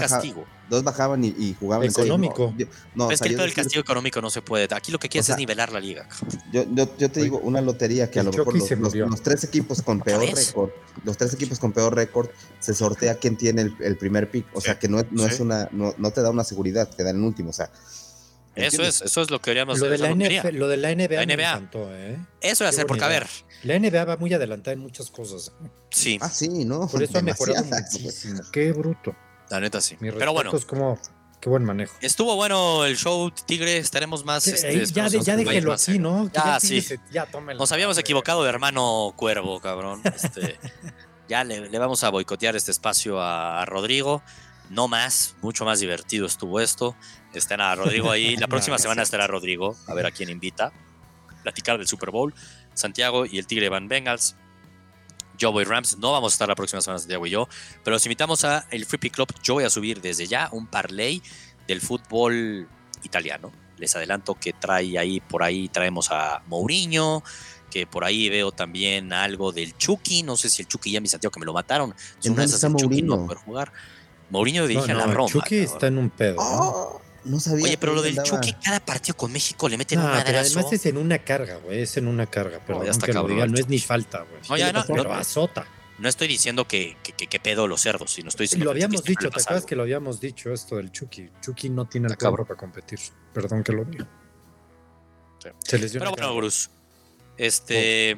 [0.70, 2.54] dos, bajaban y, jugaban económico.
[2.96, 4.68] no, es que el castigo económico no se puede.
[4.76, 6.08] Aquí lo que quieres es nivelar la liga.
[6.52, 6.66] Yo,
[6.98, 10.72] yo, te digo, una lotería que a lo mejor los, tres equipos con peor récord,
[11.04, 12.30] los tres equipos con peor récord,
[12.60, 14.48] se sortea quién tiene el, primer pick.
[14.54, 17.12] O sea que no, no es una, no, no, te da una seguridad, te da
[17.12, 17.52] en el último.
[17.52, 17.70] O sea,
[18.56, 20.10] eso es, eso es lo que queríamos lo de la,
[20.52, 22.18] lo de la NBA, Me encantó, ¿eh?
[22.42, 23.28] Eso va a ser, porque a ver.
[23.64, 25.52] La NBA va muy adelantada en muchas cosas.
[25.90, 26.20] Sí.
[26.22, 26.88] Ah, sí, ¿no?
[26.88, 28.42] Por eso ha mejorado muchísimo.
[28.52, 29.16] Qué bruto.
[29.50, 29.98] La neta sí.
[30.00, 30.56] Pero bueno.
[30.56, 31.00] Es como,
[31.42, 31.96] qué buen manejo.
[32.02, 33.78] Estuvo bueno el show, Tigre.
[33.78, 34.48] Estaremos más.
[34.48, 36.30] Este, ya, ya déjelo así, ¿no?
[36.32, 36.86] Ya, sí.
[37.12, 37.28] ya,
[37.58, 40.02] Nos habíamos equivocado de hermano cuervo, cabrón.
[40.04, 40.58] Este,
[41.28, 44.22] ya le, le, vamos a boicotear este espacio a, a Rodrigo
[44.70, 46.96] no más, mucho más divertido estuvo esto.
[47.34, 48.36] Está a Rodrigo ahí.
[48.38, 50.72] La próxima semana estará Rodrigo, a ver a quién invita.
[51.44, 52.34] Platicar del Super Bowl.
[52.74, 54.36] Santiago y el Tigre Van Bengals.
[55.38, 55.98] Yo voy Rams.
[55.98, 57.48] No vamos a estar la próxima semana, Santiago y yo.
[57.84, 59.28] Pero los invitamos a el Free Club.
[59.44, 61.22] Yo voy a subir desde ya un parlay
[61.68, 62.68] del fútbol
[63.04, 63.52] italiano.
[63.78, 67.24] Les adelanto que trae ahí, por ahí traemos a Mourinho,
[67.70, 70.24] que por ahí veo también algo del Chucky.
[70.24, 71.94] No sé si el Chucky ya mi Santiago que me lo mataron.
[72.18, 73.74] Es una de Chucky no poder jugar.
[74.30, 75.30] Mourinho dirige a la Roma.
[75.30, 76.38] Chucky está en un pedo.
[76.40, 77.40] Oh, ¿no?
[77.40, 80.40] sabía Oye, pero lo del Chucky, cada partido con México le meten no, un pero
[80.40, 81.82] además es en una carga, güey.
[81.82, 82.60] Es en una carga.
[82.66, 84.42] Pero no, ya está cabrón, no es ni falta, güey.
[84.50, 85.66] No, ya no, pero azota.
[85.98, 89.30] No estoy diciendo que, que, que, pedo los cerdos, sino estoy diciendo Lo habíamos dicho,
[89.30, 91.30] ¿te acuerdas que lo habíamos dicho esto del Chucky?
[91.42, 93.00] Chucky no tiene el cabro para competir.
[93.34, 94.06] Perdón que lo diga.
[95.42, 95.50] Sí.
[95.60, 96.70] Se les dio Pero bueno, Bruce.
[97.38, 98.12] Este.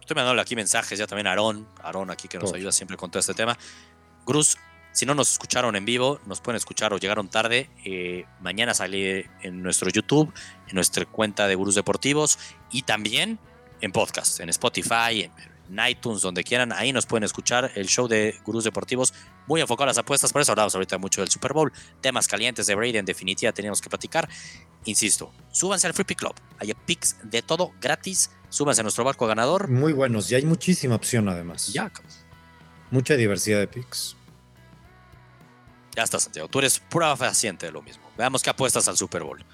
[0.00, 1.66] Estoy mandando aquí mensajes ya también a Aarón.
[1.82, 3.58] Aarón aquí que nos ayuda siempre con todo este tema.
[4.24, 4.56] Gruz,
[4.94, 7.68] si no nos escucharon en vivo, nos pueden escuchar o llegaron tarde.
[7.84, 10.32] Eh, mañana sale en nuestro YouTube,
[10.68, 12.38] en nuestra cuenta de Gurús Deportivos
[12.70, 13.40] y también
[13.80, 15.28] en podcast, en Spotify,
[15.68, 16.72] en, iTunes, donde quieran.
[16.72, 19.12] Ahí nos pueden escuchar el show de Gurús Deportivos,
[19.48, 20.32] muy enfocado a las apuestas.
[20.32, 21.72] Por eso hablamos ahorita mucho del Super Bowl.
[22.00, 24.28] Temas calientes de Brady, en definitiva, teníamos que platicar.
[24.84, 26.34] Insisto, súbanse al Free Pick Club.
[26.58, 28.30] Hay picks de todo gratis.
[28.48, 29.68] Súbanse a nuestro barco ganador.
[29.68, 31.72] Muy buenos y hay muchísima opción además.
[31.72, 31.90] Ya.
[32.92, 34.14] Mucha diversidad de picks.
[35.94, 36.48] Ya está, Santiago.
[36.48, 38.04] Tú eres pura fehaciente de lo mismo.
[38.16, 39.44] Veamos qué apuestas al Super Bowl.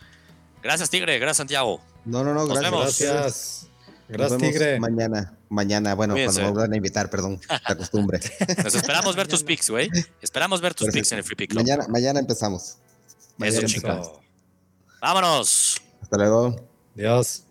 [0.63, 1.19] Gracias, Tigre.
[1.19, 1.81] Gracias, Santiago.
[2.05, 2.47] No, no, no.
[2.47, 2.71] Nos gracias.
[2.71, 2.99] Vemos.
[2.99, 3.67] Gracias.
[4.09, 4.81] Gracias, Tigre.
[4.81, 8.19] Mañana, mañana, bueno, cuando me vuelvan a invitar, perdón, la costumbre.
[8.65, 9.89] Nos esperamos ver tus picks, güey.
[10.21, 11.63] Esperamos ver tus picks en el Free Pick Club.
[11.63, 12.77] Mañana, mañana empezamos.
[13.39, 14.11] Eso, chicos.
[15.01, 15.81] Vámonos.
[16.03, 16.57] Hasta luego.
[16.97, 17.45] Adiós.